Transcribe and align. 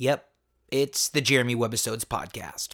Yep, 0.00 0.28
it's 0.70 1.08
the 1.08 1.20
Jeremy 1.20 1.56
Webbisodes 1.56 2.04
podcast. 2.04 2.68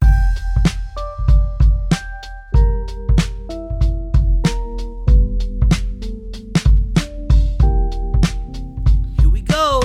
Here 9.19 9.27
we 9.27 9.41
go. 9.41 9.81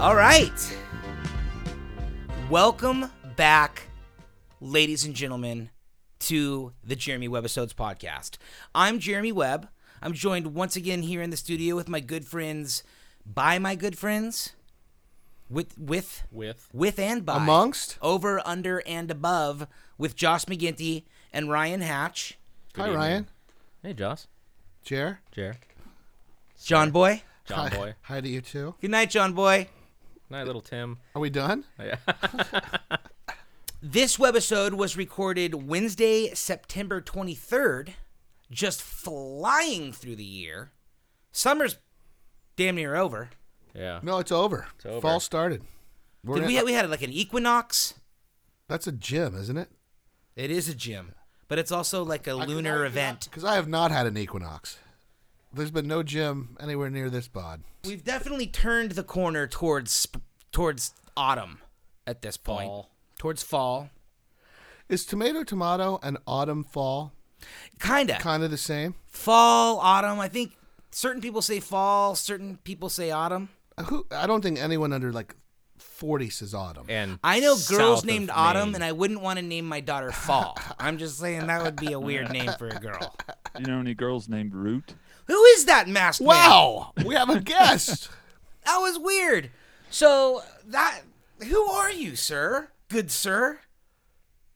All 0.00 0.16
right. 0.16 0.78
Welcome 2.48 3.10
back, 3.36 3.88
ladies 4.62 5.04
and 5.04 5.14
gentlemen, 5.14 5.68
to 6.20 6.72
the 6.82 6.96
Jeremy 6.96 7.28
Webbisodes 7.28 7.74
podcast. 7.74 8.38
I'm 8.74 8.98
Jeremy 9.00 9.32
Webb. 9.32 9.68
I'm 10.04 10.12
joined 10.12 10.54
once 10.54 10.76
again 10.76 11.00
here 11.02 11.22
in 11.22 11.30
the 11.30 11.36
studio 11.36 11.74
with 11.76 11.88
my 11.88 11.98
good 12.00 12.26
friends, 12.26 12.82
by 13.24 13.58
my 13.58 13.74
good 13.74 13.96
friends, 13.96 14.52
with 15.48 15.78
with 15.78 16.24
with 16.30 16.68
with 16.74 16.98
and 16.98 17.24
by 17.24 17.38
Amongst? 17.38 17.96
over, 18.02 18.46
under, 18.46 18.82
and 18.86 19.10
above 19.10 19.66
with 19.96 20.14
Josh 20.14 20.44
McGinty 20.44 21.04
and 21.32 21.48
Ryan 21.50 21.80
Hatch, 21.80 22.36
Hi, 22.76 22.82
evening. 22.82 22.96
Ryan. 22.98 23.28
hey 23.82 23.94
Joss, 23.94 24.28
Jer. 24.82 25.20
Jer, 25.32 25.56
John 26.62 26.90
Boy. 26.90 27.22
John 27.46 27.70
Hi. 27.70 27.76
Boy, 27.76 27.94
Hi 28.02 28.20
to 28.20 28.28
you 28.28 28.42
too. 28.42 28.74
Good 28.82 28.90
night, 28.90 29.08
John 29.08 29.32
Boy. 29.32 29.68
night 30.28 30.44
little 30.46 30.60
Tim. 30.60 30.98
Are 31.14 31.20
we 31.20 31.30
done? 31.30 31.64
Yeah. 31.80 31.96
This 33.86 34.16
webisode 34.16 34.72
was 34.72 34.96
recorded 34.96 35.68
Wednesday, 35.68 36.30
September 36.32 37.02
23rd, 37.02 37.90
just 38.54 38.80
flying 38.82 39.92
through 39.92 40.16
the 40.16 40.24
year. 40.24 40.70
Summer's 41.32 41.76
damn 42.56 42.76
near 42.76 42.94
over. 42.94 43.30
yeah. 43.74 44.00
No, 44.02 44.18
it's 44.18 44.32
over. 44.32 44.66
over. 44.86 45.00
Fall 45.00 45.20
started. 45.20 45.62
We're 46.24 46.36
Did 46.36 46.44
in- 46.44 46.48
we 46.48 46.62
we 46.62 46.72
had 46.72 46.88
like 46.88 47.02
an 47.02 47.12
equinox? 47.12 47.94
That's 48.68 48.86
a 48.86 48.92
gym, 48.92 49.36
isn't 49.36 49.58
it? 49.58 49.68
It 50.36 50.50
is 50.50 50.68
a 50.68 50.74
gym, 50.74 51.12
but 51.48 51.58
it's 51.58 51.70
also 51.72 52.02
like 52.02 52.26
a 52.26 52.34
lunar 52.34 52.84
event. 52.86 53.24
Because 53.24 53.44
I 53.44 53.56
have 53.56 53.68
not 53.68 53.90
had 53.90 54.06
an 54.06 54.16
equinox. 54.16 54.78
There's 55.52 55.70
been 55.70 55.86
no 55.86 56.02
gym 56.02 56.56
anywhere 56.58 56.90
near 56.90 57.10
this 57.10 57.28
bod. 57.28 57.62
We've 57.84 58.02
definitely 58.02 58.46
turned 58.48 58.92
the 58.92 59.04
corner 59.04 59.46
towards 59.46 59.92
sp- 59.92 60.24
towards 60.50 60.94
autumn 61.16 61.58
at 62.06 62.22
this 62.22 62.36
point. 62.36 62.66
Fall. 62.68 62.90
Towards 63.18 63.42
fall. 63.42 63.90
Is 64.88 65.04
tomato 65.04 65.44
tomato 65.44 65.98
an 66.02 66.18
autumn 66.26 66.64
fall 66.64 67.12
Kinda. 67.80 68.18
kind 68.18 68.42
of 68.42 68.50
the 68.50 68.56
same? 68.58 68.94
fall, 69.06 69.78
autumn. 69.78 70.18
I 70.20 70.28
think 70.28 70.52
certain 70.90 71.20
people 71.22 71.40
say 71.42 71.60
fall, 71.60 72.14
certain 72.14 72.58
people 72.64 72.88
say 72.88 73.10
autumn. 73.10 73.48
Uh, 73.78 73.84
who? 73.84 74.06
I 74.10 74.26
don't 74.26 74.42
think 74.42 74.58
anyone 74.58 74.92
under 74.92 75.12
like 75.12 75.34
40 75.78 76.30
says 76.30 76.54
autumn. 76.54 76.86
And 76.88 77.18
I 77.22 77.40
know 77.40 77.56
girls 77.68 78.04
named 78.04 78.30
Autumn, 78.32 78.68
Maine. 78.70 78.74
and 78.76 78.84
I 78.84 78.92
wouldn't 78.92 79.20
want 79.20 79.38
to 79.38 79.44
name 79.44 79.64
my 79.66 79.80
daughter 79.80 80.12
Fall. 80.12 80.58
I'm 80.78 80.98
just 80.98 81.18
saying 81.18 81.46
that 81.46 81.62
would 81.62 81.76
be 81.76 81.92
a 81.92 82.00
weird 82.00 82.30
name 82.30 82.50
for 82.58 82.68
a 82.68 82.78
girl. 82.78 83.14
You 83.56 83.66
know 83.66 83.78
any 83.78 83.94
girls 83.94 84.28
named 84.28 84.52
Root? 84.52 84.94
Who 85.28 85.40
is 85.44 85.66
that 85.66 85.86
masked 85.86 86.20
man? 86.20 86.28
Wow, 86.30 86.92
we 87.04 87.14
have 87.14 87.30
a 87.30 87.40
guest. 87.40 88.08
That 88.64 88.78
was 88.78 88.98
weird. 88.98 89.50
So 89.90 90.42
that 90.66 91.02
who 91.46 91.62
are 91.66 91.92
you, 91.92 92.16
sir? 92.16 92.70
Good 92.88 93.10
sir. 93.12 93.60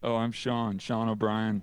Oh, 0.03 0.17
I'm 0.17 0.33
Sean, 0.33 0.79
Sean 0.79 1.09
O'Brien. 1.09 1.63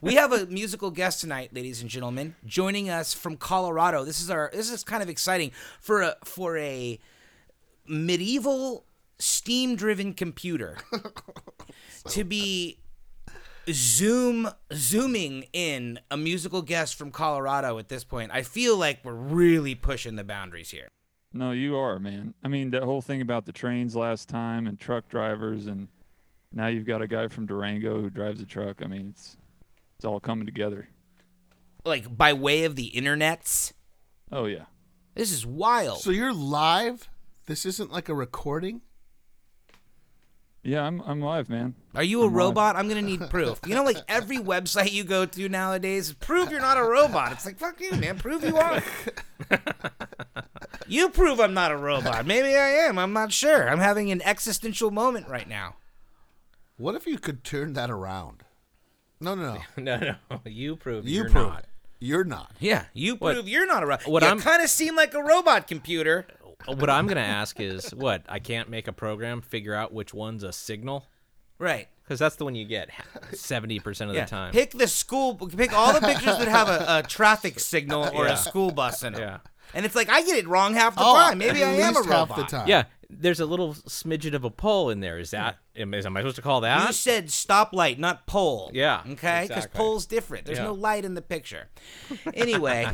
We 0.00 0.16
have 0.16 0.32
a 0.32 0.44
musical 0.46 0.90
guest 0.90 1.22
tonight, 1.22 1.54
ladies 1.54 1.80
and 1.80 1.88
gentlemen, 1.88 2.34
joining 2.44 2.90
us 2.90 3.14
from 3.14 3.36
Colorado. 3.36 4.04
This 4.04 4.20
is 4.20 4.28
our 4.30 4.50
this 4.52 4.70
is 4.70 4.84
kind 4.84 5.02
of 5.02 5.08
exciting 5.08 5.52
for 5.80 6.02
a 6.02 6.16
for 6.22 6.58
a 6.58 6.98
medieval 7.86 8.84
steam-driven 9.18 10.12
computer 10.12 10.76
to 12.08 12.24
be 12.24 12.78
zoom 13.72 14.50
zooming 14.74 15.46
in 15.54 15.98
a 16.10 16.16
musical 16.16 16.60
guest 16.60 16.96
from 16.96 17.10
Colorado 17.10 17.78
at 17.78 17.88
this 17.88 18.04
point. 18.04 18.30
I 18.34 18.42
feel 18.42 18.76
like 18.76 19.00
we're 19.02 19.14
really 19.14 19.74
pushing 19.74 20.16
the 20.16 20.24
boundaries 20.24 20.70
here. 20.70 20.88
No, 21.32 21.52
you 21.52 21.76
are, 21.76 21.98
man. 21.98 22.34
I 22.44 22.48
mean, 22.48 22.70
that 22.72 22.82
whole 22.82 23.00
thing 23.00 23.22
about 23.22 23.46
the 23.46 23.52
trains 23.52 23.96
last 23.96 24.28
time 24.28 24.66
and 24.66 24.78
truck 24.78 25.08
drivers, 25.08 25.66
and 25.66 25.88
now 26.52 26.66
you've 26.66 26.86
got 26.86 27.00
a 27.02 27.06
guy 27.06 27.28
from 27.28 27.46
Durango 27.46 28.00
who 28.02 28.10
drives 28.10 28.42
a 28.42 28.46
truck. 28.46 28.82
I 28.82 28.86
mean, 28.86 29.12
it's 29.14 29.36
it's 29.96 30.04
all 30.04 30.20
coming 30.20 30.46
together. 30.46 30.88
Like 31.84 32.16
by 32.16 32.32
way 32.32 32.64
of 32.64 32.76
the 32.76 32.92
internets. 32.94 33.72
Oh 34.32 34.44
yeah. 34.46 34.64
This 35.14 35.32
is 35.32 35.46
wild. 35.46 36.00
so 36.00 36.10
you're 36.10 36.32
live? 36.32 37.08
This 37.46 37.64
isn't 37.64 37.92
like 37.92 38.08
a 38.08 38.14
recording? 38.14 38.82
Yeah, 40.62 40.82
I'm 40.82 41.00
I'm 41.02 41.20
live, 41.20 41.48
man. 41.48 41.76
Are 41.94 42.02
you 42.02 42.22
a 42.22 42.26
I'm 42.26 42.32
live. 42.32 42.36
robot? 42.36 42.76
I'm 42.76 42.88
gonna 42.88 43.02
need 43.02 43.30
proof. 43.30 43.60
You 43.66 43.74
know, 43.76 43.84
like 43.84 43.98
every 44.08 44.38
website 44.52 44.92
you 44.92 45.04
go 45.04 45.24
to 45.24 45.48
nowadays, 45.48 46.12
prove 46.12 46.50
you're 46.50 46.60
not 46.60 46.76
a 46.76 46.82
robot. 46.82 47.32
It's 47.32 47.46
like 47.46 47.56
fuck 47.58 47.80
you, 47.80 47.92
man. 47.92 48.18
Prove 48.18 48.42
you 48.42 48.56
are. 48.58 48.82
you 50.88 51.08
prove 51.08 51.38
I'm 51.40 51.54
not 51.54 51.70
a 51.70 51.76
robot. 51.76 52.26
Maybe 52.26 52.48
I 52.48 52.68
am. 52.88 52.98
I'm 52.98 53.12
not 53.12 53.32
sure. 53.32 53.68
I'm 53.70 53.78
having 53.78 54.10
an 54.10 54.20
existential 54.22 54.90
moment 54.90 55.28
right 55.28 55.48
now. 55.48 55.76
What 56.78 56.96
if 56.96 57.06
you 57.06 57.18
could 57.18 57.44
turn 57.44 57.72
that 57.74 57.90
around? 57.90 58.42
No, 59.20 59.34
no, 59.34 59.54
no. 59.54 59.60
no, 59.96 60.14
no, 60.30 60.38
you 60.44 60.76
prove 60.76 61.06
You 61.08 61.14
you're 61.22 61.30
prove 61.30 61.48
not. 61.48 61.58
it. 61.60 61.64
You're 61.98 62.24
not. 62.24 62.52
Yeah, 62.60 62.84
you 62.92 63.16
What- 63.16 63.34
prove 63.34 63.48
you're 63.48 63.66
not 63.66 63.82
a 63.82 63.86
robot. 63.86 64.06
what 64.06 64.22
you 64.22 64.28
I'm- 64.28 64.40
kind 64.40 64.62
of 64.62 64.68
seem 64.68 64.94
like 64.96 65.14
a 65.14 65.22
robot 65.22 65.66
computer. 65.66 66.26
What 66.66 66.88
I'm 66.90 67.06
gonna 67.06 67.20
ask 67.20 67.60
is, 67.60 67.90
what? 67.94 68.22
I 68.28 68.38
can't 68.38 68.68
make 68.70 68.88
a 68.88 68.92
program 68.92 69.40
figure 69.42 69.74
out 69.74 69.92
which 69.92 70.12
one's 70.14 70.42
a 70.42 70.52
signal, 70.52 71.06
Right. 71.58 71.86
because 72.02 72.18
that's 72.18 72.36
the 72.36 72.44
one 72.44 72.54
you 72.56 72.64
get 72.64 72.88
seventy 73.34 73.78
percent 73.78 74.10
of 74.10 74.16
Yeah. 74.16 74.24
the 74.24 74.30
time. 74.30 74.52
Pick 74.52 74.70
the 74.72 74.88
school. 74.88 75.34
Pick 75.36 75.72
all 75.74 75.92
the 75.92 76.00
pictures 76.00 76.38
that 76.38 76.48
have 76.48 76.68
a, 76.68 76.98
a 76.98 77.02
traffic 77.06 77.60
signal 77.60 78.08
or 78.14 78.26
Yeah. 78.26 78.32
a 78.32 78.36
school 78.38 78.72
bus 78.72 79.04
in 79.04 79.12
them. 79.12 79.22
Yeah. 79.22 79.38
And 79.74 79.84
it's 79.84 79.94
like 79.94 80.08
I 80.08 80.22
get 80.22 80.38
it 80.38 80.48
wrong 80.48 80.74
half 80.74 80.94
the 80.96 81.02
Oh, 81.04 81.14
time. 81.14 81.38
Maybe 81.38 81.62
I 81.62 81.68
am 81.68 81.94
a 81.94 81.98
least 81.98 82.08
half 82.10 82.30
robot. 82.30 82.36
the 82.50 82.56
time. 82.56 82.68
Yeah, 82.68 82.84
there's 83.08 83.40
a 83.40 83.46
little 83.46 83.74
smidgen 83.74 84.34
of 84.34 84.44
a 84.44 84.50
pole 84.50 84.90
in 84.90 85.00
there. 85.00 85.18
Is 85.18 85.30
that? 85.30 85.58
Am, 85.76 85.94
is, 85.94 86.06
am 86.06 86.16
I 86.16 86.20
supposed 86.20 86.36
to 86.36 86.42
call 86.42 86.60
that? 86.62 86.86
You 86.86 86.92
said 86.92 87.26
stoplight, 87.28 87.98
not 87.98 88.26
pole. 88.26 88.70
Yeah, 88.74 89.00
Okay? 89.02 89.42
Because 89.42 89.50
exactly. 89.50 89.78
pole's 89.78 90.06
different. 90.06 90.46
There's 90.46 90.58
Yeah. 90.58 90.64
no 90.64 90.72
light 90.74 91.04
in 91.04 91.14
the 91.14 91.22
picture. 91.22 91.68
Anyway, 92.34 92.88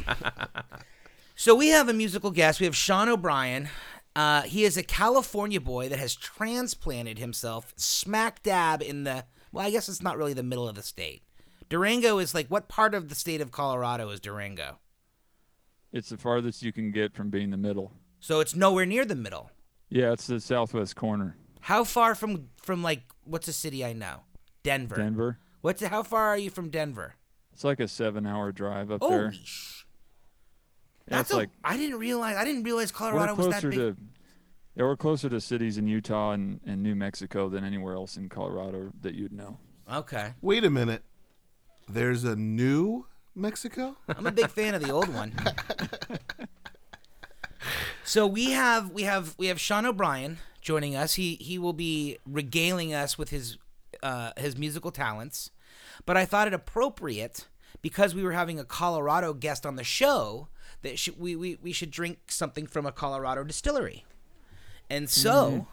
so 1.34 1.54
we 1.54 1.68
have 1.68 1.88
a 1.88 1.92
musical 1.92 2.30
guest. 2.30 2.60
We 2.60 2.66
have 2.66 2.76
Sean 2.76 3.08
O'Brien. 3.08 3.68
Uh, 4.14 4.42
he 4.42 4.64
is 4.64 4.76
a 4.76 4.82
California 4.82 5.60
boy 5.60 5.88
that 5.88 5.98
has 5.98 6.14
transplanted 6.14 7.18
himself 7.18 7.72
smack 7.76 8.42
dab 8.42 8.82
in 8.82 9.04
the, 9.04 9.24
well, 9.52 9.66
I 9.66 9.70
guess 9.70 9.88
it's 9.88 10.02
not 10.02 10.18
really 10.18 10.34
the 10.34 10.42
middle 10.42 10.68
of 10.68 10.74
the 10.74 10.82
state. 10.82 11.22
Durango 11.70 12.18
is 12.18 12.34
like, 12.34 12.48
what 12.48 12.68
part 12.68 12.94
of 12.94 13.08
the 13.08 13.14
state 13.14 13.40
of 13.40 13.50
Colorado 13.50 14.10
is 14.10 14.20
Durango? 14.20 14.78
It's 15.90 16.10
the 16.10 16.18
farthest 16.18 16.62
you 16.62 16.72
can 16.72 16.90
get 16.90 17.14
from 17.14 17.30
being 17.30 17.50
the 17.50 17.56
middle. 17.56 17.92
So 18.20 18.40
it's 18.40 18.54
nowhere 18.54 18.84
near 18.86 19.04
the 19.06 19.14
middle. 19.14 19.50
Yeah, 19.92 20.12
it's 20.12 20.26
the 20.26 20.40
southwest 20.40 20.96
corner. 20.96 21.36
How 21.60 21.84
far 21.84 22.14
from, 22.14 22.48
from 22.62 22.82
like, 22.82 23.02
what's 23.24 23.46
a 23.46 23.52
city 23.52 23.84
I 23.84 23.92
know? 23.92 24.20
Denver. 24.62 24.96
Denver. 24.96 25.38
What's, 25.60 25.82
how 25.82 26.02
far 26.02 26.28
are 26.28 26.38
you 26.38 26.48
from 26.48 26.70
Denver? 26.70 27.16
It's 27.52 27.62
like 27.62 27.78
a 27.78 27.86
seven-hour 27.86 28.52
drive 28.52 28.90
up 28.90 29.02
there. 29.02 29.30
Holy 29.30 29.40
sh! 29.44 29.84
Yeah, 31.08 31.18
That's 31.18 31.30
a, 31.32 31.36
like 31.36 31.50
I 31.62 31.76
didn't 31.76 31.98
realize. 31.98 32.36
I 32.36 32.44
didn't 32.44 32.62
realize 32.62 32.90
Colorado 32.90 33.34
we're 33.34 33.36
was 33.36 33.46
that 33.48 33.60
closer 33.60 33.68
big. 33.68 33.78
to 33.78 33.96
yeah, 34.76 34.84
we're 34.84 34.96
closer 34.96 35.28
to 35.28 35.40
cities 35.40 35.76
in 35.76 35.86
Utah 35.86 36.32
and, 36.32 36.60
and 36.64 36.82
New 36.82 36.94
Mexico 36.94 37.50
than 37.50 37.62
anywhere 37.62 37.94
else 37.94 38.16
in 38.16 38.30
Colorado 38.30 38.92
that 39.02 39.14
you'd 39.14 39.32
know. 39.32 39.58
Okay, 39.92 40.32
Wait 40.40 40.64
a 40.64 40.70
minute. 40.70 41.02
There's 41.86 42.24
a 42.24 42.34
new 42.34 43.06
Mexico? 43.34 43.96
I'm 44.08 44.26
a 44.26 44.32
big 44.32 44.48
fan 44.48 44.74
of 44.74 44.82
the 44.82 44.90
old 44.90 45.12
one. 45.12 45.34
so 48.04 48.26
we 48.26 48.50
have 48.50 48.90
we 48.90 49.02
have 49.02 49.34
we 49.38 49.46
have 49.46 49.60
Sean 49.60 49.86
O'Brien 49.86 50.38
joining 50.60 50.96
us. 50.96 51.14
He 51.14 51.36
he 51.36 51.58
will 51.58 51.72
be 51.72 52.18
regaling 52.26 52.94
us 52.94 53.18
with 53.18 53.30
his 53.30 53.58
uh, 54.02 54.32
his 54.36 54.56
musical 54.56 54.90
talents. 54.90 55.50
But 56.06 56.16
I 56.16 56.24
thought 56.24 56.48
it 56.48 56.54
appropriate 56.54 57.46
because 57.80 58.14
we 58.14 58.22
were 58.22 58.32
having 58.32 58.58
a 58.58 58.64
Colorado 58.64 59.32
guest 59.34 59.66
on 59.66 59.76
the 59.76 59.84
show 59.84 60.48
that 60.82 60.98
sh- 60.98 61.10
we, 61.16 61.36
we 61.36 61.58
we 61.62 61.72
should 61.72 61.90
drink 61.90 62.18
something 62.28 62.66
from 62.66 62.86
a 62.86 62.92
Colorado 62.92 63.44
distillery. 63.44 64.04
And 64.90 65.08
so, 65.08 65.66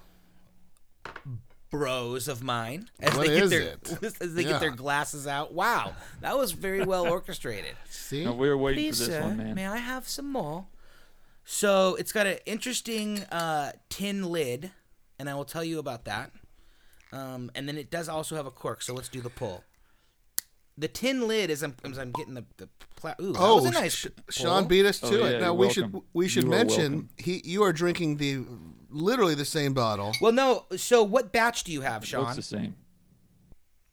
bros 1.70 2.28
of 2.28 2.42
mine, 2.42 2.90
as 3.00 3.16
What 3.16 3.28
they 3.28 3.40
get 3.40 3.50
their 3.50 3.62
it? 3.62 4.04
as 4.22 4.34
they 4.34 4.44
get 4.44 4.60
their 4.60 4.72
glasses 4.72 5.28
out. 5.28 5.54
Wow, 5.54 5.94
that 6.22 6.38
was 6.38 6.52
very 6.52 6.84
well 6.84 7.08
orchestrated. 7.08 7.76
See? 7.90 8.24
No, 8.24 8.34
we 8.34 8.50
were 8.50 8.58
waiting 8.58 8.84
Please, 8.84 9.04
for 9.04 9.12
this 9.12 9.24
one, 9.24 9.38
man. 9.38 9.56
may 9.56 9.68
I 9.68 9.78
have 9.78 10.08
some 10.08 10.32
more? 10.32 10.66
So 11.52 11.96
it's 11.96 12.12
got 12.12 12.28
an 12.28 12.38
interesting 12.46 13.22
uh, 13.32 13.72
tin 13.90 14.24
lid, 14.30 14.70
and 15.18 15.28
I 15.28 15.34
will 15.34 15.46
tell 15.46 15.64
you 15.64 15.80
about 15.80 16.06
that. 16.06 16.32
Um, 17.12 17.50
and 17.56 17.68
then 17.68 17.76
it 17.76 17.90
does 17.90 18.08
also 18.08 18.36
have 18.36 18.46
a 18.46 18.52
cork. 18.52 18.84
So 18.84 18.94
let's 18.94 19.10
do 19.10 19.20
the 19.20 19.32
pull. 19.32 19.64
the 20.78 20.88
tin 20.88 21.28
lid 21.28 21.50
is 21.50 21.64
I'm, 21.64 21.76
I'm 21.84 22.12
getting 22.12 22.36
the, 22.36 22.46
the 22.58 22.70
pla- 22.96 23.16
ooh, 23.20 23.34
that 23.34 23.40
Oh, 23.42 23.56
was 23.56 23.66
a 23.66 23.72
nice 23.72 23.96
Sh- 23.96 24.04
pull. 24.16 24.24
Sean 24.30 24.68
beat 24.68 24.86
us 24.86 25.04
Oh, 25.04 25.10
to 25.10 25.18
yeah, 25.18 25.26
it. 25.26 25.42
Now 25.42 25.48
you're 25.48 25.54
we 25.56 25.70
should 25.72 25.96
we 26.14 26.28
should 26.28 26.44
You 26.44 26.50
mention 26.52 27.10
he 27.18 27.42
you 27.44 27.64
are 27.64 27.74
drinking 27.74 28.18
the 28.18 28.44
literally 28.92 29.34
the 29.34 29.44
same 29.44 29.74
bottle. 29.74 30.14
Well, 30.22 30.32
no. 30.32 30.66
So 30.78 31.02
what 31.04 31.32
batch 31.34 31.64
do 31.64 31.72
you 31.72 31.82
have, 31.82 32.02
Looks 32.04 32.10
Sean? 32.10 32.36
the 32.36 32.42
same. 32.44 32.76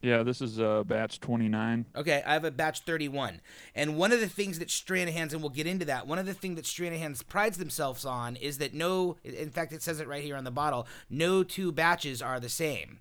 Yeah, 0.06 0.22
this 0.22 0.40
is 0.40 0.60
uh, 0.60 0.84
batch 0.84 1.18
29. 1.18 1.84
Okay, 1.96 2.22
I 2.24 2.34
have 2.34 2.44
a 2.44 2.52
batch 2.52 2.80
31. 2.82 3.40
And 3.74 3.96
one 3.96 4.12
of 4.12 4.20
the 4.20 4.28
things 4.28 4.60
that 4.60 4.68
Stranahan's, 4.68 5.32
and 5.32 5.42
we'll 5.42 5.50
get 5.50 5.66
into 5.66 5.84
that, 5.86 6.06
one 6.06 6.20
of 6.20 6.26
the 6.26 6.32
things 6.34 6.54
that 6.54 6.64
Stranahan's 6.64 7.24
prides 7.24 7.58
themselves 7.58 8.04
on 8.04 8.36
is 8.36 8.58
that 8.58 8.72
no, 8.72 9.16
in 9.24 9.50
fact, 9.50 9.72
it 9.72 9.82
says 9.82 9.98
it 9.98 10.06
right 10.06 10.22
here 10.22 10.36
on 10.36 10.44
the 10.44 10.52
bottle, 10.52 10.86
no 11.10 11.42
two 11.42 11.72
batches 11.72 12.22
are 12.22 12.38
the 12.38 12.48
same. 12.48 13.00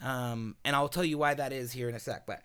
Um, 0.00 0.54
and 0.64 0.76
I'll 0.76 0.88
tell 0.88 1.04
you 1.04 1.18
why 1.18 1.34
that 1.34 1.52
is 1.52 1.72
here 1.72 1.88
in 1.88 1.96
a 1.96 1.98
sec. 1.98 2.26
But 2.26 2.42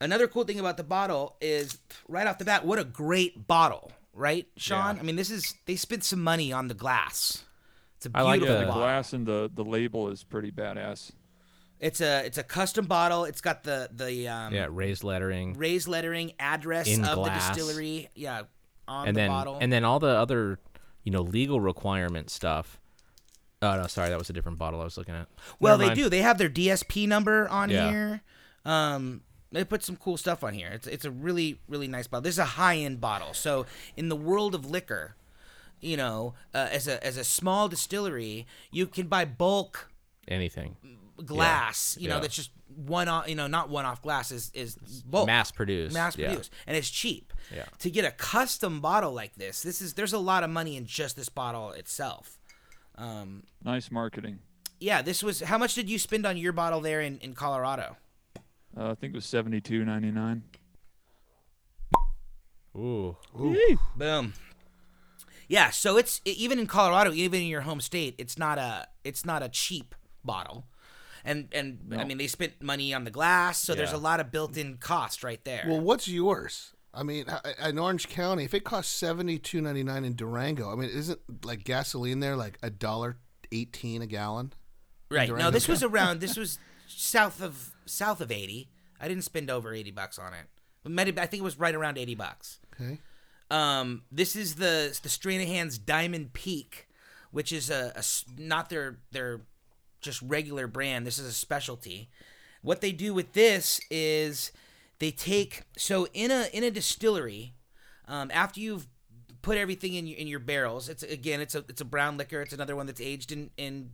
another 0.00 0.26
cool 0.26 0.42
thing 0.42 0.58
about 0.58 0.76
the 0.76 0.82
bottle 0.82 1.36
is 1.40 1.78
right 2.08 2.26
off 2.26 2.38
the 2.38 2.44
bat, 2.44 2.66
what 2.66 2.80
a 2.80 2.84
great 2.84 3.46
bottle, 3.46 3.92
right, 4.14 4.48
Sean? 4.56 4.96
Yeah. 4.96 5.02
I 5.02 5.04
mean, 5.04 5.14
this 5.16 5.30
is, 5.30 5.54
they 5.66 5.76
spent 5.76 6.02
some 6.02 6.22
money 6.22 6.52
on 6.52 6.66
the 6.66 6.74
glass. 6.74 7.44
It's 7.98 8.06
a 8.06 8.10
I 8.14 8.22
like 8.22 8.40
beautiful 8.40 8.54
the 8.54 8.60
The 8.62 8.66
bottle. 8.66 8.82
glass 8.82 9.12
and 9.12 9.24
the, 9.26 9.48
the 9.54 9.64
label 9.64 10.08
is 10.08 10.24
pretty 10.24 10.50
badass. 10.50 11.12
It's 11.80 12.00
a 12.00 12.24
it's 12.24 12.38
a 12.38 12.42
custom 12.42 12.86
bottle. 12.86 13.24
It's 13.24 13.40
got 13.40 13.64
the 13.64 13.88
the 13.92 14.28
um, 14.28 14.54
Yeah, 14.54 14.68
raised 14.70 15.04
lettering. 15.04 15.54
raised 15.54 15.88
lettering, 15.88 16.32
address 16.38 16.88
In 16.88 17.04
of 17.04 17.14
glass. 17.16 17.48
the 17.48 17.54
distillery. 17.54 18.08
Yeah, 18.14 18.42
on 18.88 19.08
and 19.08 19.16
the 19.16 19.20
then 19.20 19.28
bottle. 19.30 19.58
and 19.60 19.72
then 19.72 19.84
all 19.84 19.98
the 19.98 20.08
other, 20.08 20.58
you 21.04 21.12
know, 21.12 21.20
legal 21.22 21.60
requirement 21.60 22.30
stuff. 22.30 22.80
Oh 23.62 23.76
no, 23.76 23.86
sorry, 23.88 24.08
that 24.10 24.18
was 24.18 24.30
a 24.30 24.32
different 24.32 24.58
bottle 24.58 24.80
I 24.80 24.84
was 24.84 24.96
looking 24.96 25.14
at. 25.14 25.28
well, 25.60 25.74
Never 25.76 25.82
they 25.82 25.88
mind. 25.88 25.98
do. 25.98 26.08
They 26.08 26.22
have 26.22 26.38
their 26.38 26.48
DSP 26.50 27.06
number 27.06 27.48
on 27.48 27.68
Yeah. 27.70 27.90
here. 27.90 28.20
Um, 28.64 29.22
they 29.52 29.64
put 29.64 29.82
some 29.82 29.96
cool 29.96 30.16
stuff 30.16 30.42
on 30.44 30.54
here. 30.54 30.68
It's 30.72 30.86
it's 30.86 31.04
a 31.04 31.10
really 31.10 31.60
really 31.68 31.88
nice 31.88 32.06
bottle. 32.06 32.22
This 32.22 32.34
is 32.36 32.38
a 32.38 32.44
high 32.44 32.76
end 32.78 33.00
bottle. 33.00 33.34
So 33.34 33.66
in 33.96 34.08
the 34.08 34.16
world 34.16 34.54
of 34.54 34.64
liquor, 34.70 35.14
you 35.80 35.96
know, 35.96 36.34
uh, 36.54 36.68
as 36.70 36.88
a 36.88 37.04
as 37.06 37.16
a 37.18 37.24
small 37.24 37.68
distillery, 37.68 38.46
you 38.70 38.86
can 38.86 39.08
buy 39.08 39.24
bulk 39.26 39.90
Anything 40.28 40.76
glass. 41.24 41.96
You 42.00 42.08
know, 42.08 42.16
Yeah. 42.16 42.20
that's 42.20 42.36
just 42.36 42.50
one 42.74 43.08
off. 43.08 43.28
You 43.28 43.34
know, 43.34 43.46
not 43.46 43.68
one 43.70 43.84
off 43.84 44.02
glass 44.02 44.30
is 44.30 44.50
is 44.54 44.76
bulk. 45.06 45.26
mass 45.26 45.50
produced. 45.50 45.94
mass 45.94 46.16
yeah. 46.18 46.28
produced 46.28 46.52
and 46.66 46.76
it's 46.76 46.90
cheap 46.90 47.32
Yeah. 47.54 47.64
to 47.78 47.90
get 47.90 48.04
a 48.04 48.10
custom 48.10 48.80
bottle 48.80 49.12
like 49.12 49.34
this 49.36 49.62
this 49.62 49.80
is 49.80 49.94
there's 49.94 50.12
a 50.12 50.18
lot 50.18 50.42
of 50.44 50.50
money 50.50 50.76
in 50.76 50.84
just 50.86 51.16
this 51.16 51.28
bottle 51.28 51.70
itself 51.72 52.38
um 52.96 53.44
Nice 53.64 53.90
marketing. 53.90 54.40
yeah 54.80 55.00
this 55.02 55.22
was 55.22 55.40
how 55.40 55.56
much 55.58 55.74
did 55.74 55.88
you 55.88 55.98
spend 55.98 56.26
on 56.26 56.36
your 56.36 56.52
bottle 56.52 56.80
there 56.80 57.00
in, 57.00 57.18
in 57.18 57.34
colorado 57.34 57.96
Uh, 58.76 58.90
I 58.90 58.94
think 58.94 59.14
it 59.14 59.16
was 59.16 59.24
72.99. 59.26 60.42
Ooh. 62.76 63.16
boom 63.96 64.34
yeah 65.48 65.70
so 65.70 65.96
it's 65.96 66.20
even 66.26 66.58
in 66.58 66.66
colorado 66.66 67.12
even 67.12 67.40
in 67.40 67.46
your 67.46 67.62
home 67.62 67.80
state 67.80 68.14
it's 68.18 68.36
not 68.36 68.58
a 68.58 68.86
it's 69.02 69.24
not 69.24 69.42
a 69.42 69.48
cheap 69.48 69.94
bottle 70.24 70.66
and 71.26 71.48
and 71.52 71.92
i 71.98 72.04
mean 72.04 72.16
they 72.18 72.26
spent 72.26 72.62
money 72.62 72.94
on 72.94 73.04
the 73.04 73.10
glass 73.10 73.58
so 73.58 73.74
there's 73.74 73.92
a 73.92 73.98
lot 73.98 74.20
of 74.20 74.30
built-in 74.30 74.76
cost 74.78 75.22
right 75.24 75.44
there 75.44 75.64
Well, 75.68 75.80
what's 75.80 76.08
yours? 76.08 76.72
I 76.94 77.02
mean, 77.02 77.26
in 77.62 77.78
Orange 77.78 78.08
County, 78.08 78.44
if 78.44 78.54
it 78.54 78.64
costs 78.64 78.90
seventy 78.94 79.38
two 79.38 79.60
ninety 79.60 79.82
nine 79.82 80.02
in 80.06 80.14
Durango, 80.16 80.72
I 80.72 80.76
mean, 80.76 80.88
isn't 80.88 81.20
like 81.44 81.62
gasoline 81.64 82.20
there 82.20 82.36
like 82.36 82.56
a 82.62 82.70
dollar 82.70 83.18
eighteen 83.52 84.00
a 84.00 84.06
gallon? 84.06 84.54
Right. 85.10 85.28
No, 85.28 85.50
this 85.50 85.68
was 85.68 85.82
around. 85.90 86.20
This 86.20 86.38
was 86.38 86.58
south 86.88 87.42
of 87.42 87.74
south 87.84 88.22
of 88.22 88.32
eighty. 88.32 88.70
I 88.98 89.08
didn't 89.08 89.24
spend 89.24 89.50
over 89.50 89.74
eighty 89.74 89.90
bucks 89.90 90.18
on 90.18 90.32
it. 90.32 90.46
It 90.86 90.90
might 90.90 91.06
have- 91.08 91.18
I 91.18 91.26
think 91.26 91.42
it 91.42 91.44
was 91.44 91.58
right 91.58 91.74
around 91.74 91.98
eighty 91.98 92.14
bucks. 92.14 92.60
Okay. 92.80 92.98
Um, 93.50 94.04
this 94.10 94.34
is 94.34 94.54
the 94.54 94.98
the 95.02 95.10
Stranahan's 95.10 95.76
Diamond 95.78 96.32
Peak, 96.32 96.88
which 97.30 97.52
is 97.52 97.68
a, 97.68 97.92
a 97.94 97.98
s- 97.98 98.24
not 98.38 98.70
their 98.70 99.00
their 99.12 99.42
just 100.00 100.22
regular 100.22 100.66
brand. 100.66 101.06
This 101.06 101.18
is 101.18 101.26
a 101.26 101.32
specialty. 101.32 102.08
What 102.62 102.80
they 102.80 102.92
do 102.92 103.14
with 103.14 103.32
this 103.32 103.80
is 103.90 104.52
they 104.98 105.10
take 105.10 105.62
so 105.76 106.06
in 106.12 106.30
a 106.30 106.48
in 106.52 106.64
a 106.64 106.70
distillery, 106.70 107.54
um, 108.08 108.30
after 108.32 108.60
you've 108.60 108.86
put 109.46 109.56
everything 109.56 109.94
in 109.94 110.08
your, 110.08 110.18
in 110.18 110.26
your 110.26 110.40
barrels. 110.40 110.88
It's 110.88 111.04
again, 111.04 111.40
it's 111.40 111.54
a 111.54 111.64
it's 111.68 111.80
a 111.80 111.84
brown 111.84 112.16
liquor. 112.16 112.42
It's 112.42 112.52
another 112.52 112.74
one 112.74 112.86
that's 112.86 113.00
aged 113.00 113.30
in 113.30 113.50
in 113.56 113.90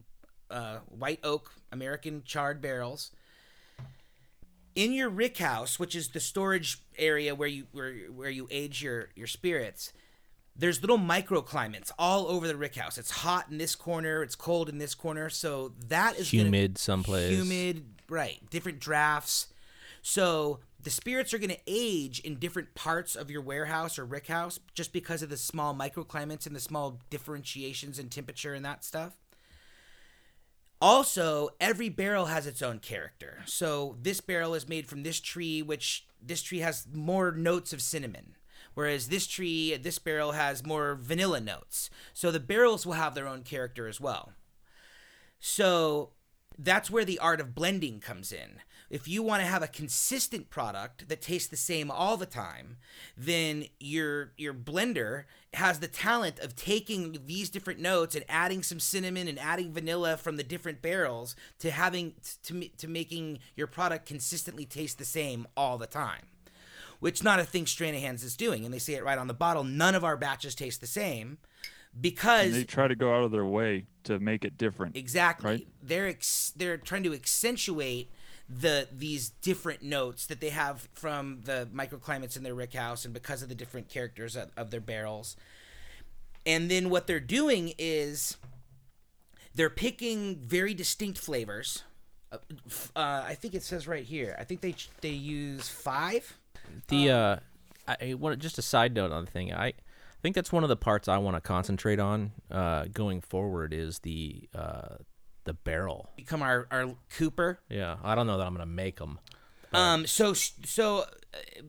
uh, 0.50 0.78
white 0.88 1.20
oak 1.22 1.52
American 1.70 2.22
charred 2.24 2.62
barrels. 2.62 3.10
In 4.74 4.94
your 4.94 5.10
rick 5.10 5.36
house, 5.36 5.78
which 5.78 5.94
is 5.94 6.08
the 6.08 6.20
storage 6.20 6.80
area 6.96 7.34
where 7.34 7.48
you 7.48 7.66
where 7.72 7.92
where 8.10 8.30
you 8.30 8.48
age 8.50 8.82
your 8.82 9.10
your 9.14 9.26
spirits, 9.26 9.92
there's 10.54 10.80
little 10.80 10.98
microclimates 10.98 11.90
all 11.98 12.26
over 12.26 12.46
the 12.46 12.56
rick 12.56 12.74
house. 12.74 12.98
It's 12.98 13.10
hot 13.10 13.46
in 13.50 13.58
this 13.58 13.74
corner, 13.74 14.22
it's 14.22 14.34
cold 14.34 14.68
in 14.68 14.78
this 14.78 14.94
corner, 14.94 15.28
so 15.30 15.72
that 15.88 16.18
is 16.18 16.32
Humid 16.32 16.78
someplace. 16.78 17.30
humid, 17.30 17.84
right? 18.08 18.38
Different 18.50 18.78
drafts. 18.80 19.48
So 20.02 20.60
the 20.82 20.90
spirits 20.90 21.32
are 21.32 21.38
going 21.38 21.50
to 21.50 21.60
age 21.66 22.20
in 22.20 22.36
different 22.36 22.74
parts 22.74 23.14
of 23.14 23.30
your 23.30 23.40
warehouse 23.40 23.98
or 23.98 24.04
rick 24.04 24.26
house 24.26 24.58
just 24.74 24.92
because 24.92 25.22
of 25.22 25.30
the 25.30 25.36
small 25.36 25.74
microclimates 25.74 26.46
and 26.46 26.54
the 26.56 26.60
small 26.60 26.98
differentiations 27.08 27.98
in 27.98 28.08
temperature 28.08 28.52
and 28.52 28.64
that 28.64 28.84
stuff. 28.84 29.16
Also, 30.80 31.50
every 31.60 31.88
barrel 31.88 32.26
has 32.26 32.44
its 32.44 32.60
own 32.60 32.80
character. 32.80 33.38
So 33.46 33.96
this 34.02 34.20
barrel 34.20 34.54
is 34.54 34.68
made 34.68 34.88
from 34.88 35.04
this 35.04 35.20
tree, 35.20 35.62
which 35.62 36.06
this 36.20 36.42
tree 36.42 36.58
has 36.58 36.88
more 36.92 37.30
notes 37.30 37.72
of 37.72 37.80
cinnamon. 37.80 38.34
Whereas 38.74 39.08
this 39.08 39.26
tree, 39.26 39.76
this 39.76 39.98
barrel 39.98 40.32
has 40.32 40.66
more 40.66 40.94
vanilla 40.94 41.40
notes. 41.40 41.90
So 42.12 42.30
the 42.30 42.40
barrels 42.40 42.86
will 42.86 42.94
have 42.94 43.14
their 43.14 43.28
own 43.28 43.42
character 43.42 43.86
as 43.86 44.00
well. 44.00 44.32
So 45.40 46.10
that's 46.58 46.90
where 46.90 47.04
the 47.04 47.18
art 47.18 47.40
of 47.40 47.54
blending 47.54 48.00
comes 48.00 48.32
in. 48.32 48.60
If 48.90 49.08
you 49.08 49.22
want 49.22 49.40
to 49.42 49.48
have 49.48 49.62
a 49.62 49.68
consistent 49.68 50.50
product 50.50 51.08
that 51.08 51.22
tastes 51.22 51.48
the 51.48 51.56
same 51.56 51.90
all 51.90 52.18
the 52.18 52.26
time, 52.26 52.76
then 53.16 53.64
your 53.80 54.32
your 54.36 54.52
blender 54.52 55.24
has 55.54 55.80
the 55.80 55.88
talent 55.88 56.38
of 56.40 56.54
taking 56.54 57.18
these 57.24 57.48
different 57.48 57.80
notes 57.80 58.14
and 58.14 58.24
adding 58.28 58.62
some 58.62 58.78
cinnamon 58.78 59.28
and 59.28 59.38
adding 59.38 59.72
vanilla 59.72 60.18
from 60.18 60.36
the 60.36 60.42
different 60.42 60.82
barrels 60.82 61.34
to 61.60 61.70
having 61.70 62.14
to 62.42 62.68
to 62.68 62.86
making 62.86 63.38
your 63.56 63.66
product 63.66 64.04
consistently 64.04 64.66
taste 64.66 64.98
the 64.98 65.06
same 65.06 65.46
all 65.56 65.78
the 65.78 65.86
time. 65.86 66.26
Which 67.02 67.24
not 67.24 67.40
a 67.40 67.44
thing 67.44 67.64
Stranahan's 67.64 68.22
is 68.22 68.36
doing, 68.36 68.64
and 68.64 68.72
they 68.72 68.78
say 68.78 68.94
it 68.94 69.02
right 69.02 69.18
on 69.18 69.26
the 69.26 69.34
bottle. 69.34 69.64
None 69.64 69.96
of 69.96 70.04
our 70.04 70.16
batches 70.16 70.54
taste 70.54 70.80
the 70.80 70.86
same 70.86 71.38
because 72.00 72.46
And 72.46 72.54
they 72.54 72.62
try 72.62 72.86
to 72.86 72.94
go 72.94 73.12
out 73.12 73.24
of 73.24 73.32
their 73.32 73.44
way 73.44 73.86
to 74.04 74.20
make 74.20 74.44
it 74.44 74.56
different. 74.56 74.96
Exactly. 74.96 75.50
Right. 75.50 75.68
They're 75.82 76.06
ex- 76.06 76.52
they're 76.54 76.76
trying 76.76 77.02
to 77.02 77.12
accentuate 77.12 78.12
the 78.48 78.86
these 78.92 79.30
different 79.30 79.82
notes 79.82 80.26
that 80.26 80.40
they 80.40 80.50
have 80.50 80.88
from 80.92 81.40
the 81.42 81.68
microclimates 81.74 82.36
in 82.36 82.44
their 82.44 82.54
rick 82.54 82.74
house 82.74 83.04
and 83.04 83.12
because 83.12 83.42
of 83.42 83.48
the 83.48 83.56
different 83.56 83.88
characters 83.88 84.36
of, 84.36 84.52
of 84.56 84.70
their 84.70 84.80
barrels. 84.80 85.34
And 86.46 86.70
then 86.70 86.88
what 86.88 87.08
they're 87.08 87.18
doing 87.18 87.74
is 87.78 88.36
they're 89.56 89.68
picking 89.70 90.36
very 90.36 90.72
distinct 90.72 91.18
flavors. 91.18 91.82
Uh, 92.30 92.38
f- 92.64 92.92
uh, 92.94 93.24
I 93.26 93.34
think 93.34 93.54
it 93.54 93.64
says 93.64 93.88
right 93.88 94.04
here. 94.04 94.36
I 94.38 94.44
think 94.44 94.60
they 94.60 94.74
ch- 94.74 94.90
they 95.00 95.10
use 95.10 95.68
five. 95.68 96.38
The 96.88 97.10
uh, 97.10 97.36
I 97.86 98.14
want 98.14 98.38
just 98.40 98.58
a 98.58 98.62
side 98.62 98.94
note 98.94 99.12
on 99.12 99.24
the 99.24 99.30
thing. 99.30 99.52
I 99.52 99.66
I 99.66 99.74
think 100.22 100.34
that's 100.34 100.52
one 100.52 100.62
of 100.62 100.68
the 100.68 100.76
parts 100.76 101.08
I 101.08 101.18
want 101.18 101.36
to 101.36 101.40
concentrate 101.40 101.98
on 101.98 102.32
uh, 102.50 102.84
going 102.92 103.20
forward 103.20 103.72
is 103.72 104.00
the 104.00 104.48
uh, 104.54 104.96
the 105.44 105.54
barrel. 105.54 106.10
Become 106.16 106.42
our 106.42 106.66
our 106.70 106.94
Cooper. 107.10 107.58
Yeah, 107.68 107.96
I 108.04 108.14
don't 108.14 108.26
know 108.26 108.38
that 108.38 108.46
I'm 108.46 108.54
gonna 108.54 108.66
make 108.66 108.98
them. 108.98 109.18
Um, 109.72 110.06
so 110.06 110.32
so 110.32 110.98
uh, 111.34 111.62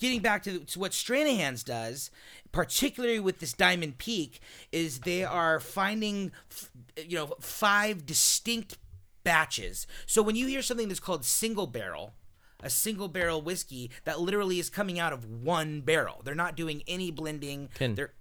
getting 0.00 0.20
back 0.20 0.42
to, 0.42 0.60
to 0.60 0.78
what 0.80 0.92
Stranahan's 0.92 1.62
does, 1.62 2.10
particularly 2.50 3.20
with 3.20 3.38
this 3.38 3.52
Diamond 3.52 3.98
Peak, 3.98 4.40
is 4.72 5.00
they 5.00 5.22
are 5.22 5.60
finding 5.60 6.32
f- 6.50 6.70
you 6.96 7.16
know 7.16 7.34
five 7.40 8.04
distinct 8.04 8.78
batches. 9.22 9.86
So 10.06 10.22
when 10.22 10.34
you 10.34 10.48
hear 10.48 10.62
something 10.62 10.88
that's 10.88 10.98
called 11.00 11.24
single 11.24 11.68
barrel, 11.68 12.14
a 12.62 12.70
single 12.70 13.08
barrel 13.08 13.42
whiskey 13.42 13.90
that 14.04 14.20
literally 14.20 14.58
is 14.58 14.70
coming 14.70 14.98
out 14.98 15.12
of 15.12 15.24
one 15.24 15.80
barrel. 15.80 16.20
They're 16.24 16.34
not 16.34 16.56
doing 16.56 16.82
any 16.86 17.10
blending. 17.10 17.68
Can- 17.74 17.94
They're 17.94 18.12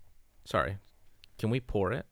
Sorry, 0.45 0.77
can 1.37 1.49
we 1.51 1.59
pour 1.59 1.91
it 1.93 2.05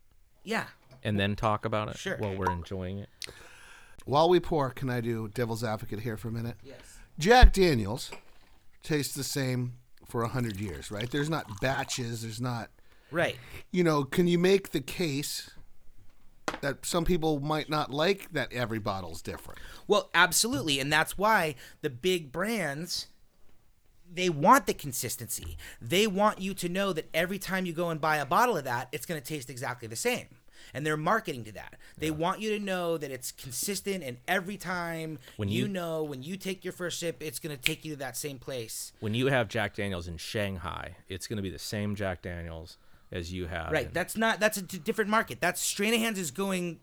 yeah. 0.44 0.66
and 1.04 1.20
then 1.20 1.36
talk 1.36 1.66
about 1.66 1.90
it 1.90 1.98
Sure. 1.98 2.18
while 2.18 2.36
we're 2.36 2.52
enjoying 2.52 3.00
it? 3.00 3.10
While 4.06 4.30
we 4.30 4.40
pour, 4.40 4.70
can 4.70 4.90
I 4.90 5.02
do 5.02 5.28
devil's 5.28 5.64
advocate 5.64 6.02
here 6.02 6.16
for 6.18 6.28
a 6.30 6.32
minute? 6.32 6.58
Yes. 6.64 7.00
Jack 7.18 7.54
Daniels 7.54 8.12
tastes 8.84 9.14
the 9.16 9.24
same 9.24 9.74
for 10.08 10.24
a 10.24 10.28
hundred 10.28 10.60
years, 10.60 10.90
right? 10.92 11.10
There's 11.10 11.30
not 11.30 11.46
batches. 11.60 12.22
There's 12.22 12.40
not, 12.42 12.70
Right. 13.12 13.36
you 13.72 13.84
know. 13.84 14.04
Can 14.04 14.28
you 14.28 14.40
make 14.40 14.72
the 14.72 14.80
case 14.82 15.50
that 16.62 16.86
some 16.86 17.06
people 17.06 17.40
might 17.40 17.70
not 17.70 17.92
like 17.92 18.32
that 18.34 18.52
every 18.54 18.80
bottle's 18.80 19.22
different? 19.22 19.60
Well, 19.88 20.10
absolutely, 20.14 20.80
and 20.80 20.92
that's 20.92 21.18
why 21.18 21.56
the 21.82 21.90
big 21.90 22.32
brands 22.32 23.08
they 24.12 24.30
want 24.30 24.66
the 24.66 24.74
consistency. 24.74 25.56
They 25.80 26.08
want 26.08 26.42
you 26.42 26.56
to 26.56 26.68
know 26.68 26.94
that 26.94 27.08
every 27.14 27.38
time 27.38 27.68
you 27.68 27.74
go 27.74 27.90
and 27.90 28.02
buy 28.02 28.18
a 28.18 28.26
bottle 28.26 28.58
of 28.58 28.64
that, 28.64 28.90
it's 28.92 29.06
going 29.06 29.22
to 29.22 29.26
taste 29.26 29.52
exactly 29.52 29.88
the 29.88 29.96
same. 29.96 30.26
And 30.74 30.84
they're 30.86 30.98
marketing 30.98 31.44
to 31.46 31.52
that. 31.54 31.76
They 31.98 32.10
want 32.12 32.42
you 32.42 32.58
to 32.58 32.60
know 32.64 32.98
that 32.98 33.12
it's 33.12 33.32
consistent, 33.32 34.04
and 34.04 34.18
every 34.28 34.58
time 34.58 35.20
When 35.38 35.48
you, 35.48 35.62
you- 35.64 35.68
know 35.68 36.04
when 36.04 36.22
you 36.24 36.38
take 36.38 36.66
your 36.66 36.74
first 36.74 37.00
sip, 37.00 37.22
it's 37.22 37.38
going 37.40 37.56
to 37.56 37.62
take 37.62 37.86
you 37.86 37.94
to 37.94 38.00
that 38.00 38.18
same 38.18 38.40
place. 38.40 38.92
When 39.00 39.14
you 39.14 39.28
have 39.28 39.48
Jack 39.48 39.76
Daniels 39.76 40.08
in 40.08 40.18
Shanghai, 40.18 40.96
it's 41.08 41.28
going 41.28 41.38
to 41.38 41.44
be 41.44 41.50
the 41.52 41.60
same 41.60 41.96
Jack 41.96 42.24
Daniels 42.24 42.78
as 43.12 43.32
you 43.32 43.48
have. 43.48 43.72
Right. 43.72 43.88
in- 43.88 43.94
That's 43.94 44.18
not. 44.18 44.40
That's 44.40 44.58
a 44.58 44.62
different 44.62 45.10
market. 45.10 45.40
That's 45.42 45.62
Stranahan's 45.62 46.20
is 46.20 46.32
going 46.32 46.80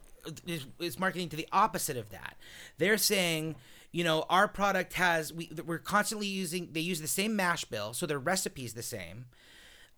is, 0.47 0.67
is 0.81 0.99
marketing 0.99 1.29
to 1.31 1.37
the 1.37 1.49
opposite 1.53 1.97
of 1.97 2.11
that. 2.11 2.37
They're 2.79 2.99
saying, 2.99 3.57
you 3.93 4.05
know, 4.05 4.25
our 4.29 4.49
product 4.49 4.95
has 4.95 5.33
we 5.33 5.51
we're 5.65 5.79
constantly 5.79 6.27
using. 6.27 6.71
They 6.73 6.81
use 6.81 7.01
the 7.01 7.09
same 7.09 7.37
mash 7.37 7.65
bill, 7.65 7.93
so 7.93 8.07
their 8.07 8.19
recipe's 8.19 8.75
the 8.75 8.83
same. 8.83 9.27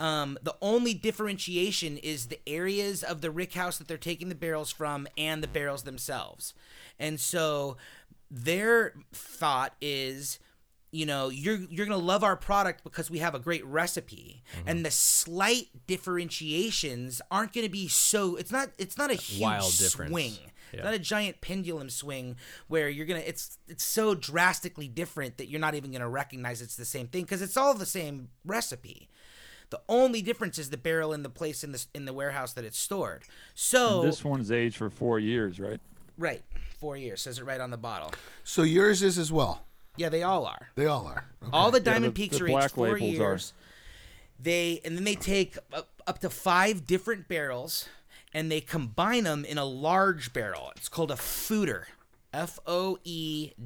Um, 0.00 0.38
the 0.42 0.54
only 0.62 0.94
differentiation 0.94 1.96
is 1.96 2.26
the 2.26 2.38
areas 2.46 3.02
of 3.02 3.20
the 3.20 3.32
rick 3.32 3.54
house 3.54 3.78
that 3.78 3.88
they're 3.88 3.96
taking 3.96 4.28
the 4.28 4.36
barrels 4.36 4.70
from 4.70 5.08
and 5.16 5.42
the 5.42 5.48
barrels 5.48 5.82
themselves. 5.82 6.54
And 7.00 7.18
so 7.18 7.76
their 8.30 8.94
thought 9.12 9.74
is 9.80 10.38
you 10.90 11.04
know 11.06 11.28
you're 11.28 11.56
you're 11.56 11.86
going 11.86 11.98
to 11.98 12.04
love 12.04 12.24
our 12.24 12.36
product 12.36 12.82
because 12.84 13.10
we 13.10 13.18
have 13.18 13.34
a 13.34 13.38
great 13.38 13.64
recipe 13.66 14.42
mm-hmm. 14.56 14.68
and 14.68 14.84
the 14.84 14.90
slight 14.90 15.66
differentiations 15.86 17.20
aren't 17.30 17.52
going 17.52 17.66
to 17.66 17.70
be 17.70 17.88
so 17.88 18.36
it's 18.36 18.52
not 18.52 18.70
it's 18.78 18.96
not 18.98 19.10
a 19.10 19.14
huge 19.14 19.40
Wild 19.42 19.76
difference. 19.78 20.10
swing 20.10 20.32
it's 20.32 20.52
Yeah. 20.74 20.84
not 20.84 20.94
a 20.94 20.98
giant 20.98 21.40
pendulum 21.40 21.88
swing 21.90 22.36
where 22.68 22.88
you're 22.88 23.06
gonna 23.06 23.20
it's 23.26 23.58
it's 23.68 23.84
so 23.84 24.14
drastically 24.14 24.88
different 24.88 25.38
that 25.38 25.48
you're 25.48 25.60
not 25.60 25.74
even 25.74 25.92
gonna 25.92 26.08
recognize 26.08 26.60
it's 26.62 26.76
the 26.76 26.84
same 26.84 27.06
thing 27.08 27.24
because 27.24 27.40
it's 27.42 27.56
all 27.56 27.74
the 27.74 27.86
same 27.86 28.28
recipe 28.44 29.08
the 29.70 29.80
only 29.88 30.22
difference 30.22 30.58
is 30.58 30.70
the 30.70 30.76
barrel 30.78 31.12
and 31.12 31.24
the 31.24 31.28
place 31.30 31.62
in 31.64 31.72
the 31.72 31.84
in 31.94 32.04
the 32.06 32.12
warehouse 32.12 32.52
that 32.54 32.64
it's 32.64 32.78
stored 32.78 33.22
so 33.54 34.02
This 34.02 34.24
one's 34.24 34.50
aged 34.52 34.76
for 34.76 34.88
four 34.90 35.18
years, 35.18 35.58
right? 35.60 35.80
right 36.16 36.42
four 36.78 36.96
years 36.96 37.22
says 37.22 37.38
it 37.38 37.44
right 37.44 37.60
on 37.60 37.70
the 37.70 37.76
bottle 37.76 38.12
So 38.44 38.62
yours 38.62 39.02
is 39.02 39.18
as 39.18 39.30
well. 39.32 39.64
Yeah 39.98 40.08
they 40.08 40.22
all 40.22 40.46
are 40.46 40.70
They 40.76 40.86
all 40.86 41.06
are. 41.06 41.24
Okay. 41.42 41.50
all 41.52 41.70
the 41.70 41.78
Yeah, 41.78 41.84
diamond 41.92 42.14
the- 42.14 42.16
peaks 42.22 42.38
the 42.38 42.44
are 42.44 42.60
aged 42.62 42.70
four 42.74 42.86
labels 42.92 43.02
are. 43.02 43.30
years 43.30 43.52
they 44.40 44.80
and 44.84 44.96
then 44.96 45.04
they 45.04 45.14
take 45.16 45.56
up, 45.72 45.88
up 46.06 46.18
to 46.20 46.30
five 46.30 46.86
different 46.86 47.26
barrels 47.28 47.88
and 48.32 48.50
they 48.52 48.60
combine 48.60 49.24
them 49.24 49.44
in 49.44 49.58
a 49.58 49.64
large 49.64 50.32
barrel 50.32 50.72
it's 50.76 50.88
called 50.88 51.10
a 51.10 51.16
foeder 51.16 51.84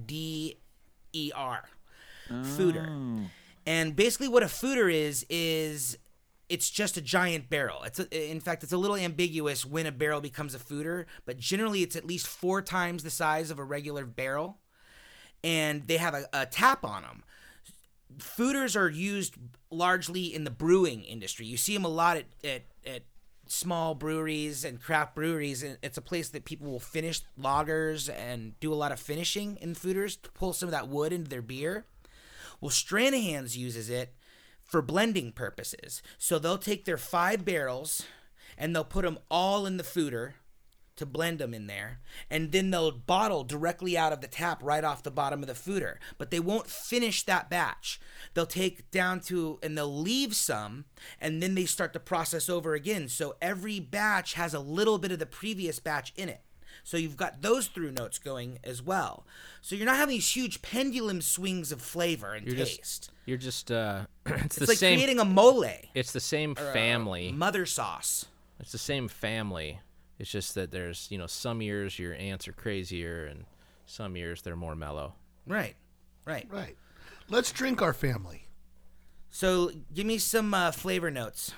f-o-e-d-e-r 0.03 1.62
foeder 2.31 2.89
Oh. 2.89 3.27
and 3.67 3.95
basically 3.97 4.29
what 4.29 4.43
a 4.43 4.47
foeder 4.47 4.93
is 4.93 5.27
is 5.29 5.99
it's 6.49 6.69
just 6.69 6.97
a 6.99 7.01
giant 7.01 7.49
barrel. 7.49 7.83
It's 7.85 7.99
a, 7.99 8.31
in 8.31 8.39
fact 8.41 8.62
it's 8.62 8.73
a 8.73 8.77
little 8.77 8.97
ambiguous 8.97 9.65
when 9.65 9.87
a 9.87 9.93
barrel 9.93 10.21
becomes 10.21 10.55
a 10.55 10.59
foeder, 10.59 11.07
but 11.25 11.39
generally 11.39 11.83
it's 11.83 11.97
at 11.97 12.07
least 12.07 12.27
4 12.27 12.61
times 12.61 13.03
the 13.05 13.11
size 13.11 13.51
of 13.51 13.59
a 13.59 13.65
regular 13.65 14.05
barrel 14.05 14.59
and 15.44 15.87
they 15.87 15.96
have 15.96 16.14
a, 16.14 16.26
a 16.32 16.46
tap 16.46 16.84
on 16.84 17.02
them. 17.02 17.22
Foeders 18.18 18.76
are 18.76 18.90
used 18.90 19.34
largely 19.70 20.34
in 20.34 20.44
the 20.44 20.50
brewing 20.50 21.02
industry. 21.02 21.46
You 21.46 21.56
see 21.56 21.75
them 21.75 21.84
a 21.84 21.88
lot 21.88 22.18
at, 22.18 22.26
at, 22.44 22.62
at 22.87 23.02
small 23.46 23.94
breweries 23.94 24.64
and 24.64 24.80
craft 24.80 25.14
breweries, 25.14 25.62
and 25.62 25.78
it's 25.82 25.99
a 25.99 26.02
place 26.02 26.28
that 26.30 26.44
people 26.44 26.70
will 26.70 26.80
finish 26.80 27.22
lagers 27.38 28.12
and 28.14 28.58
do 28.61 28.72
a 28.72 28.76
lot 28.76 28.92
of 28.92 29.00
finishing 29.00 29.56
in 29.61 29.75
foeders 29.75 30.20
to 30.22 30.30
pull 30.30 30.52
some 30.52 30.68
of 30.68 30.72
that 30.72 30.88
wood 30.88 31.12
into 31.12 31.28
their 31.28 31.42
beer. 31.42 31.87
Well, 32.61 32.70
Stranahan's 32.70 33.56
uses 33.56 33.90
it 33.90 34.14
for 34.64 34.80
blending 34.80 35.32
purposes. 35.32 36.00
So 36.16 36.38
they'll 36.38 36.58
take 36.58 36.84
their 36.84 36.96
five 36.96 37.44
barrels 37.44 38.04
and 38.56 38.75
they'll 38.75 38.84
put 38.84 39.04
them 39.04 39.18
all 39.30 39.66
in 39.66 39.76
the 39.76 39.82
foeder 39.82 40.34
to 40.96 41.06
blend 41.06 41.38
them 41.38 41.54
in 41.54 41.66
there, 41.66 42.00
and 42.30 42.52
then 42.52 42.70
they'll 42.70 42.90
bottle 42.92 43.44
directly 43.44 43.96
out 43.96 44.12
of 44.12 44.20
the 44.20 44.26
tap 44.28 44.62
right 44.62 44.84
off 44.84 45.02
the 45.02 45.11
bottom 45.11 45.42
of 45.42 45.46
the 45.46 45.54
foeder. 45.54 45.96
But 46.18 46.30
they 46.30 46.40
won't 46.40 46.66
finish 46.66 47.22
that 47.25 47.49
batch. 47.49 48.00
They'll 48.34 48.46
take 48.46 48.90
down 48.90 49.20
to 49.22 49.58
and 49.62 49.76
they'll 49.76 50.00
leave 50.02 50.34
some, 50.37 50.84
and 51.20 51.42
then 51.42 51.54
they 51.54 51.64
start 51.64 51.92
to 51.94 52.00
process 52.00 52.49
over 52.49 52.75
again. 52.75 53.08
So 53.08 53.37
every 53.40 53.80
batch 53.80 54.34
has 54.34 54.52
a 54.54 54.61
little 54.61 54.99
bit 54.99 55.12
of 55.12 55.18
the 55.18 55.26
previous 55.26 55.78
batch 55.78 56.12
in 56.16 56.28
it. 56.28 56.42
So 56.84 56.96
you've 56.96 57.16
got 57.16 57.42
those 57.42 57.68
through 57.68 57.92
notes 57.92 58.18
going 58.18 58.58
as 58.64 58.82
well. 58.82 59.25
So 59.61 59.76
you're 59.76 59.87
not 59.87 59.96
having 59.96 60.16
these 60.16 60.34
huge 60.34 60.62
pendulum 60.62 61.20
swings 61.22 61.70
of 61.70 61.80
flavor 61.80 62.34
and 62.34 62.46
You're 62.46 62.56
taste. 62.56 62.78
just 62.80 63.11
you're 63.25 63.38
just 63.38 63.70
uh 63.70 64.06
it's, 64.26 64.42
it's 64.44 64.56
the 64.56 64.66
like 64.66 64.78
same 64.78 64.96
creating 64.99 65.20
a 65.20 65.25
mole. 65.25 65.64
it's 65.94 66.12
the 66.12 66.20
same 66.20 66.54
family. 66.54 67.30
Mother 67.30 67.66
sauce. 67.66 68.26
It's 68.58 68.72
the 68.72 68.78
same 68.78 69.06
family. 69.08 69.80
It's 70.19 70.31
just 70.31 70.54
that 70.54 70.71
there's, 70.71 71.09
you 71.11 71.19
know, 71.19 71.26
some 71.26 71.62
years 71.62 71.99
your 71.99 72.14
aunts 72.14 72.47
are 72.47 72.52
crazier 72.52 73.25
and 73.25 73.45
some 73.87 74.16
years 74.16 74.42
they're 74.42 74.57
more 74.57 74.76
mellow. 74.76 75.14
Right. 75.47 75.75
Right. 76.25 76.47
Right. 76.50 76.76
Let's 77.28 77.50
drink 77.50 77.83
our 77.83 77.92
family. 77.92 78.47
So 79.31 79.71
give 79.92 80.07
me 80.07 80.19
some 80.19 80.52
uh, 80.52 80.71
flavor 80.73 81.11
notes. 81.11 81.52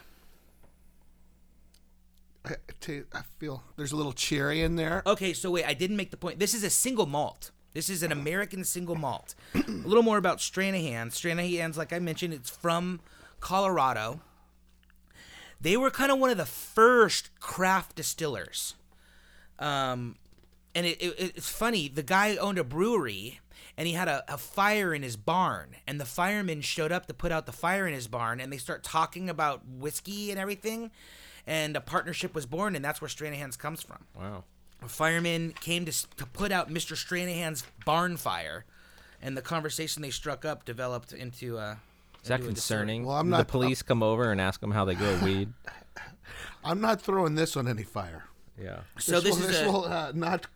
I, 2.45 2.55
I 2.89 3.03
I 3.13 3.23
feel 3.39 3.63
there's 3.77 3.93
a 3.93 3.97
little 3.97 4.13
cherry 4.13 4.63
in 4.63 4.77
there. 4.77 5.03
Okay, 5.07 5.33
so 5.33 5.51
wait, 5.51 5.65
I 5.65 5.75
didn't 5.75 5.97
make 5.97 6.11
the 6.11 6.17
point. 6.17 6.39
This 6.39 6.55
is 6.55 6.63
a 6.63 6.71
single 6.71 7.07
malt. 7.07 7.51
This 7.73 7.89
is 7.91 8.03
an 8.05 8.13
American 8.13 8.63
single 8.63 8.95
malt. 8.95 9.35
a 9.55 9.59
little 9.69 10.03
more 10.05 10.19
about 10.19 10.39
Stranahan. 10.39 11.09
Stranahan's, 11.09 11.77
like 11.77 11.93
I 11.93 11.99
mentioned, 11.99 12.33
it's 12.33 12.51
from 12.51 13.01
Colorado. 13.41 14.21
They 15.65 15.77
were 15.79 15.91
kind 15.91 16.13
of 16.13 16.19
one 16.19 16.29
of 16.29 16.37
the 16.37 16.45
first 16.47 17.31
craft 17.41 17.97
distillers. 17.97 18.75
Um, 19.59 20.17
and 20.75 20.85
it, 20.85 21.01
it, 21.01 21.33
it's 21.37 21.49
funny. 21.49 21.89
The 21.89 22.03
guy 22.03 22.37
owned 22.37 22.59
a 22.59 22.65
brewery, 22.65 23.41
and 23.79 23.89
he 23.89 23.95
had 23.95 24.07
a, 24.07 24.23
a 24.29 24.37
fire 24.37 24.93
in 24.93 25.03
his 25.03 25.17
barn. 25.17 25.77
And 25.87 25.99
the 25.99 26.05
firemen 26.05 26.61
showed 26.61 26.93
up 26.93 27.07
to 27.07 27.15
put 27.15 27.33
out 27.33 27.47
the 27.47 27.53
fire 27.53 27.87
in 27.87 27.95
his 27.95 28.09
barn, 28.09 28.41
and 28.41 28.53
they 28.53 28.59
start 28.59 28.83
talking 28.85 29.31
about 29.31 29.63
whiskey 29.67 30.31
and 30.31 30.39
everything. 30.39 30.91
And 31.47 31.77
a 31.77 31.81
partnership 31.81 32.35
was 32.35 32.45
born, 32.45 32.77
and 32.77 32.85
that's 32.85 33.01
where 33.01 33.09
Stranahan's 33.09 33.57
comes 33.57 33.83
from 33.83 34.05
Wow. 34.15 34.45
a 34.83 34.89
fireman 34.89 35.53
came 35.61 35.87
to, 35.87 35.93
to 36.17 36.27
put 36.27 36.53
out 36.53 36.69
Mr. 36.71 36.95
Stranahan's 36.95 37.65
barn 37.87 38.19
fire, 38.19 38.67
and 39.23 39.35
the 39.35 39.43
conversation 39.43 40.03
they 40.03 40.11
struck 40.11 40.45
up 40.45 40.67
developed 40.67 41.15
into. 41.15 41.57
Uh, 41.57 41.77
Is 42.25 42.29
that 42.29 42.41
concerning? 42.41 43.05
Well, 43.05 43.17
I'm 43.17 43.29
not- 43.29 43.39
the 43.39 43.45
police 43.45 43.83
come 43.83 44.03
over 44.03 44.33
and 44.33 44.41
ask 44.41 44.61
them 44.61 44.71
how 44.71 44.87
they 44.87 44.95
grow 44.95 45.19
weed? 45.23 45.53
I'm 46.65 46.81
not 46.81 47.03
throwing 47.03 47.35
this 47.35 47.55
on 47.57 47.69
any 47.69 47.83
fire. 47.83 48.25
Yeah. 48.59 48.81
So 48.99 49.21
this, 49.21 49.37
will, 49.37 49.43
is 49.43 49.47
this 49.49 49.61
a, 49.61 49.71
will 49.71 49.85
uh, 49.85 50.13
not 50.15 50.47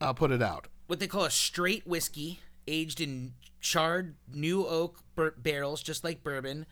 uh, 0.00 0.12
put 0.12 0.30
it 0.30 0.40
out. 0.40 0.68
what 0.86 1.00
they 1.00 1.08
call 1.08 1.24
a 1.24 1.30
straight 1.30 1.84
whiskey, 1.84 2.38
aged 2.68 3.00
in 3.00 3.32
charred 3.60 4.14
new 4.32 4.64
oak 4.64 5.00
bur- 5.16 5.34
barrels, 5.36 5.82
just 5.82 6.04
like 6.04 6.22
bourbon, 6.22 6.66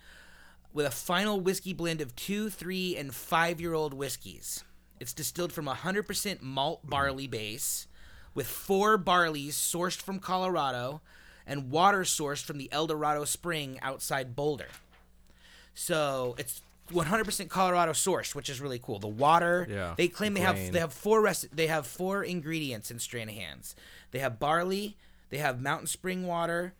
with 0.73 0.87
a 0.87 0.91
final 0.91 1.41
whiskey 1.41 1.73
blend 1.73 2.01
of 2.01 2.15
two, 2.15 2.49
three, 2.49 2.97
and 2.97 3.13
five-year-old 3.13 3.93
whiskeys. 3.93 4.63
It's 5.01 5.13
distilled 5.13 5.53
from 5.53 5.67
a 5.67 5.75
100% 5.75 6.43
malt 6.43 6.89
barley 6.89 7.27
base, 7.27 7.89
with 8.35 8.47
four 8.47 8.99
barleys 8.99 9.55
sourced 9.55 10.01
from 10.01 10.21
Colorado, 10.21 11.01
and 11.49 11.71
water 11.71 12.03
sourced 12.03 12.45
from 12.45 12.59
the 12.59 12.69
Eldorado 12.73 13.25
Spring 13.25 13.79
outside 13.83 14.37
Boulder. 14.37 14.69
So 15.75 16.35
it's 16.39 16.63
100% 16.93 17.49
Colorado 17.49 17.93
sourced, 17.93 18.35
which 18.35 18.49
is 18.49 18.61
really 18.61 18.79
cool. 18.79 18.99
The 18.99 19.09
water, 19.09 19.67
Yeah, 19.69 19.95
they 19.97 20.09
claim 20.09 20.35
they 20.35 20.41
the 20.41 20.47
have 20.47 20.73
they 20.73 20.79
have 20.81 20.93
four 20.93 21.21
rest, 21.21 21.47
they 21.55 21.67
have 21.67 21.87
four 21.87 22.23
ingredients 22.23 22.91
in 22.91 22.99
Stranahan's. 22.99 23.75
They 24.11 24.19
have 24.21 24.39
barley, 24.39 24.97
they 25.31 25.39
have 25.39 25.61
mountain 25.61 25.87
spring 25.87 26.27
water, 26.27 26.75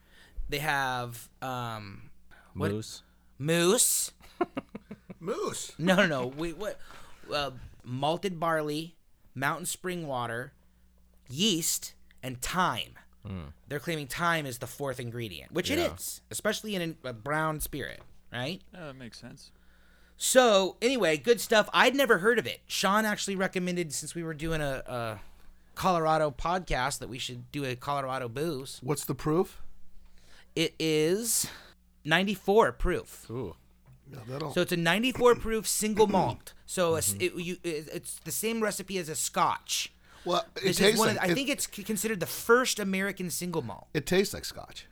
they 0.49 0.59
have 0.59 1.29
um, 1.43 2.11
What- 2.55 2.71
Moose. 2.71 3.03
moose. 3.39 4.13
Moose. 5.21 5.73
No, 5.79 5.97
no, 5.97 6.07
no. 6.07 6.27
Wait, 6.29 6.57
what? 6.57 6.79
Uh, 7.33 7.51
malted 7.85 8.39
barley, 8.39 8.95
mountain 9.35 9.67
spring 9.67 10.07
water, 10.07 10.53
yeast, 11.29 11.93
and 12.23 12.41
thyme. 12.41 12.95
Mm. 13.29 13.53
They're 13.69 13.79
claiming 13.79 14.07
time 14.07 14.47
is 14.47 14.59
the 14.59 14.67
fourth 14.67 14.99
ingredient, 15.01 15.53
which 15.53 15.71
it 15.71 15.79
Yeah. 15.79 15.95
is, 15.95 16.21
especially 16.31 16.75
in 16.75 16.97
a, 17.05 17.09
a 17.11 17.13
brown 17.13 17.61
spirit, 17.61 18.01
right? 18.33 18.61
Yeah, 18.73 18.87
that 18.87 18.97
makes 18.97 19.19
sense. 19.19 19.51
So 20.17 20.77
anyway, 20.83 21.17
good 21.17 21.41
stuff. 21.41 21.69
I'd 21.73 21.95
never 21.95 22.19
heard 22.19 22.39
of 22.39 22.47
it. 22.47 22.61
Sean 22.67 23.05
actually 23.05 23.37
recommended 23.37 23.93
since 23.93 24.15
we 24.15 24.23
were 24.23 24.35
doing 24.35 24.61
a, 24.61 24.83
a 24.87 25.21
Colorado 25.75 26.31
podcast 26.37 26.99
that 26.99 27.09
we 27.09 27.19
should 27.19 27.53
do 27.53 27.65
a 27.65 27.77
Colorado 27.77 28.29
booze. 28.29 28.81
What's 28.83 29.05
the 29.05 29.15
proof? 29.15 29.63
It 30.57 30.75
is 30.79 31.49
94 32.05 32.73
proof. 32.73 33.27
Ooh. 33.31 33.55
No, 34.11 34.19
that'll. 34.27 34.53
So 34.55 34.63
it's 34.63 34.73
a 34.73 34.77
94 34.77 35.35
proof 35.37 35.69
single 35.69 36.07
malt. 36.07 36.55
So 36.67 36.95
a 36.95 36.99
s 36.99 37.15
it, 37.21 37.35
you, 37.35 37.59
it, 37.63 37.89
it's 37.93 38.19
the 38.25 38.33
same 38.33 38.61
recipe 38.63 38.97
as 38.99 39.09
a 39.11 39.15
Scotch. 39.15 39.93
Well, 40.25 40.45
it 40.57 40.63
This 40.63 40.77
tastes 40.79 40.95
is 40.95 40.99
one 40.99 41.09
like 41.09 41.17
of, 41.19 41.23
I 41.25 41.27
it, 41.33 41.35
think 41.35 41.49
it's 41.49 41.67
considered 41.67 42.21
the 42.21 42.27
first 42.27 42.79
American 42.79 43.31
single 43.31 43.63
malt. 43.63 43.89
it 43.95 44.07
tastes 44.07 44.35
like 44.35 44.45
scotch. 44.45 44.87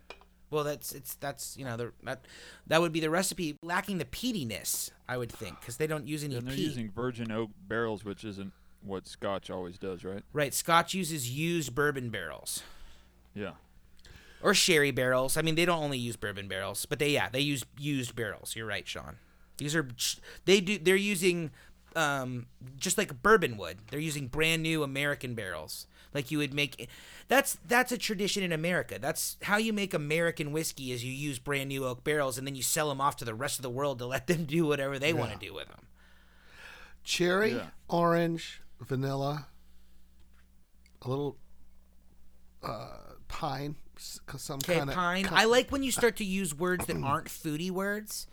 Well, 0.51 0.63
that's 0.65 0.93
it's 0.93 1.15
that's 1.15 1.57
you 1.57 1.65
know 1.65 1.77
the, 1.77 1.93
that 2.05 2.25
that 2.69 2.81
would 2.81 2.93
be 2.93 3.01
the 3.01 3.11
recipe 3.11 3.57
lacking 3.63 3.99
the 3.99 4.05
peatiness. 4.05 4.91
I 5.09 5.17
would 5.17 5.31
think 5.33 5.59
because 5.61 5.77
they 5.77 5.87
don't 5.89 6.07
use 6.07 6.23
any 6.25 6.37
And 6.37 6.47
they're 6.47 6.55
peat. 6.55 6.65
using 6.65 6.91
virgin 6.91 7.33
oak 7.33 7.51
barrels, 7.67 8.05
which 8.05 8.25
isn't 8.25 8.53
what 8.83 9.07
Scotch 9.09 9.51
always 9.51 9.79
does, 9.79 10.05
right? 10.05 10.23
right, 10.33 10.55
Scotch 10.55 10.95
uses 10.95 11.29
used 11.31 11.75
bourbon 11.75 12.11
barrels 12.11 12.63
Yeah. 13.35 13.53
or 14.41 14.55
sherry 14.55 14.93
barrels. 14.93 15.37
I 15.37 15.43
mean, 15.43 15.57
they 15.57 15.65
don't 15.65 15.83
only 15.83 15.99
use 15.99 16.15
bourbon 16.17 16.47
barrels, 16.47 16.87
but 16.87 17.01
they 17.01 17.11
yeah 17.11 17.29
they 17.29 17.41
use 17.41 17.65
used 17.79 18.15
barrels. 18.15 18.55
You're 18.55 18.67
right, 18.67 18.87
Sean. 18.87 19.17
These 19.59 19.75
are 19.75 19.89
they 20.45 20.61
do 20.61 20.79
they're 20.79 20.95
using 20.95 21.51
um, 21.97 22.47
just 22.77 22.99
like 22.99 23.23
bourbon 23.23 23.57
would. 23.57 23.79
They're 23.91 23.99
using 24.01 24.29
brand 24.29 24.63
new 24.63 24.83
American 24.83 25.35
barrels, 25.35 25.87
like 26.15 26.31
you 26.31 26.39
would 26.39 26.53
make. 26.55 26.89
That's 27.29 27.59
that's 27.67 27.91
a 27.91 27.99
tradition 27.99 28.43
in 28.43 28.53
America. 28.53 28.99
That's 29.01 29.37
how 29.43 29.57
you 29.57 29.73
make 29.73 29.95
American 29.95 30.53
whiskey. 30.53 30.93
Is 30.93 31.05
you 31.05 31.13
use 31.13 31.39
brand 31.39 31.69
new 31.71 31.85
oak 31.87 32.05
barrels 32.05 32.39
and 32.39 32.47
then 32.47 32.55
you 32.55 32.63
sell 32.63 32.89
them 32.89 33.01
off 33.01 33.17
to 33.17 33.25
the 33.25 33.35
rest 33.35 33.59
of 33.59 33.63
the 33.63 33.71
world 33.71 33.99
to 34.01 34.07
let 34.07 34.27
them 34.27 34.45
do 34.45 34.67
whatever 34.67 34.99
they 34.99 35.13
want 35.13 35.33
to 35.33 35.39
do 35.39 35.55
with 35.55 35.69
them. 35.69 35.87
Cherry, 37.03 37.53
Yeah. 37.55 37.67
orange, 37.89 38.61
vanilla, 38.81 39.47
a 41.03 41.09
little 41.09 41.39
uh, 42.63 42.89
pine, 43.29 43.77
some 43.97 44.59
kind 44.61 44.91
of 44.91 44.95
pine. 44.97 45.29
I 45.31 45.45
like 45.45 45.71
when 45.71 45.83
you 45.83 45.93
start 45.93 46.17
to 46.17 46.25
use 46.25 46.53
words 46.55 46.87
that 46.87 46.97
aren't 47.03 47.29
foodie 47.29 47.71
words 47.71 48.27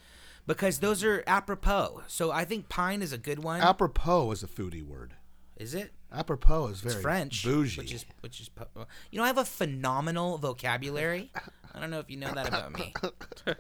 because 0.47 0.79
those 0.79 1.03
are 1.03 1.23
apropos. 1.27 2.01
So 2.07 2.31
I 2.31 2.45
think 2.45 2.69
pine 2.69 3.01
is 3.01 3.13
a 3.13 3.17
good 3.17 3.39
one. 3.43 3.62
Apropos 3.62 4.31
is 4.31 4.43
a 4.43 4.47
foodie 4.47 4.83
word. 4.85 5.13
is 5.57 5.73
it? 5.73 5.91
Apropos 6.12 6.67
is 6.67 6.81
very 6.81 6.93
It's 6.95 7.01
French, 7.01 7.43
bougie. 7.43 7.77
which 7.81 7.91
is 7.93 8.05
which 8.21 8.39
is 8.39 8.47
po- 8.50 8.67
you 9.12 9.17
know 9.17 9.23
I 9.23 9.27
have 9.27 9.39
a 9.39 9.45
phenomenal 9.45 10.38
vocabulary. 10.38 11.31
I 11.73 11.79
don't 11.79 11.89
know 11.89 12.00
if 12.00 12.09
you 12.09 12.17
know 12.17 12.31
that 12.33 12.47
about 12.47 12.71
me. 12.77 12.93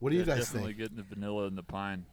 what 0.00 0.10
do 0.10 0.16
you 0.16 0.22
Yeah, 0.22 0.26
guys 0.34 0.46
definitely 0.46 0.70
think? 0.72 0.78
getting 0.78 0.96
the 0.96 1.02
vanilla 1.04 1.46
and 1.46 1.56
the 1.56 1.62
pine. 1.62 2.06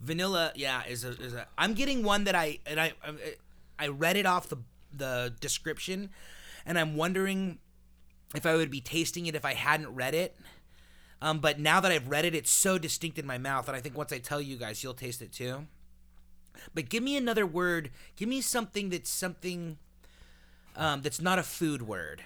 Vanilla, 0.00 0.52
yeah, 0.54 0.82
is 0.88 1.04
a, 1.04 1.10
is 1.10 1.34
a. 1.34 1.46
I'm 1.58 1.74
getting 1.74 2.02
one 2.02 2.24
that 2.24 2.34
I 2.34 2.58
and 2.66 2.80
I 2.80 2.92
um, 3.04 3.18
I- 3.24 3.36
I 3.84 3.88
read 3.88 4.16
it 4.16 4.26
off 4.26 4.48
the 4.48 4.58
the 4.92 5.34
description, 5.40 6.10
and 6.66 6.78
I'm 6.78 6.96
wondering 6.96 7.58
if 8.34 8.44
I 8.46 8.54
would 8.56 8.70
be 8.70 8.80
tasting 8.80 9.26
it 9.26 9.34
if 9.34 9.44
I 9.44 9.54
hadn't 9.54 9.94
read 9.94 10.14
it. 10.14 10.36
Um, 11.22 11.38
but 11.38 11.58
now 11.58 11.80
that 11.80 11.92
I've 11.92 12.08
read 12.08 12.24
it, 12.24 12.34
it's 12.34 12.50
so 12.50 12.78
distinct 12.78 13.18
in 13.18 13.26
my 13.26 13.38
mouth, 13.38 13.68
and 13.68 13.76
I 13.76 13.80
think 13.80 13.96
once 13.96 14.12
I 14.12 14.18
tell 14.18 14.40
you 14.40 14.56
guys, 14.56 14.82
you'll 14.82 14.94
taste 14.94 15.20
it 15.20 15.32
too. 15.32 15.66
But 16.74 16.88
give 16.88 17.02
me 17.02 17.16
another 17.16 17.46
word. 17.46 17.90
Give 18.16 18.28
me 18.28 18.40
something 18.40 18.88
that's 18.90 19.10
something 19.10 19.78
um, 20.76 21.02
that's 21.02 21.20
not 21.20 21.38
a 21.38 21.42
food 21.42 21.82
word. 21.82 22.22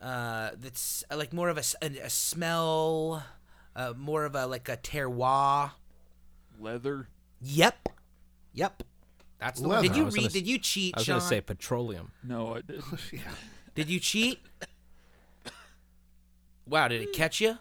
Uh, 0.00 0.50
that's 0.60 1.02
uh, 1.10 1.16
like 1.16 1.32
more 1.32 1.48
of 1.48 1.56
a 1.56 1.62
a 1.82 2.10
smell, 2.10 3.24
uh, 3.74 3.92
more 3.96 4.24
of 4.24 4.34
a 4.34 4.46
like 4.46 4.68
a 4.68 4.76
terroir. 4.76 5.72
Leather. 6.60 7.08
Yep. 7.40 7.88
Yep. 8.52 8.82
That's 9.40 9.60
the 9.60 9.68
one. 9.68 9.82
Did 9.82 9.88
Leather. 9.88 9.98
you 9.98 10.02
I 10.02 10.06
was 10.06 10.14
gonna 10.14 10.26
read? 10.26 10.32
Did 10.32 10.46
you 10.46 10.58
cheat, 10.58 10.94
I 10.94 11.00
was 11.00 11.06
Sean? 11.06 11.18
gonna 11.18 11.28
say 11.28 11.40
petroleum. 11.40 12.12
No, 12.22 12.54
I 12.54 12.60
didn't. 12.60 12.84
Did 13.74 13.88
you 13.90 13.98
cheat? 13.98 14.38
wow, 16.66 16.86
did 16.86 17.02
it 17.02 17.12
catch 17.12 17.40
you? 17.40 17.58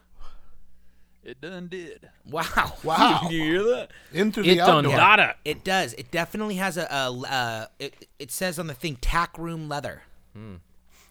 It 1.23 1.41
done 1.41 1.67
did. 1.67 2.09
Wow. 2.29 2.73
Wow. 2.83 3.21
you 3.29 3.43
hear 3.43 3.63
that? 3.63 3.91
In 4.11 4.31
through 4.31 4.43
It 4.43 4.47
the 4.49 4.55
done 4.57 4.85
outdoor. 4.85 4.97
got 4.97 5.19
it. 5.19 5.35
It 5.45 5.63
does. 5.63 5.93
It 5.93 6.11
definitely 6.11 6.55
has 6.55 6.77
a. 6.77 6.83
a 6.83 7.11
uh, 7.11 7.65
it, 7.79 8.07
it 8.19 8.31
says 8.31 8.59
on 8.59 8.67
the 8.67 8.73
thing 8.73 8.97
tack 9.01 9.37
room 9.37 9.69
leather, 9.69 10.03
Hmm. 10.33 10.55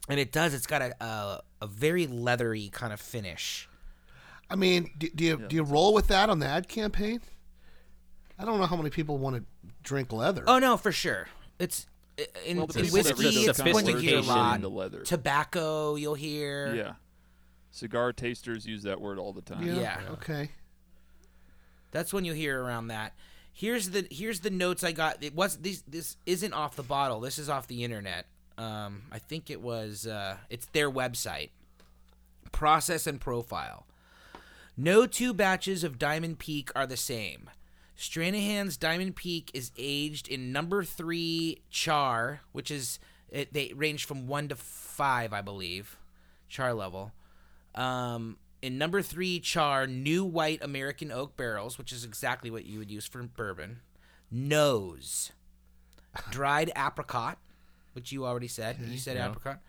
and 0.09 0.19
it 0.21 0.33
does. 0.33 0.55
It's 0.55 0.67
got 0.67 0.83
a, 0.83 1.05
a 1.05 1.43
a 1.63 1.67
very 1.67 2.07
leathery 2.07 2.69
kind 2.73 2.93
of 2.93 3.01
finish. 3.01 3.69
I 4.51 4.55
mean, 4.57 4.91
do, 4.99 5.09
do 5.09 5.25
you 5.25 5.37
do 5.49 5.57
you 5.57 5.63
roll 5.63 5.95
with 5.95 6.09
that 6.09 6.29
on 6.29 6.39
the 6.41 6.47
ad 6.47 6.69
campaign? 6.69 7.21
I 8.39 8.45
don't 8.45 8.59
know 8.59 8.67
how 8.67 8.77
many 8.77 8.91
people 8.91 9.17
want 9.19 9.37
to 9.37 9.45
drink 9.83 10.13
leather. 10.13 10.45
Oh 10.47 10.59
no, 10.59 10.77
for 10.77 10.93
sure. 10.93 11.29
It's 11.59 11.87
in, 12.45 12.59
Well, 12.59 12.67
in 12.75 12.87
whiskey. 12.89 13.29
It's 13.29 13.59
those 13.59 13.73
one 13.75 13.87
you 13.87 13.97
hear 13.97 14.19
a 14.19 14.23
lot. 14.23 14.57
into 14.57 14.69
leather. 14.69 15.01
Tobacco, 15.03 15.95
you'll 15.95 16.15
hear. 16.15 16.75
Yeah. 16.75 16.93
Cigar 17.73 18.13
tasters 18.13 18.67
use 18.67 18.83
that 18.85 19.01
word 19.01 19.19
all 19.19 19.33
the 19.33 19.41
time. 19.41 19.67
yeah. 19.67 19.99
Okay. 20.13 20.51
That's 21.91 22.13
when 22.13 22.25
you 22.25 22.33
hear 22.35 22.63
around 22.63 22.89
that. 22.89 23.15
Here's 23.53 23.91
the 23.91 24.07
here's 24.11 24.41
the 24.41 24.51
notes 24.51 24.85
I 24.85 24.93
got. 24.93 25.23
It 25.23 25.35
was 25.35 25.57
this 25.57 25.83
this 25.89 26.17
isn't 26.25 26.53
off 26.53 26.77
the 26.77 26.83
bottle. 26.83 27.21
This 27.21 27.39
is 27.39 27.49
off 27.49 27.67
the 27.67 27.83
internet. 27.83 28.27
Um, 28.57 29.03
I 29.11 29.19
think 29.19 29.51
it 29.51 29.61
was 29.61 30.07
uh, 30.07 30.37
it's 30.49 30.67
their 30.67 30.91
website. 30.91 31.51
Process 32.53 33.07
and 33.07 33.21
profile. 33.21 33.87
No 34.77 35.07
two 35.07 35.35
batches 35.35 35.85
of 35.85 35.99
Diamond 35.99 36.39
Peak 36.39 36.71
are 36.77 36.87
the 36.87 36.97
same. 36.97 37.51
Stranahan's 37.97 38.77
Diamond 38.77 39.17
Peak 39.17 39.51
is 39.55 39.71
aged 39.79 40.29
in 40.29 40.53
number 40.53 40.83
three 40.85 41.63
char, 41.71 42.41
which 42.53 42.71
is 42.71 42.99
it, 43.31 43.53
they 43.53 43.73
range 43.75 44.05
from 44.07 44.27
one 44.27 44.49
to 44.49 44.57
five, 44.57 45.33
I 45.33 45.41
believe, 45.41 45.97
char 46.49 46.73
level. 46.75 47.13
Um, 47.75 48.37
in 48.61 48.79
number 48.79 49.03
three 49.03 49.41
char, 49.41 49.87
new 49.87 50.25
white 50.25 50.63
American 50.63 51.11
oak 51.11 51.37
barrels, 51.37 51.79
which 51.79 51.93
is 51.93 52.05
exactly 52.05 52.51
what 52.51 52.65
you 52.65 52.79
would 52.79 52.91
use 52.91 53.07
for 53.07 53.23
bourbon. 53.23 53.81
Nose, 54.31 55.33
dried 56.31 56.71
apricot, 56.77 57.39
which 57.93 58.13
you 58.13 58.25
already 58.27 58.49
said. 58.49 58.79
You 58.81 58.99
said 58.99 59.17
Yeah. 59.17 59.29
apricot. 59.31 59.61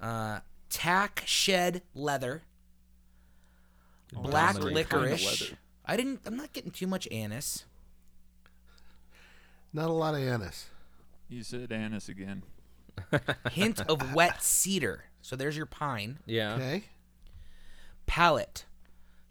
Uh, 0.00 0.40
tack 0.70 1.22
shed 1.26 1.82
leather, 1.94 2.42
black 4.12 4.54
that's 4.54 4.58
kind 4.58 4.68
of 4.68 4.72
licorice. 4.74 5.40
leather. 5.42 5.58
I 5.84 5.96
didn't. 5.96 6.20
I'm 6.24 6.36
not 6.36 6.52
getting 6.52 6.70
too 6.70 6.86
much 6.86 7.06
anise. 7.10 7.64
Not 9.72 9.88
a 9.88 9.92
lot 9.92 10.14
of 10.14 10.20
anise. 10.20 10.66
You 11.28 11.42
said 11.42 11.72
anise 11.72 12.08
again. 12.08 12.42
Hint 13.52 13.80
of 13.88 14.14
wet 14.14 14.42
cedar. 14.42 15.04
So 15.22 15.34
there's 15.36 15.56
your 15.56 15.66
pine. 15.66 16.18
Yeah. 16.26 16.54
Okay. 16.54 16.84
Palate, 18.12 18.66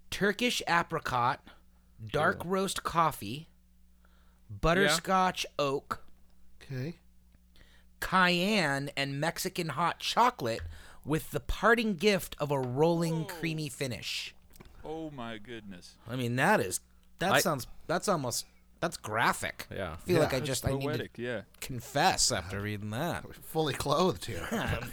Turkish 0.10 0.60
apricot, 0.68 1.40
dark 2.12 2.42
roast 2.44 2.82
coffee, 2.82 3.48
butterscotch 4.50 5.46
oak, 5.60 6.04
Okay. 6.64 6.96
cayenne, 8.00 8.90
and 8.98 9.20
Mexican 9.20 9.68
hot 9.70 10.00
chocolate 10.00 10.62
with 11.06 11.30
the 11.30 11.40
parting 11.40 11.96
gift 11.96 12.36
of 12.40 12.50
a 12.50 12.60
rolling 12.60 13.26
creamy 13.26 13.70
finish. 13.70 14.34
Oh 14.84 15.12
my 15.12 15.38
goodness. 15.38 15.94
I 16.10 16.16
mean, 16.16 16.36
that 16.38 16.60
is 16.60 16.80
that 17.20 17.34
I- 17.34 17.40
sounds 17.40 17.68
that's 17.86 18.08
almost 18.08 18.48
that's 18.80 18.98
graphic. 18.98 19.68
Yeah. 19.72 19.92
I 19.92 19.96
feel 19.98 20.20
like 20.20 20.34
I 20.34 20.40
That's 20.40 20.48
just 20.48 20.68
I 20.68 20.74
need 20.74 20.94
to 20.94 21.08
yeah. 21.22 21.42
confess 21.60 22.32
after 22.32 22.60
reading 22.60 22.90
that. 22.90 23.32
Fully 23.46 23.76
clothed 23.76 24.26
here. 24.26 24.48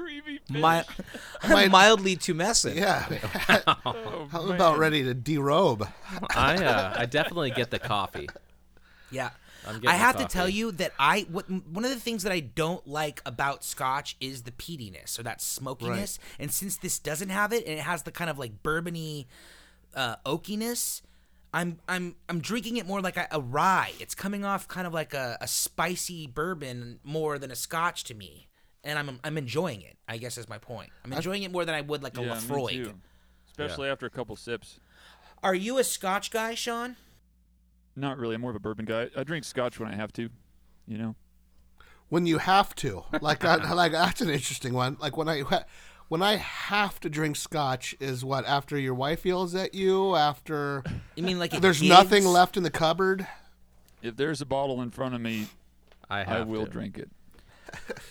Creamy 0.00 0.38
fish. 0.38 0.56
My, 0.60 0.84
I'm 1.42 1.50
Might- 1.52 1.70
mildly 1.70 2.16
tumescent. 2.16 2.74
yeah. 2.76 3.06
Oh, 3.84 4.28
I'm 4.32 4.46
man. 4.48 4.54
about 4.56 4.78
ready 4.78 5.02
to 5.04 5.14
derobe. 5.14 5.90
I 6.34 6.56
uh, 6.64 6.94
I 6.98 7.06
definitely 7.06 7.50
get 7.50 7.70
the 7.70 7.78
coffee. 7.78 8.28
Yeah. 9.10 9.30
I'm 9.66 9.74
getting 9.74 9.90
I 9.90 9.94
have 9.94 10.16
to 10.16 10.24
tell 10.24 10.48
you 10.48 10.72
that 10.72 10.92
I 10.98 11.26
what 11.30 11.50
one 11.50 11.84
of 11.84 11.90
the 11.90 12.00
things 12.00 12.22
that 12.22 12.32
I 12.32 12.40
don't 12.40 12.86
like 12.86 13.20
about 13.26 13.62
Scotch 13.64 14.16
is 14.20 14.42
the 14.42 14.52
peatiness 14.52 15.18
or 15.18 15.22
that 15.24 15.42
smokiness. 15.42 16.18
And 16.38 16.50
since 16.50 16.76
this 16.76 16.98
doesn't 16.98 17.28
have 17.28 17.52
it 17.52 17.66
and 17.66 17.78
it 17.78 17.82
has 17.82 18.04
the 18.04 18.10
kind 18.12 18.30
of 18.30 18.38
like 18.38 18.62
bourbony 18.62 19.26
uh, 19.94 20.16
oakiness, 20.24 21.02
I'm 21.52 21.78
I'm 21.88 22.14
I'm 22.28 22.40
drinking 22.40 22.78
it 22.78 22.86
more 22.86 23.00
like 23.02 23.16
a, 23.18 23.28
a 23.30 23.40
rye. 23.40 23.92
It's 24.00 24.14
coming 24.14 24.44
off 24.44 24.66
kind 24.68 24.86
of 24.86 24.94
like 24.94 25.12
a, 25.12 25.36
a 25.40 25.46
spicy 25.48 26.26
bourbon 26.26 27.00
more 27.04 27.38
than 27.38 27.50
a 27.50 27.56
Scotch 27.56 28.04
to 28.04 28.14
me, 28.14 28.46
and 28.84 28.98
I'm 28.98 29.18
I'm 29.24 29.36
enjoying 29.38 29.82
it. 29.82 29.96
I 30.08 30.18
guess 30.18 30.38
is 30.38 30.48
my 30.48 30.58
point. 30.58 30.90
I'm 31.04 31.12
enjoying 31.12 31.42
it 31.42 31.52
more 31.52 31.64
than 31.64 31.74
I 31.74 31.80
would 31.80 32.02
like 32.02 32.16
a 32.18 32.22
Yeah, 32.22 32.34
me 32.34 32.40
Laphroaig. 32.40 32.84
too. 32.84 32.94
Especially 33.48 33.88
after 33.88 34.06
a 34.06 34.10
couple 34.10 34.36
sips. 34.36 34.80
Are 35.42 35.54
you 35.54 35.78
a 35.78 35.84
Scotch 35.84 36.30
guy, 36.30 36.54
Sean? 36.54 36.96
Not 37.96 38.18
really. 38.18 38.34
I'm 38.36 38.40
more 38.40 38.50
of 38.50 38.56
a 38.56 38.60
bourbon 38.60 38.84
guy. 38.86 39.08
I 39.16 39.24
drink 39.24 39.44
scotch 39.44 39.78
when 39.80 39.88
I 39.90 39.94
have 39.96 40.12
to. 40.14 40.28
You 40.86 40.98
know. 40.98 41.14
When 42.08 42.26
you 42.26 42.38
have 42.38 42.74
to, 42.76 43.04
like, 43.20 43.44
I, 43.44 43.56
like 43.72 43.92
that's 43.92 44.20
an 44.20 44.30
interesting 44.30 44.72
one. 44.74 44.96
Like 45.00 45.16
when 45.16 45.28
I 45.28 45.42
when 46.08 46.22
I 46.22 46.36
have 46.36 46.98
to 47.00 47.08
drink 47.10 47.36
scotch 47.36 47.94
is 48.00 48.24
what 48.24 48.44
after 48.46 48.76
your 48.78 48.94
wife 48.94 49.24
yells 49.24 49.54
at 49.54 49.74
you 49.74 50.16
after 50.16 50.82
You 51.16 51.22
mean 51.22 51.38
like 51.38 51.52
there's 51.52 51.80
gigs? 51.80 51.88
nothing 51.88 52.24
left 52.24 52.56
in 52.56 52.62
the 52.62 52.70
cupboard. 52.70 53.26
If 54.02 54.16
there's 54.16 54.40
a 54.40 54.46
bottle 54.46 54.80
in 54.82 54.90
front 54.90 55.14
of 55.14 55.20
me, 55.20 55.46
I 56.08 56.22
I 56.22 56.40
will 56.42 56.64
to. 56.64 56.70
drink 56.70 56.98
it. 56.98 57.10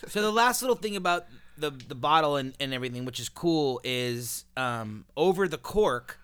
So 0.08 0.22
the 0.22 0.30
last 0.30 0.62
little 0.62 0.76
thing 0.76 0.96
about 0.96 1.26
the 1.56 1.70
the 1.70 1.94
bottle 1.94 2.36
and, 2.36 2.54
and 2.58 2.72
everything, 2.72 3.04
which 3.04 3.20
is 3.20 3.28
cool, 3.28 3.80
is 3.84 4.44
um, 4.56 5.04
over 5.16 5.46
the 5.46 5.58
cork, 5.58 6.18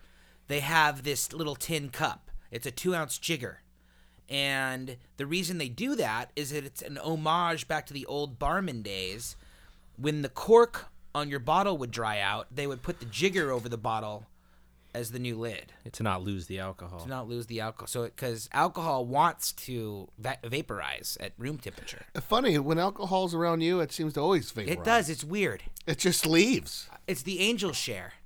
they 0.49 0.61
have 0.61 1.03
this 1.03 1.33
little 1.33 1.55
tin 1.55 1.91
cup. 1.91 2.31
It's 2.51 2.67
a 2.67 2.71
two 2.71 2.95
ounce 2.95 3.19
jigger, 3.19 3.63
and 4.29 4.97
the 5.17 5.27
reason 5.27 5.59
they 5.59 5.69
do 5.69 5.95
that 5.97 6.31
is 6.37 6.51
that 6.51 6.65
it's 6.65 6.83
an 6.83 6.99
homage 6.99 7.69
back 7.69 7.87
to 7.87 7.93
the 7.93 8.07
old 8.07 8.39
barman 8.39 8.83
days, 8.83 9.37
when 9.97 10.23
the 10.23 10.29
cork 10.29 10.87
on 11.15 11.29
your 11.29 11.41
bottle 11.41 11.79
would 11.79 11.91
dry 11.91 12.21
out, 12.21 12.47
they 12.55 12.67
would 12.67 12.83
put 12.83 13.01
the 13.01 13.07
jigger 13.07 13.51
over 13.51 13.69
the 13.69 13.79
bottle 13.79 14.27
as 14.97 15.11
the 15.11 15.19
new 15.19 15.37
lid 15.37 15.73
to 15.93 16.03
not 16.03 16.23
lose 16.23 16.47
the 16.47 16.59
alcohol. 16.59 17.01
to 17.01 17.09
not 17.09 17.29
lose 17.29 17.47
the 17.47 17.61
alcohol. 17.61 17.87
So 17.87 18.05
because 18.05 18.49
alcohol 18.53 19.05
wants 19.05 19.53
to 19.53 20.09
va- 20.19 20.39
vaporize 20.43 21.19
at 21.21 21.35
room 21.37 21.59
temperature. 21.59 22.07
Uh, 22.15 22.21
funny, 22.23 22.59
when 22.59 22.79
alcohol's 22.79 23.35
around 23.35 23.61
you, 23.61 23.81
it 23.81 23.93
seems 23.93 24.15
to 24.15 24.21
always 24.21 24.51
vaporize. 24.51 24.77
It 24.79 24.85
does. 24.85 25.11
It's 25.11 25.23
weird. 25.23 25.65
It 25.87 25.99
just 25.99 26.27
leaves. 26.27 26.89
It's 27.07 27.23
the 27.23 27.41
angel 27.41 27.73
share. 27.73 28.15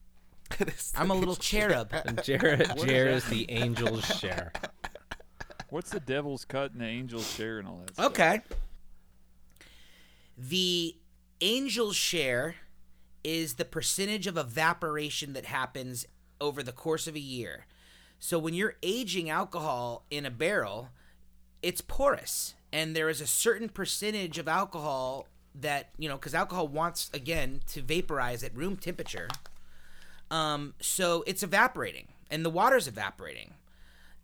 It 0.59 0.69
is 0.69 0.93
I'm 0.97 1.11
a 1.11 1.15
little 1.15 1.37
cherub. 1.37 1.93
And 1.93 2.23
Jared, 2.25 2.73
Jared 2.85 3.15
is 3.19 3.25
the 3.27 3.49
angel's 3.51 4.05
share. 4.05 4.53
What's 5.69 5.91
the 5.91 6.01
devil's 6.01 6.45
cut 6.45 6.73
and 6.73 6.81
the 6.81 6.87
angel's 6.87 7.31
share 7.33 7.61
and 7.61 7.69
all 7.69 7.83
that? 7.87 7.95
Stuff? 7.95 8.07
Okay. 8.07 8.41
The 10.37 10.97
angel's 11.41 11.95
share 11.95 12.57
is 13.23 13.55
the 13.55 13.65
percentage 13.65 14.27
of 14.27 14.37
evaporation 14.37 15.35
that 15.35 15.45
happens 15.45 16.07
over 16.41 16.63
the 16.63 16.73
course 16.73 17.07
of 17.07 17.15
a 17.15 17.21
year. 17.21 17.67
So 18.19 18.39
when 18.39 18.55
you're 18.55 18.77
aging 18.83 19.31
alcohol 19.31 20.05
in 20.11 20.27
a 20.27 20.31
barrel, 20.31 20.89
it's 21.63 21.81
porous 21.81 22.55
and 22.73 22.95
there 22.95 23.09
is 23.09 23.21
a 23.21 23.27
certain 23.27 23.69
percentage 23.69 24.39
of 24.39 24.47
alcohol 24.47 25.27
that, 25.55 25.91
you 25.99 26.09
know, 26.09 26.19
cuz 26.19 26.35
alcohol 26.35 26.69
wants 26.69 27.11
again 27.13 27.61
to 27.69 27.83
vaporize 27.83 28.45
at 28.45 28.55
room 28.55 28.77
temperature. 28.77 29.29
Um, 30.31 30.75
so 30.81 31.25
it's 31.27 31.43
evaporating 31.43 32.09
and 32.31 32.45
the 32.45 32.51
water's 32.51 32.87
evaporating 32.87 33.55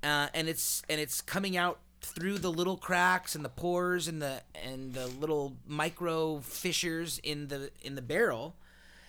uh, 0.02 0.28
and 0.34 0.48
it's 0.48 0.82
and 0.88 1.00
it's 1.00 1.20
coming 1.20 1.56
out 1.56 1.80
through 2.00 2.38
the 2.38 2.52
little 2.52 2.76
cracks 2.76 3.34
and 3.34 3.44
the 3.44 3.48
pores 3.50 4.06
and 4.06 4.22
the 4.22 4.42
and 4.54 4.94
the 4.94 5.06
little 5.06 5.56
micro 5.66 6.38
fissures 6.40 7.18
in 7.18 7.48
the 7.48 7.70
in 7.82 7.96
the 7.96 8.02
barrel 8.02 8.54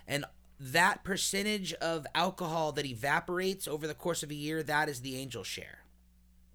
and 0.07 0.25
that 0.59 1.03
percentage 1.03 1.73
of 1.75 2.07
alcohol 2.15 2.71
that 2.71 2.85
evaporates 2.85 3.67
over 3.67 3.85
the 3.87 3.93
course 3.93 4.23
of 4.23 4.31
a 4.31 4.35
year 4.35 4.63
that 4.63 4.89
is 4.89 5.01
the 5.01 5.17
angel 5.17 5.43
share 5.43 5.79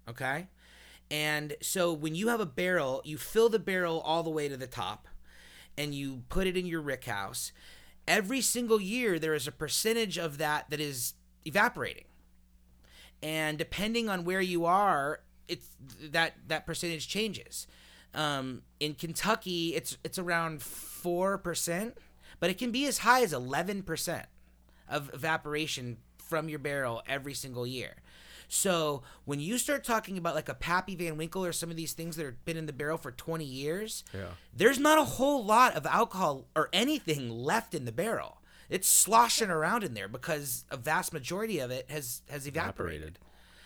okay? 0.09 0.47
And 1.09 1.55
so 1.61 1.93
when 1.93 2.15
you 2.15 2.27
have 2.29 2.39
a 2.39 2.45
barrel 2.45 3.01
you 3.05 3.17
fill 3.17 3.49
the 3.49 3.59
barrel 3.59 4.01
all 4.01 4.23
the 4.23 4.29
way 4.29 4.49
to 4.49 4.57
the 4.57 4.67
top 4.67 5.07
and 5.77 5.93
you 5.93 6.23
put 6.29 6.47
it 6.47 6.57
in 6.57 6.65
your 6.65 6.81
rick 6.81 7.05
house. 7.05 7.51
Every 8.07 8.41
single 8.41 8.81
year 8.81 9.19
there 9.19 9.33
is 9.33 9.47
a 9.47 9.51
percentage 9.51 10.17
of 10.17 10.37
that 10.37 10.69
that 10.69 10.79
is 10.79 11.13
evaporating. 11.45 12.05
And 13.21 13.57
depending 13.57 14.09
on 14.09 14.25
where 14.25 14.41
you 14.41 14.65
are, 14.65 15.21
it's 15.47 15.67
that 16.01 16.33
that 16.47 16.65
percentage 16.65 17.07
changes. 17.07 17.67
Um, 18.13 18.63
in 18.79 18.93
Kentucky, 18.95 19.75
it's 19.75 19.97
it's 20.03 20.19
around 20.19 20.61
four 20.61 21.37
percent, 21.37 21.97
but 22.43 22.49
it 22.49 22.57
can 22.57 22.71
be 22.71 22.85
as 22.87 22.97
high 22.97 23.21
as 23.23 23.31
eleven 23.31 23.81
percent 23.83 24.25
of 24.89 25.09
evaporation 25.13 25.95
from 26.17 26.49
your 26.49 26.59
barrel 26.59 27.01
every 27.07 27.33
single 27.33 27.65
year. 27.65 27.93
So 28.49 29.01
when 29.23 29.39
you 29.39 29.57
start 29.57 29.85
talking 29.85 30.17
about 30.17 30.35
like 30.35 30.49
a 30.49 30.53
Pappy 30.53 30.93
Van 30.97 31.15
Winkle 31.15 31.45
or 31.45 31.53
some 31.53 31.71
of 31.71 31.77
these 31.77 31.93
things 31.93 32.17
that 32.17 32.25
have 32.25 32.43
been 32.43 32.57
in 32.57 32.65
the 32.65 32.73
barrel 32.73 32.97
for 32.97 33.11
20 33.11 33.45
years, 33.45 34.03
Yeah. 34.13 34.31
there's 34.53 34.77
not 34.77 34.97
a 34.97 35.05
whole 35.05 35.45
lot 35.45 35.73
of 35.75 35.85
alcohol 35.85 36.49
or 36.53 36.67
anything 36.73 37.29
left 37.29 37.73
in 37.73 37.85
the 37.85 37.93
barrel. 37.93 38.41
It's 38.69 38.89
sloshing 38.89 39.49
around 39.49 39.85
in 39.85 39.93
there 39.93 40.09
because 40.09 40.65
a 40.69 40.75
vast 40.75 41.13
majority 41.13 41.59
of 41.59 41.71
it 41.71 41.89
has 41.89 42.23
has 42.29 42.45
evaporated. 42.45 43.19
Evaporated. 43.19 43.19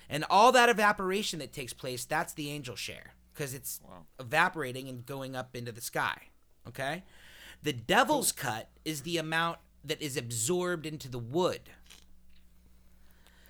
And 0.08 0.24
all 0.30 0.52
that 0.52 0.70
evaporation 0.70 1.40
that 1.40 1.52
takes 1.52 1.74
place, 1.74 2.06
that's 2.06 2.34
the 2.34 2.52
angel 2.52 2.76
share 2.76 3.16
because 3.34 3.56
it's 3.56 3.82
Wow. 3.84 4.06
evaporating 4.20 4.88
and 4.88 5.04
going 5.04 5.36
up 5.36 5.56
into 5.56 5.72
the 5.72 5.82
sky. 5.82 6.28
Okay? 6.68 7.04
The 7.64 7.74
devil's 7.74 8.32
cut 8.32 8.70
is 8.86 9.02
the 9.02 9.18
amount 9.18 9.58
that 9.84 10.02
is 10.02 10.16
absorbed 10.18 10.86
into 10.86 11.10
the 11.10 11.20
wood. 11.20 11.62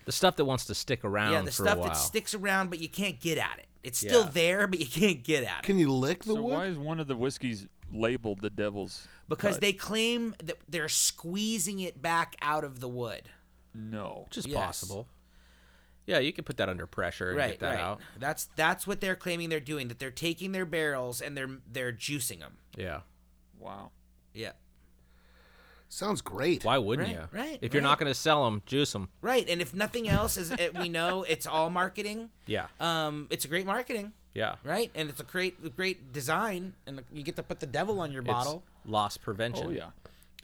The 0.06 0.12
stuff 0.12 0.38
that 0.38 0.46
wants 0.46 0.66
to 0.66 0.76
stick 0.76 1.04
around 1.04 1.34
yeah, 1.34 1.42
the 1.42 1.48
for 1.52 1.64
stuff 1.64 1.78
a 1.78 1.80
while. 1.82 1.90
that 1.90 1.96
sticks 1.98 2.34
around 2.34 2.70
but 2.70 2.80
you 2.80 2.88
can't 2.90 3.20
get 3.20 3.38
at 3.38 3.60
it. 3.60 3.68
It's 3.84 4.00
still 4.00 4.24
Yeah. 4.24 4.30
there 4.32 4.68
but 4.68 4.80
you 4.80 4.86
can't 4.88 5.24
get 5.24 5.44
at 5.44 5.60
it. 5.60 5.64
Can 5.64 5.78
you 5.78 5.92
lick 5.92 6.20
the 6.24 6.34
So 6.34 6.42
wood? 6.42 6.54
why 6.54 6.66
is 6.68 6.78
one 6.78 7.00
of 7.00 7.08
the 7.08 7.16
whiskeys 7.16 7.68
labeled 7.92 8.40
the 8.42 8.50
devil's? 8.50 9.08
because 9.28 9.56
cut? 9.56 9.62
they 9.62 9.74
claim 9.74 10.34
that 10.42 10.58
they're 10.70 10.88
squeezing 10.90 11.80
it 11.82 12.02
back 12.02 12.36
out 12.42 12.64
of 12.64 12.80
the 12.80 12.88
wood. 12.88 13.30
no. 13.74 14.24
Which 14.28 14.38
is 14.38 14.48
Yes. 14.48 14.56
possible. 14.58 15.08
Yeah, 16.06 16.20
you 16.20 16.32
can 16.32 16.46
put 16.46 16.56
that 16.58 16.70
under 16.70 16.88
pressure 16.88 17.30
and 17.32 17.38
right, 17.38 17.50
get 17.52 17.60
that 17.60 17.72
right. 17.76 17.80
out. 17.80 18.00
That's 18.18 18.46
that's 18.56 18.88
what 18.88 19.02
they're 19.02 19.18
claiming 19.18 19.50
they're 19.50 19.60
doing. 19.60 19.90
That 19.90 20.00
they're 20.00 20.10
taking 20.10 20.54
their 20.54 20.66
barrels 20.66 21.20
and 21.22 21.36
they're 21.36 21.60
they're 21.70 21.92
juicing 21.92 22.40
them. 22.40 22.58
Yeah. 22.78 23.02
Wow. 23.60 23.92
Yeah. 24.34 24.52
Sounds 25.90 26.22
great. 26.22 26.66
Why 26.66 26.78
wouldn't 26.78 27.08
Right, 27.08 27.16
you? 27.32 27.40
right, 27.40 27.60
If 27.62 27.74
you're 27.74 27.82
right. 27.82 27.90
not 27.90 27.98
going 28.00 28.10
to 28.10 28.14
sell 28.20 28.44
them, 28.46 28.62
juice 28.66 28.92
them. 28.92 29.08
Right. 29.22 29.48
And 29.48 29.62
if 29.62 29.74
nothing 29.74 30.10
else, 30.10 30.36
is 30.36 30.52
it, 30.52 30.78
we 30.78 30.90
know 30.90 31.24
it's 31.30 31.48
all 31.48 31.70
marketing. 31.70 32.30
Yeah. 32.46 32.68
Um, 32.82 33.28
it's 33.30 33.46
a 33.46 33.48
great 33.48 33.66
marketing, 33.66 34.12
Yeah. 34.34 34.56
right? 34.66 34.92
And 34.96 35.10
it's 35.10 35.22
a 35.22 35.24
great 35.24 35.76
great 35.78 36.12
design, 36.12 36.74
and 36.86 37.02
you 37.14 37.24
get 37.24 37.38
to 37.38 37.44
put 37.44 37.62
the 37.62 37.66
devil 37.68 38.02
on 38.02 38.12
your 38.12 38.22
It's 38.22 38.28
bottle. 38.32 38.64
loss 38.86 39.16
prevention. 39.18 39.68
Oh 39.68 39.70
yeah. 39.70 39.90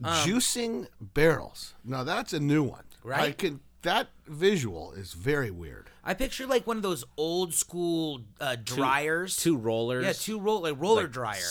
Juicing 0.01 0.87
barrels. 0.99 1.73
Now 1.83 2.03
that's 2.05 2.31
a 2.33 2.39
new 2.39 2.63
one. 2.63 2.85
Right. 3.03 3.19
I 3.21 3.31
can. 3.33 3.59
That 3.83 4.07
visual 4.25 4.93
is 4.93 5.11
very 5.11 5.51
weird. 5.51 5.89
I 6.03 6.13
picture 6.13 6.45
like 6.45 6.67
one 6.67 6.77
of 6.77 6.83
those 6.83 7.05
old 7.17 7.53
school 7.53 8.21
uh, 8.41 8.57
dryers. 8.61 9.37
Two 9.37 9.55
rollers. 9.57 10.03
yeah, 10.05 10.13
two 10.13 10.39
roll 10.39 10.61
like 10.61 10.75
roller 10.77 11.03
like 11.03 11.11
dryer 11.11 11.41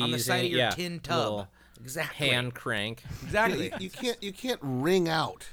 on 0.00 0.10
the 0.10 0.18
side 0.18 0.44
of 0.46 0.50
your 0.50 0.58
yeah, 0.60 0.70
tin 0.70 1.00
tub. 1.00 1.48
Exactly. 1.80 2.28
hand 2.28 2.54
crank. 2.54 3.02
Exactly. 3.22 3.66
You, 3.66 3.72
you 3.80 3.90
can't. 3.90 4.22
You 4.22 4.32
can't 4.32 4.60
wring 4.62 5.08
out. 5.08 5.46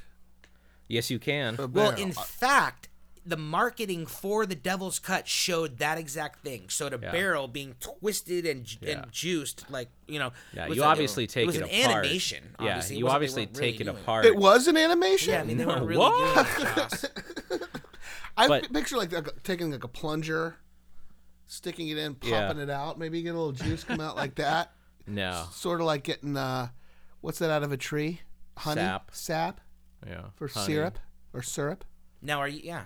Yes, 0.88 1.10
you 1.12 1.20
can. 1.20 1.58
Well, 1.74 1.92
in 1.92 2.12
fact, 2.14 2.90
the 3.26 3.38
marketing 3.38 4.06
for 4.06 4.46
the 4.46 4.56
Devil's 4.56 5.00
Cut 5.00 5.28
showed 5.28 5.78
that 5.80 5.98
exact 5.98 6.44
thing. 6.44 6.70
So 6.70 6.90
the 6.90 7.00
Yeah. 7.02 7.12
barrel 7.12 7.48
being 7.48 7.76
twisted 7.80 8.46
and, 8.46 8.64
ju- 8.64 8.78
Yeah. 8.82 9.02
and 9.02 9.12
juiced, 9.12 9.70
like 9.70 9.90
you 10.08 10.20
know. 10.20 10.32
Yeah, 10.54 10.68
you 10.68 10.82
a- 10.84 10.86
obviously 10.86 11.28
take 11.28 11.44
it 11.44 11.48
was 11.48 11.56
it 11.58 11.64
an 11.64 11.70
apart. 11.82 12.06
animation. 12.06 12.44
Yeah, 12.60 12.68
obviously. 12.70 12.96
It 12.96 13.00
you 13.00 13.08
obviously 13.10 13.46
weren't 13.46 13.58
really 13.58 13.72
take 13.74 13.82
it 13.82 13.88
apart. 13.88 14.26
it 14.26 14.36
was 14.36 14.68
an 14.68 14.78
animation. 14.78 15.34
Yeah, 15.34 15.42
I 15.42 15.44
mean 15.44 15.58
they 15.58 15.66
No, 15.66 15.74
weren't 15.74 15.86
really 15.88 16.00
what? 16.00 17.12
doing 18.38 18.52
it. 18.52 18.62
Joss. 18.62 18.66
I 18.66 18.68
But- 18.68 18.74
picture 18.74 18.98
like, 18.98 19.12
like 19.12 19.44
taking 19.44 19.72
like 19.72 19.84
a 19.84 19.88
plunger, 19.88 20.58
sticking 21.48 21.90
it 21.90 21.98
in, 21.98 22.16
popping 22.16 22.58
Yeah. 22.58 22.64
it 22.64 22.70
out. 22.70 22.98
Maybe 23.00 23.22
get 23.22 23.36
a 23.36 23.38
little 23.38 23.52
juice 23.52 23.84
come 23.84 24.00
out 24.02 24.16
like 24.16 24.36
that. 24.36 24.72
No. 25.08 25.46
Sort 25.52 25.82
of 25.82 25.86
like 25.86 26.04
getting 26.04 26.36
uh, 26.36 26.70
what's 27.22 27.38
that 27.38 27.52
out 27.52 27.62
of 27.62 27.72
a 27.72 27.78
tree? 27.78 28.22
Honey, 28.58 28.82
Sap. 28.82 29.12
sap 29.14 29.62
Yeah. 30.08 30.30
for 30.36 30.48
honey. 30.48 30.66
syrup 30.66 30.98
or 31.32 31.44
syrup. 31.44 31.86
Now, 32.24 32.40
are 32.40 32.48
you? 32.48 32.62
Yeah, 32.64 32.86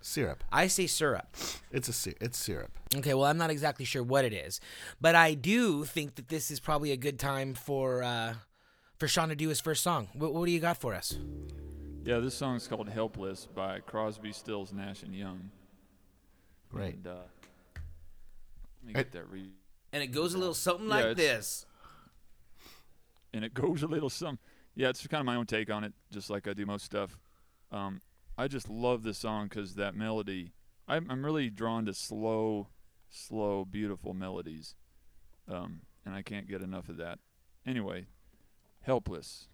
Syrup. 0.00 0.42
I 0.50 0.66
say 0.68 0.86
syrup. 0.86 1.26
It's 1.70 1.88
a 1.88 1.92
sy- 1.92 2.14
it's 2.22 2.38
syrup. 2.38 2.78
Okay, 2.94 3.12
well, 3.12 3.26
I'm 3.26 3.36
not 3.36 3.50
exactly 3.50 3.84
sure 3.84 4.02
what 4.02 4.24
it 4.24 4.32
is, 4.32 4.60
but 4.98 5.14
I 5.14 5.34
do 5.34 5.84
think 5.84 6.14
that 6.14 6.28
this 6.28 6.50
is 6.50 6.58
probably 6.58 6.90
a 6.92 6.96
good 6.96 7.18
time 7.18 7.52
for 7.52 8.02
uh, 8.02 8.34
for 8.98 9.06
Sean 9.06 9.28
to 9.28 9.36
do 9.36 9.50
his 9.50 9.60
first 9.60 9.82
song. 9.82 10.08
What, 10.14 10.32
what 10.32 10.46
do 10.46 10.52
you 10.52 10.60
got 10.60 10.78
for 10.78 10.94
us? 10.94 11.18
Yeah, 12.06 12.20
this 12.20 12.34
song's 12.34 12.68
called 12.68 12.88
"Helpless" 12.88 13.46
by 13.52 13.80
Crosby, 13.80 14.30
Stills, 14.30 14.72
Nash 14.72 15.02
and 15.02 15.12
Young. 15.12 15.50
Great. 16.70 16.94
And, 16.94 17.06
uh, 17.08 17.10
let 17.74 18.86
me 18.86 18.92
get 18.92 19.10
that 19.10 19.28
read. 19.28 19.50
And 19.92 20.04
it 20.04 20.08
goes 20.12 20.32
a 20.34 20.38
little 20.38 20.54
something 20.54 20.88
Yeah, 20.88 20.94
like 21.06 21.16
this. 21.16 21.66
and 23.34 23.44
it 23.44 23.54
goes 23.54 23.82
a 23.82 23.88
little 23.88 24.08
some. 24.08 24.38
Yeah, 24.76 24.90
it's 24.90 25.04
kind 25.08 25.18
of 25.20 25.26
my 25.26 25.34
own 25.34 25.46
take 25.46 25.68
on 25.68 25.82
it, 25.82 25.94
just 26.12 26.30
like 26.30 26.46
I 26.46 26.52
do 26.52 26.64
most 26.64 26.84
stuff. 26.84 27.18
Um, 27.72 28.00
I 28.38 28.46
just 28.46 28.68
love 28.70 29.02
this 29.02 29.18
song 29.18 29.48
because 29.48 29.74
that 29.74 29.96
melody. 29.96 30.52
I'm, 30.86 31.10
I'm 31.10 31.24
really 31.24 31.50
drawn 31.50 31.86
to 31.86 31.94
slow, 31.94 32.68
slow, 33.10 33.64
beautiful 33.64 34.14
melodies, 34.14 34.76
um, 35.50 35.80
and 36.04 36.14
I 36.14 36.22
can't 36.22 36.46
get 36.46 36.62
enough 36.62 36.88
of 36.88 36.98
that. 36.98 37.18
Anyway, 37.66 38.06
helpless. 38.82 39.48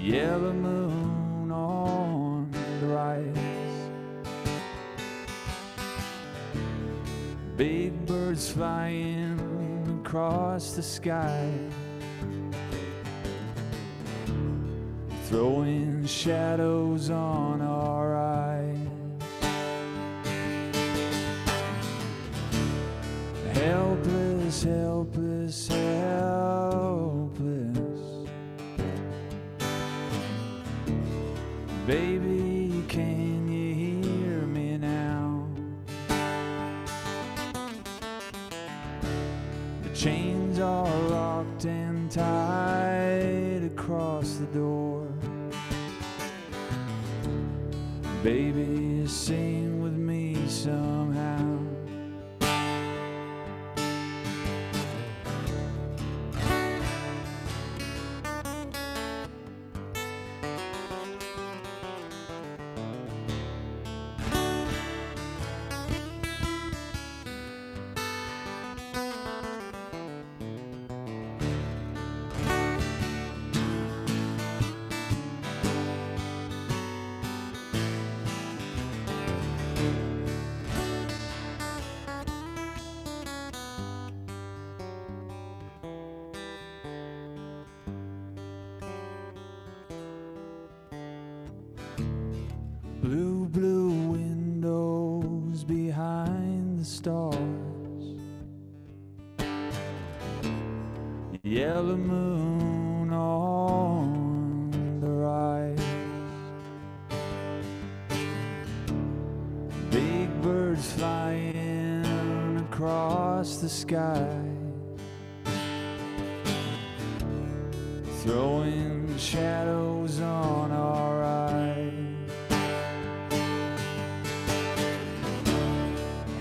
Yellow 0.00 0.54
moon 0.54 1.52
on 1.52 2.50
the 2.80 2.86
rise. 2.86 3.26
Big 7.58 8.06
birds 8.06 8.50
flying 8.50 10.00
across 10.00 10.72
the 10.72 10.82
sky. 10.82 11.52
Throwing 15.24 16.06
shadows 16.06 17.10
on 17.10 17.60
our 17.60 18.16
eyes. 18.16 18.59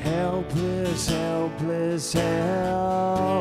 Helpless, 0.10 1.08
helpless, 1.08 2.14
helpless. 2.14 3.40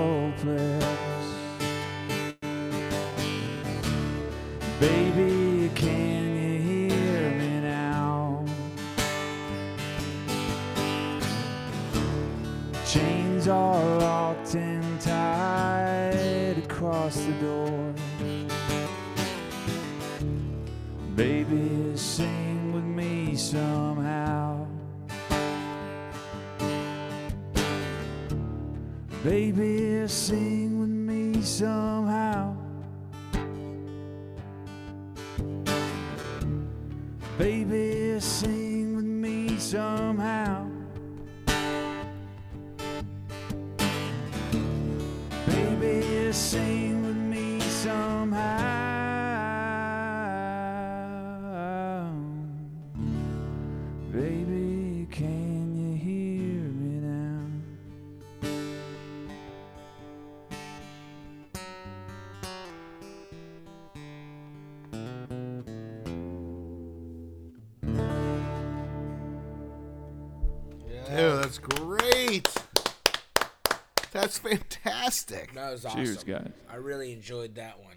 Guys. 76.29 76.51
I 76.71 76.77
really 76.77 77.13
enjoyed 77.13 77.55
that 77.57 77.79
one. 77.83 77.97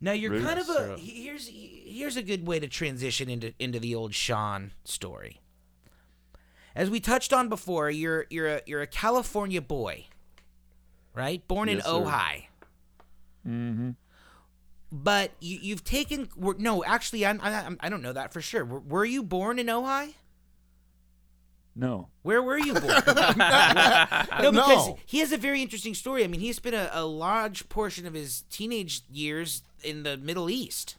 Now 0.00 0.12
you're 0.12 0.30
Really? 0.30 0.44
kind 0.44 0.60
of 0.60 0.68
a 0.68 0.74
Syrup. 0.74 1.00
here's 1.00 1.48
here's 1.48 2.16
a 2.16 2.22
good 2.22 2.46
way 2.46 2.60
to 2.60 2.68
transition 2.68 3.28
into 3.28 3.52
into 3.58 3.80
the 3.80 3.94
old 3.94 4.14
Sean 4.14 4.72
story. 4.84 5.40
As 6.76 6.88
we 6.90 7.00
touched 7.00 7.32
on 7.32 7.48
before, 7.48 7.90
you're 7.90 8.26
you're 8.30 8.46
a 8.56 8.60
you're 8.66 8.82
a 8.82 8.86
California 8.86 9.60
boy, 9.60 10.06
right? 11.14 11.46
Born 11.48 11.68
in 11.68 11.78
Yes, 11.78 11.86
sir. 11.86 11.90
Ojai. 11.92 12.44
Mm-hmm. 13.46 13.90
But 14.92 15.32
you, 15.40 15.58
you've 15.60 15.84
taken 15.84 16.28
were- 16.36 16.56
no, 16.58 16.82
actually, 16.84 17.26
I'm, 17.26 17.40
I'm, 17.42 17.76
I 17.80 17.88
don't 17.88 18.00
know 18.00 18.12
that 18.12 18.32
for 18.32 18.40
sure. 18.40 18.64
Were, 18.64 18.80
were 18.80 19.04
you 19.04 19.22
born 19.22 19.58
in 19.58 19.66
Ojai? 19.66 20.14
No. 21.78 22.08
Where 22.22 22.42
were 22.42 22.58
you 22.58 22.74
born? 22.74 22.86
no, 23.06 24.50
because 24.50 24.52
No. 24.88 24.98
he 25.06 25.20
has 25.20 25.30
a 25.30 25.36
very 25.38 25.62
interesting 25.62 25.94
story. 25.94 26.24
I 26.24 26.26
mean, 26.26 26.40
he 26.40 26.52
spent 26.52 26.74
a, 26.74 26.90
a 26.98 27.04
large 27.04 27.68
portion 27.68 28.04
of 28.04 28.14
his 28.14 28.42
teenage 28.50 29.02
years 29.10 29.62
in 29.84 30.02
the 30.02 30.16
Middle 30.16 30.50
East, 30.50 30.96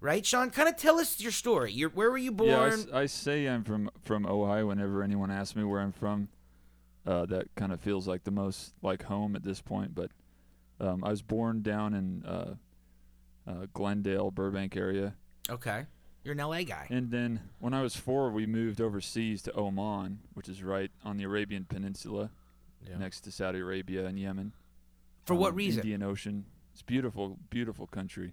right? 0.00 0.24
Sean, 0.24 0.50
kind 0.50 0.68
of 0.68 0.76
tell 0.76 1.00
us 1.00 1.20
your 1.20 1.32
story. 1.32 1.72
You're, 1.72 1.90
where 1.90 2.12
were 2.12 2.18
you 2.18 2.30
born? 2.30 2.48
Yeah, 2.50 2.60
I 2.60 2.68
s- 2.68 2.86
I, 2.94 3.06
say 3.06 3.46
I'm 3.48 3.64
from 3.64 3.90
from 4.04 4.24
Ojai 4.24 4.64
whenever 4.66 5.02
anyone 5.02 5.32
asks 5.32 5.56
me 5.56 5.64
where 5.64 5.80
I'm 5.80 5.92
from. 5.92 6.28
Uh, 7.04 7.26
that 7.26 7.52
kind 7.56 7.72
of 7.72 7.80
feels 7.80 8.06
like 8.06 8.22
the 8.22 8.30
most 8.30 8.74
like 8.82 9.02
home 9.02 9.34
at 9.34 9.42
this 9.42 9.60
point. 9.60 9.96
But 9.96 10.12
um, 10.80 11.02
I 11.02 11.10
was 11.10 11.22
born 11.22 11.60
down 11.62 11.92
in 11.94 12.24
uh, 12.24 12.54
uh, 13.48 13.66
Glendale, 13.74 14.30
Burbank 14.30 14.76
area, 14.76 15.14
okay, 15.50 15.86
you're 16.24 16.32
an 16.32 16.38
LA 16.38 16.62
guy. 16.62 16.86
and 16.90 17.10
then 17.10 17.40
when 17.58 17.74
I 17.74 17.82
was 17.82 17.96
four, 17.96 18.30
we 18.30 18.46
moved 18.46 18.80
overseas 18.80 19.42
to 19.42 19.56
Oman, 19.56 20.20
which 20.34 20.48
is 20.48 20.62
right 20.62 20.90
on 21.04 21.16
the 21.16 21.24
Arabian 21.24 21.64
Peninsula, 21.64 22.30
Yeah. 22.88 22.98
next 22.98 23.20
to 23.22 23.32
Saudi 23.32 23.58
Arabia 23.60 24.06
and 24.06 24.18
Yemen. 24.18 24.52
For 25.24 25.34
what 25.34 25.50
um, 25.50 25.56
reason? 25.56 25.80
Indian 25.80 26.02
Ocean. 26.02 26.44
It's 26.72 26.82
beautiful, 26.82 27.38
beautiful 27.50 27.86
country. 27.86 28.32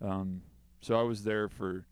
Um, 0.00 0.42
so 0.80 0.98
I 0.98 1.02
was 1.02 1.24
there 1.24 1.48
for 1.48 1.84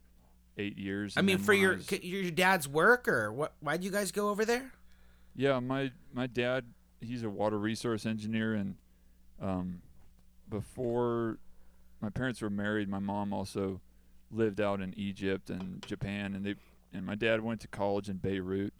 eight 0.56 0.78
years. 0.78 1.14
I 1.16 1.22
mean, 1.22 1.38
for 1.38 1.52
your 1.52 1.76
was- 1.76 1.90
your 2.02 2.30
dad's 2.30 2.68
work, 2.68 3.08
or 3.08 3.32
what? 3.32 3.52
Why'd 3.60 3.82
you 3.84 3.90
guys 3.90 4.12
go 4.12 4.28
over 4.28 4.44
there? 4.44 4.72
Yeah, 5.34 5.58
my 5.60 5.92
my 6.12 6.26
dad, 6.26 6.64
he's 7.00 7.22
a 7.22 7.30
water 7.30 7.58
resource 7.58 8.04
engineer, 8.06 8.54
and 8.54 8.76
um, 9.40 9.80
before 10.48 11.38
my 12.00 12.10
parents 12.10 12.40
were 12.40 12.50
married. 12.50 12.88
My 12.88 12.98
mom 12.98 13.32
also 13.32 13.80
lived 14.30 14.60
out 14.60 14.80
in 14.80 14.94
Egypt 14.96 15.50
and 15.50 15.84
Japan, 15.86 16.34
and 16.34 16.44
they 16.44 16.54
and 16.92 17.06
my 17.06 17.14
dad 17.14 17.40
went 17.40 17.60
to 17.60 17.68
college 17.68 18.08
in 18.08 18.16
Beirut 18.16 18.72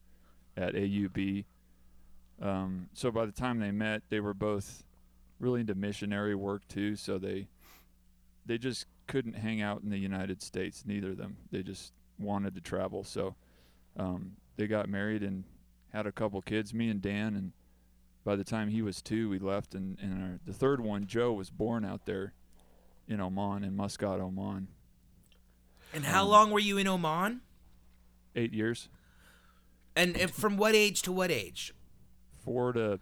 at 0.56 0.74
AUB. 0.74 1.44
Um, 2.42 2.88
so 2.94 3.10
by 3.10 3.26
the 3.26 3.32
time 3.32 3.60
they 3.60 3.70
met, 3.70 4.02
they 4.08 4.20
were 4.20 4.34
both 4.34 4.82
really 5.38 5.60
into 5.60 5.74
missionary 5.74 6.34
work 6.34 6.66
too. 6.68 6.96
So 6.96 7.18
they 7.18 7.48
they 8.46 8.58
just 8.58 8.86
couldn't 9.06 9.34
hang 9.34 9.60
out 9.60 9.82
in 9.82 9.90
the 9.90 9.98
United 9.98 10.42
States. 10.42 10.84
Neither 10.86 11.10
of 11.10 11.16
them. 11.18 11.36
They 11.50 11.62
just 11.62 11.92
wanted 12.18 12.54
to 12.54 12.60
travel. 12.60 13.04
So 13.04 13.34
um, 13.96 14.32
they 14.56 14.66
got 14.66 14.88
married 14.88 15.22
and 15.22 15.44
had 15.92 16.06
a 16.06 16.12
couple 16.12 16.40
kids. 16.42 16.72
Me 16.72 16.88
and 16.88 17.02
Dan, 17.02 17.34
and 17.34 17.52
by 18.24 18.36
the 18.36 18.44
time 18.44 18.68
he 18.68 18.82
was 18.82 19.02
two, 19.02 19.28
we 19.28 19.38
left. 19.38 19.74
And, 19.74 19.98
and 20.00 20.22
our, 20.22 20.40
the 20.46 20.52
third 20.52 20.80
one, 20.80 21.06
Joe, 21.06 21.32
was 21.32 21.50
born 21.50 21.84
out 21.84 22.06
there 22.06 22.32
in 23.08 23.20
Oman, 23.20 23.64
in 23.64 23.76
Muscat, 23.76 24.20
Oman. 24.20 24.68
And 25.92 26.04
how 26.04 26.22
Um, 26.24 26.28
long 26.30 26.50
were 26.50 26.60
you 26.60 26.78
in 26.78 26.86
Oman? 26.86 27.40
Eight 28.36 28.52
years, 28.52 28.88
And, 29.96 30.16
and 30.16 30.30
from 30.30 30.56
what 30.56 30.74
age 30.74 31.02
to 31.02 31.12
what 31.12 31.30
age? 31.30 31.74
four 32.44 32.72
to 32.72 32.98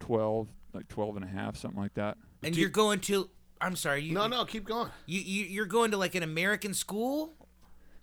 twelve, 0.00 0.48
like 0.74 0.88
twelve 0.88 1.16
and 1.16 1.24
a 1.24 1.28
half, 1.28 1.56
something 1.56 1.80
like 1.80 1.94
that. 1.94 2.18
And 2.42 2.54
Do- 2.54 2.60
you're 2.60 2.70
going 2.70 3.00
to. 3.00 3.30
I'm 3.60 3.76
sorry. 3.76 4.02
You, 4.02 4.14
No, 4.14 4.26
no, 4.26 4.44
keep 4.44 4.64
going. 4.64 4.90
You, 5.06 5.20
you 5.20 5.44
you're 5.46 5.66
going 5.66 5.92
to 5.92 5.96
like 5.96 6.14
an 6.16 6.22
American 6.24 6.74
school. 6.74 7.34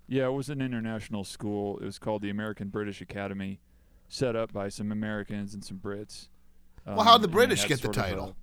Yeah, 0.07 0.27
it 0.27 0.31
was 0.33 0.49
an 0.49 0.61
international 0.61 1.23
school. 1.25 1.77
It 1.79 1.85
was 1.85 1.99
called 1.99 2.21
the 2.21 2.29
American 2.29 2.69
British 2.69 3.01
Academy, 3.01 3.59
set 4.07 4.35
up 4.35 4.51
by 4.53 4.69
some 4.69 4.91
Americans 4.91 5.53
and 5.53 5.63
some 5.63 5.77
Brits. 5.77 6.29
Well, 6.87 7.01
how'd 7.01 7.21
the 7.21 7.27
British 7.27 7.67
get 7.67 7.81
the 7.81 7.93
sort 7.93 7.97
of 7.97 8.03
a 8.03 8.05
title? 8.09 8.35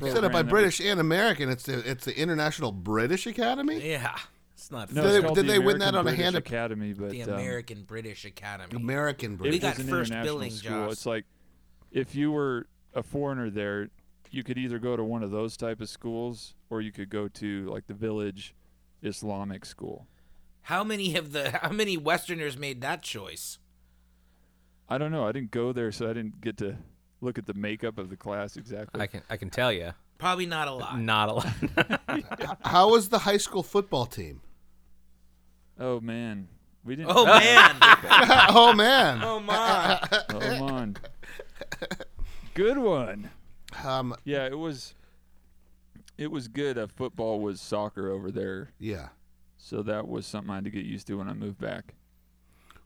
Set 0.00 0.24
up 0.24 0.32
by 0.32 0.38
that 0.42 0.44
was- 0.46 0.50
British 0.50 0.80
and 0.80 1.00
American. 1.00 1.50
It's 1.50 1.64
the 1.64 1.78
it's 1.90 2.04
the 2.04 2.16
International 2.18 2.70
British 2.72 3.26
Academy. 3.26 3.90
Yeah, 3.90 4.16
it's 4.56 4.70
not 4.70 4.90
No, 4.90 5.02
Did 5.02 5.22
they- 5.22 5.28
did 5.28 5.36
the 5.36 5.42
they 5.42 5.58
win 5.58 5.78
that 5.80 5.90
American 5.94 6.08
on 6.08 6.14
a 6.14 6.16
hand 6.16 6.36
Academy? 6.36 6.92
But 6.94 7.10
the 7.10 7.22
um, 7.24 7.34
American 7.34 7.82
British 7.82 8.24
Academy. 8.24 8.74
American 8.74 9.36
British. 9.36 9.52
We 9.54 9.58
got 9.58 9.78
an 9.78 9.86
first 9.86 10.10
billing, 10.10 10.50
school. 10.50 10.86
Joss. 10.86 10.92
It's 10.92 11.06
like 11.06 11.26
if 11.92 12.14
you 12.14 12.32
were 12.32 12.66
a 12.94 13.02
foreigner 13.02 13.50
there, 13.50 13.90
you 14.30 14.42
could 14.42 14.56
either 14.56 14.78
go 14.78 14.96
to 14.96 15.04
one 15.04 15.22
of 15.22 15.30
those 15.30 15.58
type 15.58 15.82
of 15.82 15.90
schools 15.90 16.54
or 16.70 16.80
you 16.80 16.90
could 16.90 17.10
go 17.10 17.28
to 17.28 17.66
like 17.66 17.86
the 17.86 17.92
village 17.94 18.54
Islamic 19.02 19.66
school. 19.66 20.06
How 20.62 20.82
many 20.82 21.16
of 21.16 21.32
the 21.32 21.50
how 21.50 21.70
many 21.70 21.98
Westerners 21.98 22.56
made 22.56 22.80
that 22.80 23.02
choice? 23.02 23.58
I 24.88 24.96
don't 24.96 25.12
know. 25.12 25.26
I 25.26 25.32
didn't 25.32 25.50
go 25.50 25.72
there, 25.72 25.92
so 25.92 26.08
I 26.08 26.14
didn't 26.14 26.40
get 26.40 26.56
to 26.58 26.78
look 27.20 27.36
at 27.36 27.44
the 27.44 27.54
makeup 27.54 27.98
of 27.98 28.08
the 28.08 28.16
class 28.16 28.56
exactly. 28.56 29.00
I 29.02 29.06
can 29.06 29.22
I 29.28 29.36
can 29.36 29.50
tell 29.50 29.70
you, 29.70 29.92
Probably 30.18 30.46
not 30.46 30.66
a 30.66 30.72
lot. 30.72 30.98
not 30.98 31.28
a 31.28 31.32
lot. 31.34 32.58
How 32.64 32.90
was 32.90 33.10
the 33.10 33.18
high 33.20 33.36
school 33.36 33.62
football 33.62 34.06
team? 34.06 34.40
Oh 35.78 36.00
man, 36.00 36.48
we 36.84 36.96
didn't. 36.96 37.10
Oh 37.14 37.24
man! 37.26 37.76
oh 38.50 38.72
man. 38.74 39.20
oh 39.22 39.40
my! 39.40 40.00
Oh 40.30 40.66
man, 40.66 40.96
good 42.54 42.78
one. 42.78 43.30
Um, 43.84 44.14
Yeah, 44.24 44.46
it 44.46 44.58
was. 44.58 44.94
It 46.18 46.30
was 46.30 46.48
good. 46.48 46.78
Uh, 46.78 46.86
football 46.86 47.40
was 47.40 47.60
soccer 47.60 48.10
over 48.10 48.30
there, 48.30 48.70
yeah. 48.78 49.08
so 49.58 49.82
that 49.82 50.08
was 50.08 50.26
something 50.26 50.50
I 50.50 50.54
had 50.56 50.64
to 50.64 50.70
get 50.70 50.86
used 50.86 51.06
to 51.08 51.18
when 51.18 51.28
I 51.28 51.34
moved 51.34 51.58
back. 51.58 51.94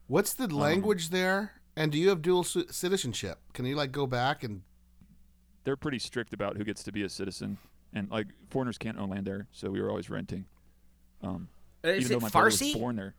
What's 0.08 0.34
the 0.34 0.52
language 0.52 1.10
there? 1.10 1.52
And 1.76 1.92
do 1.92 1.98
you 1.98 2.08
have 2.08 2.20
dual 2.22 2.42
ci- 2.42 2.66
citizenship? 2.70 3.38
Can 3.52 3.64
you 3.66 3.76
like 3.76 3.92
go 3.92 4.08
back 4.08 4.42
and 4.42 4.62
They're 5.62 5.76
pretty 5.76 6.00
strict 6.00 6.32
about 6.32 6.56
who 6.56 6.64
gets 6.64 6.82
to 6.82 6.90
be 6.92 7.04
a 7.04 7.08
citizen, 7.08 7.58
and 7.92 8.10
like 8.10 8.26
foreigners 8.48 8.78
can't 8.78 8.98
own 8.98 9.10
land 9.10 9.26
there, 9.28 9.46
so 9.52 9.70
we 9.70 9.80
were 9.80 9.88
always 9.90 10.10
renting. 10.10 10.46
Um, 11.22 11.48
Is 11.82 12.04
even 12.06 12.12
it 12.12 12.14
though 12.14 12.20
my 12.20 12.28
brother 12.28 12.46
was 12.46 12.60
Farsi? 12.60 12.74
born 12.74 12.96
there. 12.96 13.14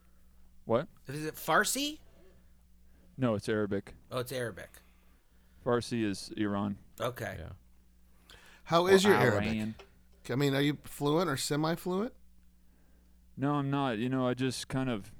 What? 0.65 0.88
Is 1.08 1.26
it 1.26 1.36
Farsi? 1.36 2.00
No, 3.17 3.36
it's 3.36 3.50
Arabic. 3.50 3.93
Oh, 4.12 4.19
it's 4.19 4.32
Arabic. 4.32 4.69
Farsi 5.65 6.04
is 6.04 6.32
Iran. 6.38 6.78
Okay. 7.00 7.36
Yeah. 7.39 8.36
how 8.65 8.88
is 8.88 9.06
Or 9.06 9.10
your 9.10 9.17
Arabic? 9.17 9.67
I 10.30 10.36
mean, 10.36 10.54
are 10.56 10.62
you 10.62 10.78
fluent 10.84 11.30
or 11.30 11.38
semi-fluent? 11.38 12.13
No, 13.38 13.56
I'm 13.56 13.69
not. 13.69 13.97
You 13.97 14.10
know, 14.10 14.28
I 14.28 14.34
just 14.34 14.67
kind 14.67 14.89
of 14.89 15.12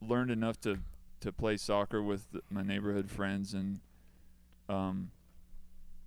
learned 0.00 0.30
enough 0.30 0.60
to 0.62 0.78
to 1.20 1.32
play 1.32 1.56
soccer 1.56 2.00
with 2.02 2.30
th- 2.30 2.44
my 2.50 2.62
neighborhood 2.62 3.10
friends, 3.10 3.52
and 3.54 3.80
um, 4.68 5.10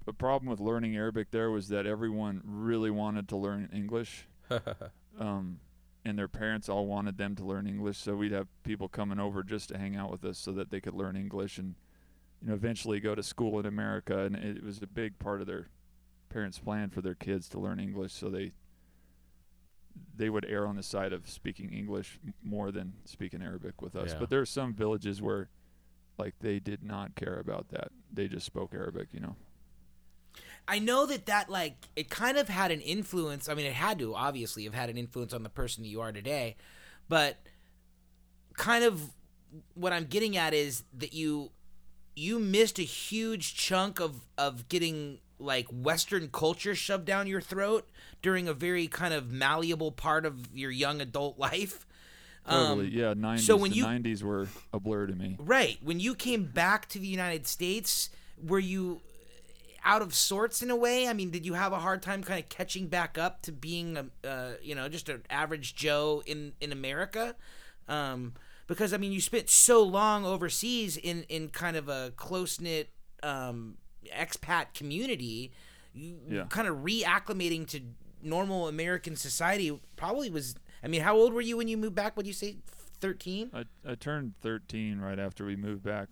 the 0.05 0.13
problem 0.13 0.49
with 0.49 0.59
learning 0.61 0.95
Arabic 0.95 1.31
there 1.31 1.49
was 1.51 1.67
that 1.69 1.85
everyone 1.85 2.41
really 2.45 2.89
wanted 2.91 3.27
to 3.29 3.37
learn 3.37 3.69
English, 3.73 4.25
um, 5.19 5.59
and 6.03 6.17
their 6.17 6.27
parents 6.27 6.67
all 6.69 6.85
wanted 6.85 7.17
them 7.17 7.35
to 7.35 7.43
learn 7.43 7.67
English. 7.67 7.97
So 7.97 8.15
we'd 8.15 8.31
have 8.31 8.47
people 8.63 8.87
coming 8.87 9.19
over 9.19 9.43
just 9.43 9.69
to 9.69 9.77
hang 9.77 9.95
out 9.95 10.11
with 10.11 10.23
us 10.25 10.37
so 10.37 10.51
that 10.53 10.71
they 10.71 10.81
could 10.81 10.95
learn 10.95 11.15
English, 11.15 11.57
and 11.57 11.75
you 12.41 12.47
know, 12.47 12.53
eventually 12.53 12.99
go 12.99 13.15
to 13.15 13.23
school 13.23 13.59
in 13.59 13.65
America. 13.65 14.19
And 14.19 14.35
it 14.35 14.63
was 14.63 14.81
a 14.81 14.87
big 14.87 15.19
part 15.19 15.41
of 15.41 15.47
their 15.47 15.67
parents' 16.29 16.59
plan 16.59 16.89
for 16.89 17.01
their 17.01 17.15
kids 17.15 17.47
to 17.49 17.59
learn 17.59 17.79
English, 17.79 18.13
so 18.13 18.29
they 18.29 18.53
they 20.15 20.29
would 20.29 20.45
err 20.47 20.67
on 20.67 20.75
the 20.75 20.83
side 20.83 21.13
of 21.13 21.29
speaking 21.29 21.71
English 21.71 22.19
more 22.43 22.71
than 22.71 22.93
speaking 23.05 23.41
Arabic 23.41 23.81
with 23.81 23.95
us. 23.95 24.11
Yeah. 24.11 24.19
But 24.19 24.29
there 24.29 24.39
are 24.39 24.45
some 24.45 24.73
villages 24.73 25.21
where, 25.21 25.49
like, 26.17 26.35
they 26.39 26.59
did 26.59 26.83
not 26.83 27.15
care 27.15 27.39
about 27.39 27.69
that. 27.69 27.89
They 28.11 28.27
just 28.27 28.45
spoke 28.45 28.73
Arabic, 28.73 29.09
you 29.13 29.19
know. 29.19 29.35
I 30.71 30.79
know 30.79 31.05
that 31.05 31.25
that 31.25 31.49
like 31.49 31.75
it 31.95 32.09
kind 32.09 32.37
of 32.37 32.47
had 32.49 32.71
an 32.71 32.79
influence. 32.81 33.49
I 33.49 33.53
mean, 33.55 33.65
it 33.65 33.73
had 33.73 33.99
to 33.99 34.15
obviously 34.15 34.63
have 34.63 34.73
had 34.73 34.89
an 34.89 34.97
influence 34.97 35.33
on 35.33 35.43
the 35.43 35.49
person 35.49 35.83
that 35.83 35.89
you 35.89 35.99
are 36.01 36.11
today, 36.11 36.55
but 37.09 37.37
kind 38.57 38.83
of 38.83 39.01
what 39.73 39.91
I'm 39.93 40.05
getting 40.05 40.37
at 40.37 40.53
is 40.53 40.83
that 40.97 41.13
you 41.13 41.51
you 42.15 42.39
missed 42.39 42.79
a 42.79 42.83
huge 42.83 43.55
chunk 43.55 43.99
of 43.99 44.15
of 44.37 44.69
getting 44.69 45.19
like 45.39 45.67
Western 45.71 46.29
culture 46.29 46.75
shoved 46.75 47.05
down 47.05 47.27
your 47.27 47.41
throat 47.41 47.89
during 48.21 48.47
a 48.47 48.53
very 48.53 48.87
kind 48.87 49.13
of 49.13 49.31
malleable 49.31 49.91
part 49.91 50.25
of 50.25 50.55
your 50.55 50.71
young 50.71 51.01
adult 51.01 51.37
life. 51.49 51.85
Totally, 52.47 52.87
Um, 52.87 52.91
yeah. 52.93 53.13
Nineties. 53.15 53.45
so 53.45 53.55
when 53.55 53.71
the 53.71 53.77
you- 53.77 53.83
nineties 53.83 54.23
were 54.23 54.47
a 54.73 54.79
blur 54.79 55.07
to 55.07 55.15
me. 55.15 55.35
Right. 55.39 55.77
When 55.83 55.99
you 55.99 56.15
came 56.15 56.45
back 56.45 56.87
to 56.89 56.99
the 56.99 57.07
United 57.07 57.45
States, 57.47 58.09
were 58.41 58.59
you 58.59 59.01
out 59.83 60.01
of 60.01 60.13
sorts 60.13 60.61
in 60.61 60.69
a 60.69 60.75
way? 60.75 61.07
I 61.07 61.13
mean, 61.13 61.29
did 61.31 61.45
you 61.45 61.53
have 61.53 61.73
a 61.73 61.79
hard 61.79 62.01
time 62.01 62.23
kind 62.23 62.39
of 62.41 62.49
catching 62.49 62.87
back 62.87 63.17
up 63.17 63.41
to 63.43 63.51
being 63.51 63.97
a, 63.97 64.27
uh, 64.27 64.51
you 64.61 64.75
know, 64.75 64.87
just 64.89 65.09
an 65.09 65.23
average 65.29 65.75
Joe 65.75 66.21
in 66.25 66.53
in 66.61 66.71
America? 66.71 67.35
Um, 67.87 68.33
because 68.67 68.93
I 68.93 68.97
mean, 68.97 69.11
you 69.11 69.21
spent 69.21 69.49
so 69.49 69.81
long 69.83 70.25
overseas 70.25 70.97
in 70.97 71.23
in 71.29 71.49
kind 71.49 71.75
of 71.77 71.89
a 71.89 72.13
close 72.15 72.59
knit 72.61 72.89
um, 73.23 73.77
expat 74.15 74.73
community. 74.73 75.51
You 75.93 76.17
Yeah. 76.29 76.45
kind 76.49 76.67
of 76.67 76.77
reacclimating 76.77 77.67
to 77.69 77.81
normal 78.23 78.67
American 78.67 79.15
society 79.15 79.77
probably 79.97 80.29
was. 80.29 80.55
I 80.83 80.87
mean, 80.87 81.01
how 81.01 81.15
old 81.17 81.33
were 81.33 81.41
you 81.41 81.57
when 81.57 81.67
you 81.67 81.77
moved 81.77 81.95
back? 81.95 82.15
What 82.15 82.23
do 82.23 82.29
you 82.29 82.33
say? 82.33 82.57
Thirteen. 82.99 83.49
I 83.53 83.65
I 83.85 83.95
turned 83.95 84.33
thirteen 84.41 84.99
right 84.99 85.19
after 85.19 85.45
we 85.45 85.55
moved 85.55 85.83
back. 85.83 86.09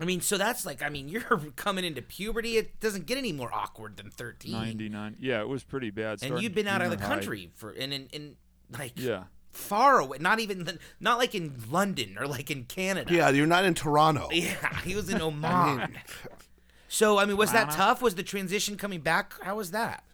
I 0.00 0.04
mean, 0.04 0.20
so 0.20 0.38
that's 0.38 0.64
like, 0.64 0.82
I 0.82 0.88
mean, 0.88 1.08
you're 1.10 1.22
coming 1.56 1.84
into 1.84 2.02
puberty. 2.02 2.56
It 2.56 2.78
doesn't 2.80 3.06
get 3.06 3.18
any 3.18 3.32
more 3.32 3.52
awkward 3.52 3.96
than 3.96 4.10
13. 4.10 4.52
Ninety 4.52 4.88
nine. 4.88 5.16
Yeah, 5.18 5.40
it 5.40 5.48
was 5.48 5.64
pretty 5.64 5.90
bad. 5.90 6.22
and 6.22 6.40
you'd 6.40 6.54
been 6.54 6.68
out 6.68 6.82
of 6.82 6.90
the 6.90 6.96
junior 6.96 7.08
high. 7.08 7.14
country 7.14 7.50
for, 7.54 7.70
and 7.70 7.92
in, 7.92 8.06
in 8.12 8.36
like, 8.78 8.92
Yeah. 8.96 9.24
far 9.50 9.98
away. 9.98 10.18
Not 10.20 10.38
even, 10.40 10.78
not 11.00 11.18
like 11.18 11.34
in 11.34 11.54
London 11.70 12.16
or 12.18 12.26
like 12.26 12.50
in 12.50 12.64
Canada. 12.64 13.12
Yeah, 13.12 13.30
you're 13.30 13.46
not 13.46 13.64
in 13.64 13.74
Toronto. 13.74 14.28
Yeah, 14.32 14.80
he 14.82 14.94
was 14.94 15.08
in 15.10 15.20
Oman. 15.22 15.96
so, 16.88 17.18
I 17.18 17.24
mean, 17.24 17.36
was 17.36 17.52
that 17.52 17.70
tough? 17.70 18.00
Was 18.00 18.14
the 18.14 18.22
transition 18.22 18.76
coming 18.76 19.00
back? 19.00 19.34
How 19.42 19.56
was 19.56 19.72
that? 19.72 20.04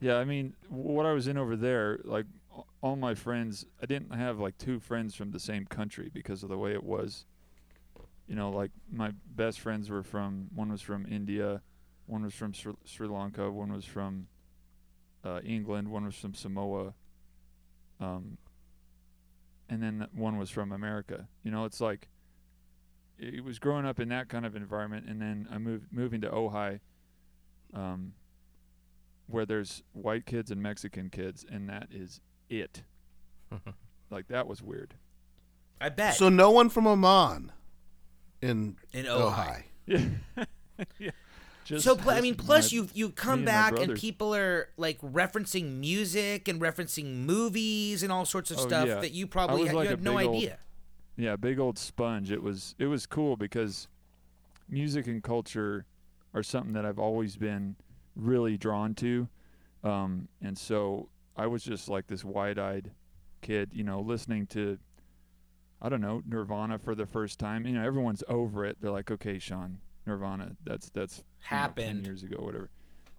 Yeah, 0.00 0.16
I 0.16 0.24
mean, 0.24 0.54
what 0.68 1.06
I 1.06 1.12
was 1.12 1.26
in 1.28 1.38
over 1.38 1.56
there, 1.56 2.00
like 2.04 2.26
all 2.82 2.96
my 2.96 3.14
friends, 3.14 3.64
I 3.82 3.86
didn't 3.86 4.14
have 4.14 4.38
like 4.38 4.58
two 4.58 4.78
friends 4.78 5.14
from 5.14 5.30
the 5.30 5.40
same 5.40 5.64
country 5.64 6.10
because 6.12 6.42
of 6.42 6.50
the 6.50 6.58
way 6.58 6.72
it 6.74 6.84
was. 6.84 7.24
You 8.26 8.34
know, 8.34 8.50
like 8.50 8.70
my 8.90 9.12
best 9.34 9.60
friends 9.60 9.90
were 9.90 10.02
from 10.02 10.48
one 10.54 10.70
was 10.70 10.80
from 10.80 11.06
India, 11.06 11.60
one 12.06 12.22
was 12.22 12.34
from 12.34 12.52
Sri, 12.52 12.72
Sri 12.84 13.06
Lanka, 13.06 13.50
one 13.50 13.72
was 13.72 13.84
from 13.84 14.28
uh, 15.24 15.40
England, 15.44 15.88
one 15.88 16.06
was 16.06 16.14
from 16.14 16.34
Samoa, 16.34 16.94
um, 18.00 18.38
and 19.68 19.82
then 19.82 20.06
one 20.14 20.38
was 20.38 20.50
from 20.50 20.72
America. 20.72 21.28
You 21.42 21.50
know, 21.50 21.64
it's 21.66 21.80
like 21.80 22.08
it 23.18 23.44
was 23.44 23.58
growing 23.58 23.84
up 23.84 24.00
in 24.00 24.08
that 24.08 24.28
kind 24.28 24.46
of 24.46 24.56
environment, 24.56 25.06
and 25.06 25.20
then 25.20 25.46
I 25.50 25.58
moved 25.58 25.86
moving 25.90 26.20
to 26.22 26.28
Ojai. 26.28 26.80
Um, 27.72 28.12
where 29.26 29.46
there's 29.46 29.82
white 29.92 30.26
kids 30.26 30.50
and 30.50 30.62
Mexican 30.62 31.10
kids, 31.10 31.44
and 31.50 31.68
that 31.68 31.88
is 31.90 32.20
it. 32.48 32.82
like 34.10 34.28
that 34.28 34.46
was 34.46 34.62
weird. 34.62 34.94
I 35.80 35.88
bet. 35.88 36.14
So 36.14 36.28
no 36.28 36.50
one 36.50 36.68
from 36.68 36.86
Oman 36.86 37.52
in 38.44 38.76
in 38.92 39.04
Ojai. 39.06 39.64
Ojai. 39.88 40.10
Yeah, 40.78 40.84
yeah. 40.98 41.10
Just 41.64 41.84
So 41.84 41.96
pl- 41.96 42.10
I 42.10 42.20
mean, 42.20 42.34
plus 42.34 42.72
my- 42.72 42.76
you 42.76 42.88
you 42.94 43.10
come 43.10 43.40
and 43.40 43.46
back 43.46 43.78
and 43.78 43.94
people 43.94 44.34
are 44.34 44.68
like 44.76 45.00
referencing 45.00 45.78
music 45.78 46.48
and 46.48 46.60
referencing 46.60 47.24
movies 47.24 48.02
and 48.02 48.10
all 48.12 48.24
sorts 48.24 48.50
of 48.50 48.58
Oh, 48.58 48.66
stuff 48.66 48.88
yeah. 48.88 49.00
that 49.00 49.12
you 49.12 49.26
probably 49.26 49.60
was 49.60 49.68
had, 49.68 49.76
like 49.76 49.84
you 49.84 49.90
had 49.90 50.02
no 50.02 50.18
old- 50.18 50.36
idea. 50.36 50.58
yeah, 51.16 51.36
big 51.36 51.58
old 51.58 51.78
sponge. 51.78 52.30
It 52.32 52.42
was 52.42 52.74
it 52.78 52.86
was 52.86 53.06
cool 53.06 53.36
because 53.36 53.88
music 54.68 55.06
and 55.06 55.22
culture 55.22 55.84
are 56.34 56.42
something 56.42 56.72
that 56.72 56.84
I've 56.84 56.98
always 56.98 57.36
been 57.36 57.76
really 58.16 58.56
drawn 58.58 58.94
to, 58.96 59.28
um, 59.84 60.28
and 60.42 60.58
so 60.58 61.08
I 61.36 61.46
was 61.46 61.62
just 61.62 61.88
like 61.88 62.06
this 62.08 62.24
wide-eyed 62.24 62.90
kid, 63.42 63.70
you 63.72 63.84
know, 63.84 64.00
listening 64.00 64.46
to 64.48 64.78
I 65.84 65.88
don't 65.88 66.00
know 66.00 66.22
Nirvana 66.26 66.78
for 66.78 66.94
the 66.94 67.06
first 67.06 67.38
time. 67.38 67.66
You 67.66 67.74
know, 67.74 67.84
everyone's 67.84 68.24
over 68.28 68.64
it. 68.64 68.78
They're 68.80 68.90
like, 68.90 69.10
okay, 69.10 69.38
Sean, 69.38 69.78
Nirvana, 70.06 70.56
that's 70.64 70.88
that's 70.90 71.18
you 71.18 71.24
know, 71.50 71.56
Happened. 71.58 72.06
years 72.06 72.22
ago, 72.22 72.38
whatever. 72.40 72.70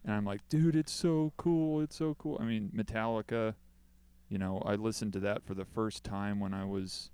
And 0.03 0.13
I'm 0.13 0.26
like, 0.26 0.41
dude, 0.49 0.76
it's 0.76 0.91
so 0.91 1.32
cool. 1.38 1.82
It's 1.82 1.95
so 1.95 2.16
cool. 2.16 2.38
I 2.41 2.45
mean, 2.45 2.72
Metallica. 2.76 3.55
You 4.28 4.39
know, 4.39 4.61
I 4.66 4.74
listened 4.74 5.13
to 5.13 5.20
that 5.20 5.45
for 5.45 5.53
the 5.53 5.66
first 5.66 6.03
time 6.03 6.39
when 6.39 6.51
I 6.51 6.66
was 6.66 7.11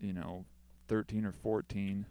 you 0.00 0.12
know, 0.12 0.44
13 0.88 1.24
or 1.24 1.32
14. 1.32 2.06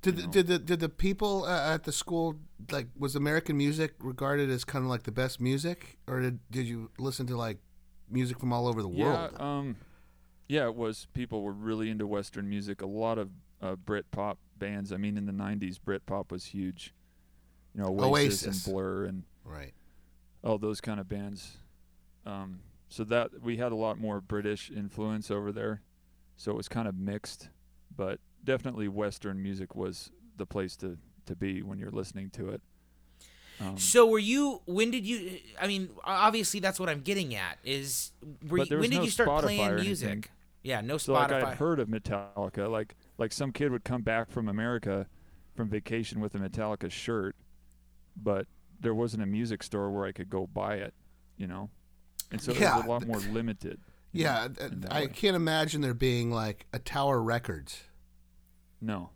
Did 0.00 0.16
the, 0.16 0.22
did 0.28 0.46
the 0.46 0.58
did 0.60 0.78
the 0.78 0.88
people 0.88 1.44
uh, 1.44 1.74
at 1.74 1.82
the 1.82 1.90
school 1.90 2.36
like 2.70 2.86
was 2.96 3.16
American 3.16 3.56
music 3.56 3.94
regarded 3.98 4.48
as 4.48 4.64
kind 4.64 4.84
of 4.84 4.88
like 4.88 5.02
the 5.02 5.10
best 5.10 5.40
music, 5.40 5.98
or 6.06 6.20
did 6.20 6.38
did 6.52 6.66
you 6.66 6.90
listen 7.00 7.26
to 7.26 7.36
like 7.36 7.58
music 8.08 8.38
from 8.38 8.52
all 8.52 8.68
over 8.68 8.80
the 8.80 8.88
world? 8.88 9.30
Yeah, 9.32 9.58
um, 9.58 9.76
yeah, 10.48 10.64
it 10.66 10.74
was. 10.74 11.06
People 11.12 11.42
were 11.42 11.52
really 11.52 11.90
into 11.90 12.06
Western 12.06 12.48
music. 12.48 12.82
A 12.82 12.86
lot 12.86 13.18
of 13.18 13.30
uh, 13.62 13.76
Brit 13.76 14.10
pop 14.10 14.38
bands. 14.56 14.92
I 14.92 14.96
mean, 14.96 15.16
in 15.16 15.26
the 15.26 15.32
90s, 15.32 15.78
Brit 15.82 16.04
pop 16.06 16.32
was 16.32 16.46
huge. 16.46 16.94
You 17.74 17.82
know, 17.82 17.88
Oasis, 17.88 18.44
Oasis. 18.44 18.66
and 18.66 18.74
Blur 18.74 19.04
and 19.04 19.22
Right. 19.44 19.72
all 20.42 20.58
those 20.58 20.80
kind 20.80 20.98
of 21.00 21.08
bands. 21.08 21.58
Um, 22.26 22.60
so 22.88 23.04
that 23.04 23.42
we 23.42 23.58
had 23.58 23.72
a 23.72 23.76
lot 23.76 23.98
more 23.98 24.20
British 24.20 24.70
influence 24.70 25.30
over 25.30 25.52
there. 25.52 25.82
So 26.36 26.50
it 26.52 26.56
was 26.56 26.68
kind 26.68 26.88
of 26.88 26.96
mixed, 26.96 27.48
but 27.94 28.20
definitely 28.44 28.88
Western 28.88 29.42
music 29.42 29.74
was 29.74 30.10
the 30.36 30.46
place 30.46 30.76
to, 30.76 30.96
to 31.26 31.34
be 31.36 31.62
when 31.62 31.78
you're 31.78 31.90
listening 31.90 32.30
to 32.30 32.48
it. 32.50 32.62
Um, 33.60 33.76
So 33.76 34.06
were 34.06 34.18
you? 34.20 34.62
When 34.66 34.90
did 34.92 35.04
you? 35.04 35.38
I 35.60 35.66
mean, 35.66 35.90
obviously 36.04 36.60
that's 36.60 36.78
what 36.78 36.88
I'm 36.88 37.00
getting 37.00 37.34
at. 37.34 37.58
Is 37.64 38.12
were 38.48 38.58
you, 38.58 38.66
when 38.70 38.78
was 38.80 38.90
did 38.90 38.96
no 38.98 39.02
you 39.02 39.10
start 39.10 39.28
Spotify 39.28 39.40
playing 39.42 39.68
or 39.70 39.78
music? 39.80 40.30
Anything. 40.68 40.84
Yeah, 40.84 40.86
no 40.86 40.96
Spotify. 40.96 41.28
So 41.28 41.34
like 41.34 41.44
I'd 41.44 41.54
heard 41.56 41.80
of 41.80 41.88
Metallica, 41.88 42.70
like 42.70 42.94
like 43.18 43.32
some 43.32 43.52
kid 43.52 43.70
would 43.72 43.84
come 43.84 44.02
back 44.02 44.30
from 44.30 44.48
America 44.48 45.06
from 45.54 45.68
vacation 45.68 46.20
with 46.20 46.34
a 46.34 46.38
Metallica 46.38 46.90
shirt, 46.90 47.34
but 48.16 48.46
there 48.80 48.94
wasn't 48.94 49.22
a 49.22 49.26
music 49.26 49.62
store 49.62 49.90
where 49.90 50.06
I 50.06 50.12
could 50.12 50.30
go 50.30 50.46
buy 50.46 50.76
it, 50.76 50.94
you 51.36 51.46
know, 51.48 51.70
and 52.30 52.40
so 52.40 52.52
it 52.52 52.60
was 52.60 52.84
a 52.84 52.88
lot 52.88 53.06
more 53.06 53.18
limited. 53.18 53.80
you 54.12 54.24
know, 54.24 54.30
Yeah, 54.30 54.44
in 54.46 54.54
th- 54.54 54.70
that 54.82 54.92
I 54.92 55.00
way. 55.02 55.06
can't 55.08 55.34
imagine 55.36 55.80
there 55.80 55.94
being 55.94 56.30
like 56.30 56.66
a 56.72 56.78
Tower 56.78 57.20
Records. 57.20 57.82
No, 58.80 59.10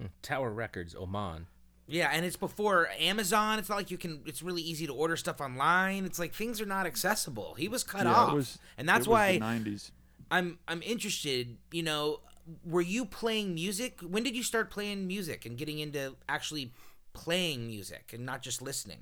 hmm. 0.00 0.06
Tower 0.22 0.50
Records, 0.50 0.96
Oman. 0.96 1.46
yeah, 1.86 2.10
and 2.12 2.26
it's 2.26 2.36
before 2.36 2.88
Amazon. 2.98 3.60
It's 3.60 3.68
not 3.68 3.76
like 3.76 3.92
you 3.92 3.98
can. 3.98 4.22
It's 4.26 4.42
really 4.42 4.62
easy 4.62 4.86
to 4.88 4.92
order 4.94 5.16
stuff 5.16 5.40
online. 5.40 6.04
It's 6.04 6.18
like 6.18 6.34
things 6.34 6.60
are 6.60 6.66
not 6.66 6.86
accessible. 6.86 7.54
He 7.54 7.68
was 7.68 7.84
cut 7.84 8.04
yeah, 8.06 8.14
off, 8.14 8.32
it 8.32 8.34
was, 8.34 8.58
and 8.76 8.88
that's 8.88 9.06
it 9.06 9.10
was 9.10 9.14
why 9.14 9.32
the 9.38 9.44
'90s. 9.44 9.92
I'm 10.30 10.58
I'm 10.68 10.82
interested. 10.82 11.56
You 11.72 11.82
know, 11.82 12.20
were 12.64 12.80
you 12.80 13.04
playing 13.04 13.54
music? 13.54 14.00
When 14.00 14.22
did 14.22 14.36
you 14.36 14.42
start 14.42 14.70
playing 14.70 15.06
music 15.06 15.44
and 15.44 15.56
getting 15.56 15.78
into 15.78 16.16
actually 16.28 16.72
playing 17.12 17.66
music 17.66 18.12
and 18.12 18.24
not 18.24 18.42
just 18.42 18.62
listening? 18.62 19.00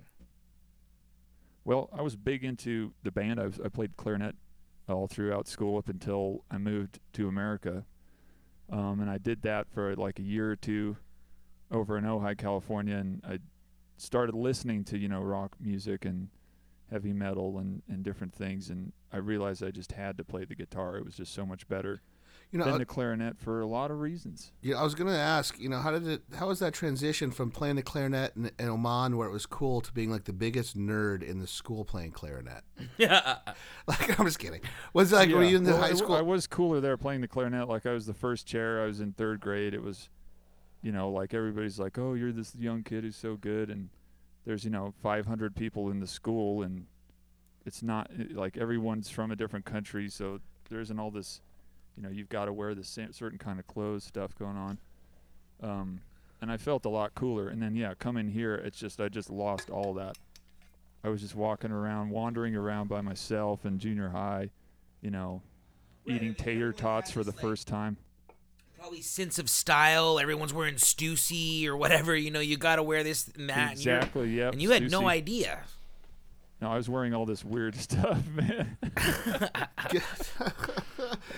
Well, 1.65 1.91
I 1.93 2.03
was 2.03 2.17
big 2.17 2.45
into 2.45 2.93
the 3.03 3.11
band. 3.11 3.41
I 3.41 3.47
was 3.47 3.61
I 3.65 3.69
played 3.69 3.97
clarinet 3.97 4.37
all 4.89 5.09
throughout 5.09 5.49
school 5.49 5.79
up 5.79 5.89
until 5.89 6.45
I 6.51 6.59
moved 6.59 7.01
to 7.15 7.29
America, 7.29 7.85
um, 8.71 9.01
and 9.01 9.11
I 9.11 9.19
did 9.19 9.43
that 9.43 9.67
for 9.73 9.95
like 9.97 10.19
a 10.19 10.23
year 10.23 10.51
or 10.51 10.57
two 10.57 10.97
over 11.71 11.99
in 11.99 12.05
Ojai, 12.05 12.39
California, 12.39 12.97
and 12.97 13.21
I 13.29 13.41
started 13.97 14.35
listening 14.35 14.85
to 14.85 14.99
you 14.99 15.09
know 15.09 15.21
rock 15.21 15.57
music 15.61 16.05
and 16.05 16.29
heavy 16.91 17.13
metal 17.13 17.59
and 17.59 17.83
and 17.89 18.03
different 18.03 18.35
things, 18.35 18.71
and 18.71 18.93
I 19.13 19.19
realized 19.19 19.63
I 19.63 19.71
just 19.71 19.93
had 19.93 20.17
to 20.19 20.25
play 20.25 20.45
the 20.45 20.55
guitar. 20.55 20.97
It 20.97 21.05
was 21.05 21.17
just 21.17 21.33
so 21.35 21.45
much 21.47 21.67
better 21.69 22.01
You 22.53 22.59
know, 22.59 22.65
than 22.67 22.75
uh, 22.75 22.79
the 22.79 22.87
clarinet 22.87 23.39
for 23.39 23.61
a 23.61 23.67
lot 23.67 23.91
of 23.91 23.99
reasons. 24.01 24.53
yeah, 24.63 24.77
I 24.79 24.85
was 24.85 24.95
gonna 24.95 25.13
ask. 25.17 25.59
You 25.59 25.69
know, 25.69 25.79
how 25.79 25.91
did 25.91 26.07
it? 26.07 26.23
How 26.39 26.47
was 26.49 26.59
that 26.61 26.75
transition 26.75 27.31
from 27.33 27.51
playing 27.51 27.77
the 27.77 27.83
clarinet 27.83 28.37
in, 28.37 28.51
in 28.59 28.69
Oman, 28.69 29.17
where 29.17 29.29
it 29.29 29.33
was 29.33 29.47
cool, 29.47 29.81
to 29.81 29.93
being 29.93 30.11
like 30.11 30.25
the 30.25 30.33
biggest 30.33 30.77
nerd 30.77 31.23
in 31.23 31.39
the 31.41 31.47
school 31.47 31.85
playing 31.85 32.13
clarinet? 32.13 32.63
Yeah. 32.99 33.39
Like, 33.89 34.19
I'm 34.19 34.27
just 34.27 34.41
kidding. 34.41 34.63
Was 34.95 35.13
it 35.13 35.17
like 35.17 35.31
were 35.31 35.45
you 35.45 35.57
in 35.57 35.63
the 35.65 35.71
Well, 35.71 35.79
high 35.81 35.87
I 35.87 35.91
w- 35.91 36.05
school? 36.05 36.17
I 36.17 36.21
was 36.23 36.47
cooler 36.49 36.81
there 36.81 36.97
playing 36.97 37.21
the 37.21 37.29
clarinet. 37.29 37.69
Like 37.69 37.87
I 37.87 37.93
was 37.93 38.05
the 38.07 38.15
first 38.15 38.47
chair. 38.47 38.83
I 38.83 38.87
was 38.87 39.01
in 39.01 39.13
third 39.13 39.39
grade. 39.41 39.75
It 39.75 39.83
was, 39.83 40.09
you 40.83 40.91
know, 40.91 41.09
like 41.11 41.33
everybody's 41.33 41.79
like, 41.79 41.99
"Oh, 41.99 42.15
you're 42.15 42.33
this 42.33 42.55
young 42.57 42.83
kid 42.83 43.05
who's 43.05 43.15
so 43.17 43.37
good," 43.37 43.71
and 43.71 43.89
there's 44.47 44.65
you 44.65 44.71
know 44.71 44.95
500 45.03 45.55
people 45.55 45.91
in 45.91 46.01
the 46.01 46.07
school, 46.07 46.63
and 46.63 46.87
it's 47.67 47.83
not 47.83 48.11
like 48.33 48.57
everyone's 48.57 49.11
from 49.11 49.31
a 49.31 49.37
different 49.37 49.65
country, 49.65 50.09
so 50.09 50.41
there 50.71 50.81
isn't 50.81 50.99
all 50.99 51.11
this, 51.11 51.41
you 51.97 52.03
know, 52.03 52.09
you've 52.09 52.29
got 52.29 52.47
to 52.47 52.53
wear 52.53 52.75
the 52.75 52.85
same 52.85 53.13
certain 53.13 53.39
kind 53.39 53.59
of 53.59 53.67
clothes 53.67 54.05
stuff 54.05 54.37
going 54.39 54.57
on. 54.57 54.79
Um, 55.63 56.01
and 56.41 56.51
I 56.51 56.57
felt 56.57 56.85
a 56.85 56.89
lot 56.89 57.15
cooler. 57.15 57.49
And 57.49 57.61
then 57.61 57.75
yeah, 57.75 57.95
coming 57.99 58.29
here, 58.29 58.55
it's 58.55 58.79
just 58.79 59.01
I 59.01 59.09
just 59.09 59.31
lost 59.31 59.69
all 59.71 59.95
that. 59.95 60.17
I 61.03 61.09
was 61.09 61.21
just 61.21 61.35
walking 61.35 61.71
around, 61.71 62.11
wandering 62.11 62.57
around 62.57 62.89
by 62.89 63.01
myself 63.01 63.65
in 63.65 63.79
junior 63.79 64.09
high, 64.09 64.51
you 65.03 65.11
know, 65.11 65.43
eating 66.07 66.35
tater 66.35 66.73
tots 66.73 67.11
for 67.11 67.25
the 67.25 67.33
first 67.33 67.67
time. 67.67 67.97
Probably 68.87 69.03
sense 69.03 69.41
of 69.41 69.51
style. 69.51 70.21
Everyone's 70.21 70.55
wearing 70.55 70.77
Stussy 70.77 71.67
or 71.67 71.77
whatever. 71.77 72.15
You 72.15 72.31
know, 72.31 72.39
you 72.39 72.57
got 72.57 72.77
to 72.77 72.85
wear 72.85 73.03
this 73.03 73.27
and 73.37 73.51
that. 73.51 73.73
exactly. 73.73 74.31
Yeah. 74.31 74.51
And 74.51 74.63
you 74.63 74.71
had 74.71 74.89
no 74.93 75.09
idea. 75.09 75.63
No, 76.63 76.71
I 76.71 76.77
was 76.77 76.89
wearing 76.89 77.13
all 77.13 77.27
this 77.27 77.45
weird 77.45 77.75
stuff, 77.81 78.23
man. 78.33 78.79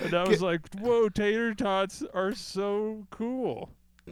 and 0.03 0.13
I 0.13 0.27
was 0.27 0.43
like, 0.43 0.61
"Whoa, 0.75 1.09
tater 1.09 1.55
tots 1.55 2.03
are 2.13 2.35
so 2.35 3.07
cool." 3.09 3.71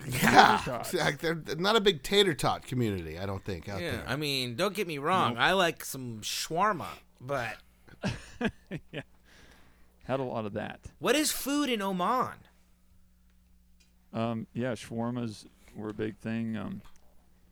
yeah, 0.09 0.81
they're 1.21 1.35
they're 1.35 1.55
not 1.57 1.75
a 1.75 1.81
big 1.81 2.01
tater 2.01 2.33
tot 2.33 2.65
community. 2.65 3.19
I 3.19 3.27
don't 3.27 3.45
think 3.45 3.69
out 3.69 3.79
Yeah. 3.81 3.91
there. 3.91 4.03
I 4.07 4.15
mean, 4.15 4.55
don't 4.55 4.73
get 4.73 4.87
me 4.87 4.97
wrong. 4.97 5.37
I 5.37 5.51
like 5.53 5.85
some 5.85 6.21
shawarma, 6.21 6.87
but 7.21 7.55
yeah, 8.91 9.01
Had 10.05 10.19
a 10.19 10.23
lot 10.23 10.45
of 10.47 10.53
that. 10.53 10.79
what 10.97 11.15
is 11.15 11.31
food 11.31 11.69
in 11.69 11.83
Oman? 11.83 12.33
Um, 14.13 14.47
yeah, 14.53 14.73
shawarmas 14.73 15.45
were 15.75 15.89
a 15.89 15.93
big 15.93 16.17
thing. 16.17 16.55
Um, 16.57 16.81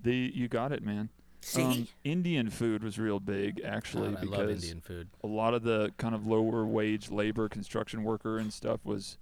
the 0.01 0.32
you 0.34 0.47
got 0.47 0.72
it, 0.72 0.84
man. 0.84 1.10
See? 1.41 1.62
Um, 1.62 1.88
Indian 2.03 2.49
food 2.49 2.84
was 2.84 2.97
real 2.97 3.20
big 3.20 3.62
actually 3.64 4.10
God, 4.10 4.18
I 4.18 4.22
because 4.22 4.38
love 4.39 4.49
Indian 4.49 4.82
food. 4.82 5.08
a 5.24 5.28
lot 5.28 5.53
of 5.53 5.62
the 5.64 5.91
kind 5.97 6.16
of 6.16 6.26
lower 6.26 6.66
wage 6.66 7.12
labor, 7.12 7.47
construction 7.49 8.03
worker 8.03 8.39
and 8.39 8.51
stuff 8.51 8.80
was 8.84 9.18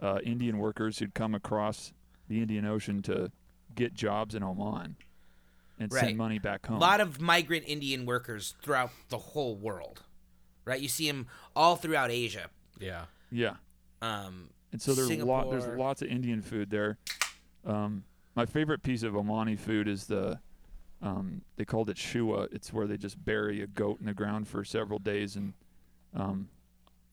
uh, 0.00 0.18
Indian 0.24 0.58
workers 0.58 0.98
who'd 0.98 1.14
come 1.14 1.34
across 1.36 1.92
the 2.28 2.40
Indian 2.42 2.64
Ocean 2.64 3.00
to 3.02 3.30
get 3.76 3.94
jobs 3.94 4.34
in 4.34 4.42
Oman 4.42 4.96
and 5.78 5.92
Right. 5.92 6.00
send 6.06 6.16
money 6.18 6.38
back 6.40 6.66
home. 6.66 6.78
A 6.78 6.80
lot 6.80 7.00
of 7.00 7.20
migrant 7.20 7.64
Indian 7.68 8.06
workers 8.06 8.54
throughout 8.62 8.90
the 9.08 9.18
whole 9.18 9.54
world, 9.54 10.02
right? 10.64 10.80
You 10.80 10.88
see 10.88 11.06
them 11.06 11.28
all 11.54 11.76
throughout 11.76 12.10
Asia. 12.10 12.48
Yeah. 12.80 13.04
yeah, 13.30 13.54
Um, 14.00 14.50
and 14.72 14.80
so 14.82 14.94
there's 14.94 15.10
a 15.10 15.24
lot. 15.24 15.50
There's 15.50 15.66
lots 15.78 16.02
of 16.02 16.08
Indian 16.08 16.42
food 16.42 16.70
there. 16.70 16.98
Um, 17.64 18.04
my 18.34 18.46
favorite 18.46 18.82
piece 18.82 19.02
of 19.02 19.12
Omani 19.14 19.58
food 19.58 19.86
is 19.88 20.06
the 20.06 20.40
um, 21.02 21.42
they 21.56 21.64
called 21.64 21.90
it 21.90 21.98
shua. 21.98 22.48
It's 22.52 22.72
where 22.72 22.86
they 22.86 22.96
just 22.96 23.22
bury 23.24 23.60
a 23.62 23.66
goat 23.66 24.00
in 24.00 24.06
the 24.06 24.14
ground 24.14 24.48
for 24.48 24.64
several 24.64 24.98
days 24.98 25.36
and 25.36 25.52
um, 26.14 26.48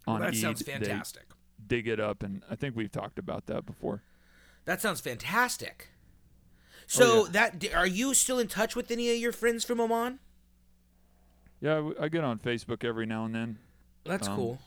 on 0.07 0.21
that 0.21 0.29
Eid, 0.29 0.35
sounds 0.37 0.61
fantastic. 0.61 1.23
dig 1.67 1.87
it 1.87 1.99
up, 1.99 2.23
and 2.23 2.43
I 2.49 2.55
think 2.55 2.75
we've 2.75 2.91
talked 2.91 3.19
about 3.19 3.45
that 3.47 3.65
before. 3.65 4.01
That 4.65 4.81
sounds 4.81 5.01
fantastic. 5.01 5.89
So 6.87 7.03
Oh, 7.03 7.25
yeah. 7.25 7.49
that 7.51 7.73
are 7.75 7.87
you 7.87 8.13
still 8.13 8.39
in 8.39 8.47
touch 8.47 8.75
with 8.75 8.89
any 8.91 9.09
of 9.11 9.17
your 9.17 9.31
friends 9.31 9.63
from 9.65 9.79
Oman? 9.79 10.19
Yeah, 11.61 11.91
I 11.99 12.07
get 12.09 12.23
on 12.23 12.39
Facebook 12.39 12.83
every 12.83 13.05
now 13.05 13.25
and 13.25 13.35
then, 13.35 13.57
That's 14.05 14.27
Um, 14.27 14.35
cool. 14.35 14.59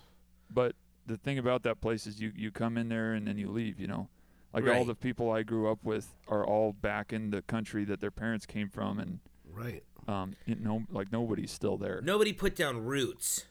but 0.51 0.75
the 1.07 1.17
thing 1.17 1.39
about 1.39 1.63
that 1.65 1.81
place 1.81 2.07
is 2.07 2.21
you 2.21 2.33
you 2.37 2.51
come 2.51 2.77
in 2.77 2.89
there 2.89 3.13
and 3.15 3.27
then 3.27 3.39
you 3.39 3.51
leave. 3.51 3.79
You 3.81 3.87
know, 3.89 4.09
like 4.53 4.67
all 4.69 4.85
the 4.85 4.95
people 4.95 5.31
I 5.31 5.43
grew 5.43 5.71
up 5.71 5.85
with 5.85 6.15
are 6.29 6.45
all 6.47 6.73
back 6.73 7.13
in 7.13 7.31
the 7.31 7.43
country 7.43 7.85
that 7.85 8.01
their 8.01 8.11
parents 8.11 8.47
came 8.47 8.69
from, 8.69 8.99
and 8.99 9.19
Right. 9.51 9.83
um, 10.09 10.35
you 10.47 10.55
know, 10.57 10.85
like 10.91 11.13
nobody's 11.13 11.51
still 11.51 11.77
there. 11.77 12.01
Nobody 12.03 12.33
put 12.33 12.57
down 12.57 12.85
roots. 12.85 13.47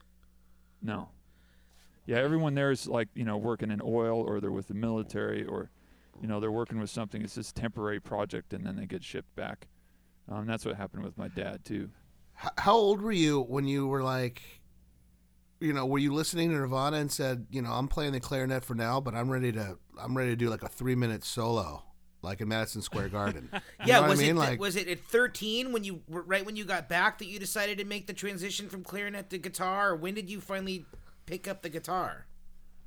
No. 0.81 1.09
Yeah, 2.07 2.17
everyone 2.17 2.55
there 2.55 2.71
is 2.71 2.87
like 2.87 3.09
you 3.13 3.23
know 3.23 3.37
working 3.37 3.69
in 3.71 3.81
oil 3.83 4.19
or 4.19 4.39
they're 4.41 4.51
with 4.51 4.67
the 4.67 4.73
military 4.73 5.45
or 5.45 5.69
you 6.21 6.27
know 6.27 6.39
they're 6.39 6.51
working 6.51 6.79
with 6.79 6.89
something. 6.89 7.21
It's 7.21 7.35
this 7.35 7.51
temporary 7.51 7.99
project 7.99 8.53
and 8.53 8.65
then 8.65 8.75
they 8.75 8.85
get 8.85 9.03
shipped 9.03 9.33
back. 9.35 9.67
Um, 10.29 10.45
that's 10.47 10.65
what 10.65 10.75
happened 10.75 11.03
with 11.03 11.17
my 11.17 11.27
dad 11.27 11.63
too. 11.65 11.89
How 12.57 12.73
old 12.73 13.01
were 13.01 13.11
you 13.11 13.41
when 13.41 13.65
you 13.67 13.85
were 13.87 14.01
like, 14.01 14.41
you 15.61 15.73
know, 15.73 15.85
were 15.85 15.99
you 15.99 16.13
listening 16.13 16.49
to 16.49 16.55
Nirvana 16.55 16.97
and 16.97 17.11
said, 17.11 17.45
you 17.51 17.61
know, 17.61 17.71
I'm 17.71 17.87
playing 17.87 18.13
the 18.13 18.19
clarinet 18.19 18.63
for 18.65 18.73
now, 18.75 18.99
but 18.99 19.13
I'm 19.13 19.29
ready 19.29 19.51
to, 19.53 19.77
I'm 20.01 20.17
ready 20.17 20.31
to 20.31 20.35
do 20.35 20.49
like 20.49 20.63
a 20.63 20.67
three 20.69 20.95
minute 20.95 21.23
solo, 21.23 21.83
like 22.21 22.41
in 22.41 22.47
Madison 22.47 22.81
Square 22.81 23.09
Garden. 23.09 23.49
You 23.53 23.59
Yeah, 23.87 23.95
know 23.97 24.01
what 24.01 24.09
was 24.11 24.19
I 24.19 24.23
mean? 24.23 24.31
it 24.37 24.39
like, 24.39 24.59
was 24.59 24.75
it 24.75 24.87
at 24.87 24.99
13 24.99 25.71
when 25.71 25.83
you 25.83 26.01
were- 26.07 26.21
right 26.23 26.45
when 26.45 26.55
you 26.55 26.65
got 26.65 26.89
back 26.89 27.17
that 27.19 27.25
you 27.27 27.39
decided 27.39 27.77
to 27.79 27.85
make 27.85 28.07
the 28.07 28.13
transition 28.13 28.69
from 28.69 28.83
clarinet 28.83 29.29
to 29.31 29.37
guitar, 29.37 29.91
or 29.91 29.95
when 29.95 30.13
did 30.15 30.29
you 30.29 30.41
finally 30.41 30.85
pick 31.25 31.47
up 31.47 31.61
the 31.61 31.69
guitar? 31.69 32.25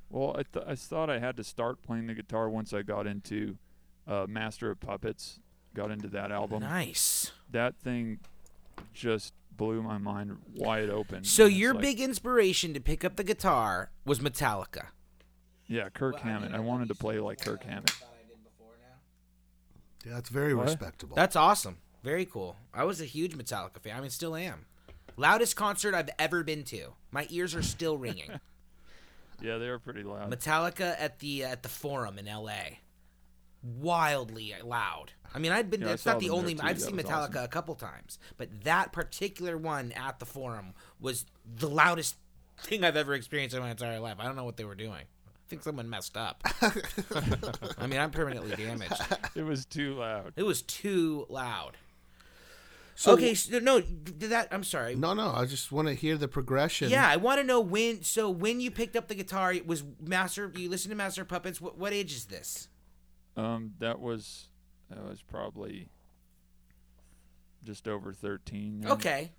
Well, 0.09 0.35
I, 0.37 0.43
th- 0.43 0.65
I 0.67 0.75
thought 0.75 1.09
I 1.09 1.19
had 1.19 1.35
to 1.37 1.43
start 1.43 1.81
playing 1.81 2.07
the 2.07 2.13
guitar 2.13 2.49
once 2.49 2.73
I 2.73 2.81
got 2.83 3.07
into 3.07 3.57
uh, 4.07 4.25
Master 4.29 4.69
of 4.69 4.79
Puppets. 4.79 5.39
Got 5.73 5.91
into 5.91 6.07
that 6.09 6.31
album. 6.31 6.61
Nice. 6.61 7.31
That 7.51 7.75
thing 7.75 8.19
just 8.93 9.33
blew 9.57 9.81
my 9.81 9.97
mind 9.97 10.37
wide 10.55 10.89
open. 10.89 11.23
So 11.23 11.45
your 11.45 11.73
like- 11.73 11.81
big 11.81 11.99
inspiration 12.01 12.73
to 12.73 12.79
pick 12.79 13.03
up 13.05 13.15
the 13.15 13.23
guitar 13.23 13.91
was 14.05 14.19
Metallica. 14.19 14.87
yeah, 15.67 15.89
Kirk 15.89 16.19
Hammett. 16.19 16.53
I 16.53 16.59
wanted 16.59 16.87
to 16.89 16.95
play 16.95 17.19
like 17.19 17.39
Kirk 17.41 17.63
Hammett. 17.63 17.91
yeah, 20.05 20.13
that's 20.13 20.29
very 20.29 20.53
What? 20.53 20.65
respectable. 20.67 21.15
That's 21.15 21.35
awesome. 21.35 21.77
Very 22.03 22.25
cool. 22.25 22.55
I 22.73 22.83
was 22.83 23.01
a 23.01 23.05
huge 23.05 23.35
Metallica 23.35 23.79
fan. 23.81 23.97
I 23.97 24.01
mean, 24.01 24.09
still 24.11 24.35
am. 24.35 24.65
Loudest 25.17 25.55
concert 25.55 25.95
I've 25.95 26.09
ever 26.19 26.43
been 26.43 26.63
to. 26.65 26.93
My 27.11 27.25
ears 27.29 27.55
are 27.55 27.63
still 27.63 27.97
ringing. 27.97 28.31
Yeah, 29.41 29.57
they 29.57 29.67
were 29.69 29.79
pretty 29.79 30.03
loud. 30.03 30.31
Metallica 30.31 30.95
at 30.97 31.19
the 31.19 31.43
uh, 31.43 31.49
at 31.49 31.61
the 31.61 31.67
Forum 31.67 32.17
in 32.17 32.25
L.A. 32.25 32.79
Wildly 33.79 34.53
loud. 34.63 35.11
I 35.33 35.39
mean, 35.39 35.51
I've 35.51 35.69
been. 35.69 35.81
Yeah, 35.81 35.87
I 35.87 35.89
That's 35.91 36.05
not 36.05 36.19
the 36.19 36.29
only. 36.29 36.55
too. 36.55 36.61
I've 36.63 36.79
seen 36.79 36.95
Metallica 36.95 37.29
awesome. 37.29 37.43
a 37.43 37.47
couple 37.47 37.75
times, 37.75 38.19
but 38.37 38.63
that 38.63 38.93
particular 38.93 39.57
one 39.57 39.91
at 39.93 40.19
the 40.19 40.25
Forum 40.25 40.73
was 40.99 41.25
the 41.57 41.67
loudest 41.67 42.15
thing 42.59 42.83
I've 42.83 42.95
ever 42.95 43.13
experienced 43.13 43.55
in 43.55 43.61
my 43.61 43.71
entire 43.71 43.99
life. 43.99 44.15
I 44.19 44.23
don't 44.25 44.35
know 44.35 44.45
what 44.45 44.55
they 44.55 44.63
were 44.63 44.75
doing. 44.75 44.93
I 44.93 45.47
think 45.49 45.63
someone 45.63 45.89
messed 45.89 46.15
up. 46.15 46.41
I 47.77 47.85
mean, 47.87 47.99
I'm 47.99 48.11
permanently 48.11 48.55
damaged. 48.55 49.01
it 49.35 49.43
was 49.43 49.65
too 49.65 49.95
loud. 49.95 50.33
It 50.35 50.43
was 50.43 50.61
too 50.61 51.25
loud. 51.29 51.77
So- 52.95 53.11
okay, 53.11 53.33
so, 53.33 53.59
no, 53.59 53.81
did 53.81 54.21
that. 54.31 54.47
I'm 54.51 54.63
sorry. 54.63 54.95
no, 54.95 55.13
no, 55.13 55.33
I 55.35 55.45
just 55.45 55.71
want 55.71 55.89
to 55.89 55.93
hear 55.93 56.17
the 56.17 56.29
progression. 56.29 56.89
Yeah, 56.89 57.07
I 57.07 57.17
want 57.17 57.41
to 57.41 57.43
know 57.43 57.59
when. 57.59 58.03
So 58.03 58.29
when 58.29 58.61
you 58.61 58.71
picked 58.71 58.95
up 58.95 59.09
the 59.09 59.15
guitar, 59.15 59.51
it 59.51 59.67
was 59.67 59.83
Master. 60.01 60.51
You 60.55 60.69
listened 60.69 60.91
to 60.91 60.95
Master 60.95 61.25
Puppets. 61.25 61.59
What, 61.59 61.77
what 61.77 61.91
age 61.91 62.13
is 62.13 62.25
this? 62.25 62.69
Um, 63.37 63.73
that 63.79 63.99
was 63.99 64.47
that 64.89 65.03
was 65.03 65.21
probably 65.21 65.89
just 67.63 67.87
over 67.87 68.13
thirteen. 68.13 68.81
then. 68.81 68.91
Okay. 68.91 69.31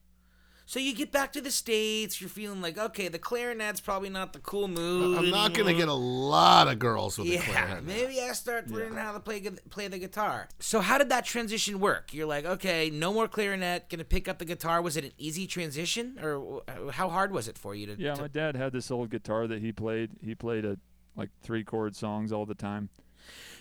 So 0.69 0.81
you 0.81 0.97
get 0.97 1.13
back 1.13 1.33
to 1.35 1.41
the 1.41 1.53
states. 1.53 2.21
You're 2.21 2.29
feeling 2.29 2.61
like, 2.61 2.77
okay, 2.77 3.07
the 3.07 3.21
clarinet's 3.21 3.81
probably 3.81 4.09
not 4.09 4.33
the 4.33 4.41
cool 4.41 4.67
move. 4.67 5.17
I'm 5.17 5.31
not 5.31 5.55
going 5.55 5.69
to 5.73 5.79
get 5.79 5.87
a 5.87 5.93
lot 5.93 6.67
of 6.67 6.81
girls 6.81 7.17
with 7.19 7.29
a 7.29 7.35
Yeah, 7.35 7.41
clarinet. 7.43 7.85
maybe 7.85 8.21
I 8.21 8.33
start 8.33 8.69
learning 8.69 8.95
how 8.99 9.13
to 9.13 9.21
play 9.21 9.41
play 9.71 9.87
the 9.87 9.99
guitar. 10.01 10.49
So 10.59 10.81
how 10.81 10.99
did 10.99 11.09
that 11.11 11.25
transition 11.25 11.79
work? 11.79 12.13
You're 12.13 12.27
like, 12.27 12.45
okay, 12.45 12.91
no 12.91 13.13
more 13.13 13.29
clarinet, 13.29 13.89
gonna 13.89 14.03
pick 14.03 14.27
up 14.27 14.39
the 14.41 14.45
guitar. 14.45 14.83
Was 14.83 14.97
it 14.97 15.05
an 15.05 15.13
easy 15.19 15.47
transition, 15.47 16.19
or 16.21 16.63
uh, 16.67 16.91
how 16.91 17.11
hard 17.11 17.31
was 17.31 17.47
it 17.47 17.57
for 17.57 17.73
you 17.77 17.87
to? 17.87 17.95
Yeah, 18.03 18.15
to- 18.17 18.23
my 18.23 18.29
dad 18.29 18.57
had 18.57 18.73
this 18.73 18.91
old 18.91 19.09
guitar 19.11 19.47
that 19.47 19.63
he 19.63 19.71
played. 19.71 20.11
He 20.21 20.35
played 20.35 20.65
a 20.65 20.79
like 21.15 21.31
three 21.43 21.63
chord 21.63 21.95
songs 21.95 22.33
all 22.33 22.45
the 22.45 22.57
time, 22.57 22.89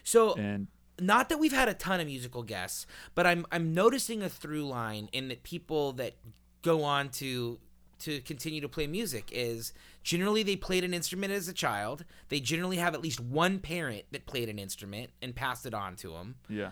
so 0.06 0.36
and 0.36 0.68
not 0.98 1.28
that 1.28 1.40
we've 1.40 1.52
had 1.52 1.68
a 1.68 1.74
ton 1.74 2.00
of 2.00 2.08
musical 2.08 2.42
guests, 2.44 2.88
but 3.16 3.28
I'm 3.28 3.46
I'm 3.52 3.74
noticing 3.74 4.22
a 4.22 4.30
through 4.30 4.66
line 4.66 5.10
in 5.12 5.28
that 5.28 5.44
people 5.44 5.92
that 5.94 6.14
go 6.62 6.84
on 6.86 7.10
to 7.10 7.60
to 7.98 8.22
continue 8.22 8.62
to 8.62 8.70
play 8.70 8.88
music 8.88 9.30
is 9.32 9.74
generally 10.04 10.44
they 10.44 10.56
played 10.56 10.84
an 10.84 10.94
instrument 10.94 11.34
as 11.34 11.48
a 11.48 11.54
child. 11.54 12.06
They 12.30 12.40
generally 12.40 12.78
have 12.78 12.94
at 12.94 13.02
least 13.02 13.20
one 13.20 13.60
parent 13.60 14.04
that 14.12 14.26
played 14.26 14.48
an 14.48 14.60
instrument 14.60 15.10
and 15.22 15.36
passed 15.36 15.66
it 15.66 15.74
on 15.74 15.96
to 15.98 16.12
them. 16.12 16.36
yeah, 16.50 16.72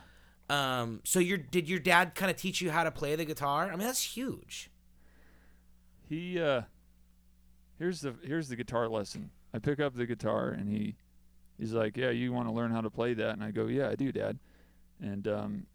Um, 0.49 1.01
so 1.03 1.19
your 1.19 1.37
did 1.37 1.67
your 1.67 1.79
dad 1.79 2.15
kind 2.15 2.29
of 2.29 2.37
teach 2.37 2.61
you 2.61 2.71
how 2.71 2.83
to 2.83 2.91
play 2.91 3.15
the 3.15 3.25
guitar? 3.25 3.67
I 3.67 3.71
mean, 3.71 3.87
that's 3.87 4.03
huge. 4.15 4.69
he 6.07 6.39
uh, 6.39 6.61
here's 7.79 8.01
the 8.01 8.15
here's 8.23 8.47
the 8.49 8.55
guitar 8.55 8.87
lesson. 8.87 9.31
I 9.53 9.59
pick 9.59 9.79
up 9.79 9.95
the 9.95 10.05
guitar 10.05 10.49
and 10.49 10.69
he 10.69 10.95
he's 11.59 11.73
like, 11.73 11.97
yeah, 11.97 12.09
you 12.09 12.31
want 12.33 12.47
to 12.47 12.53
learn 12.53 12.71
how 12.71 12.81
to 12.81 12.89
play 12.89 13.13
that? 13.13 13.29
And 13.29 13.43
I 13.43 13.51
go, 13.51 13.67
yeah, 13.67 13.89
I 13.89 13.95
do, 13.95 14.11
Dad. 14.11 14.39
And 15.01 15.27
um, 15.27 15.65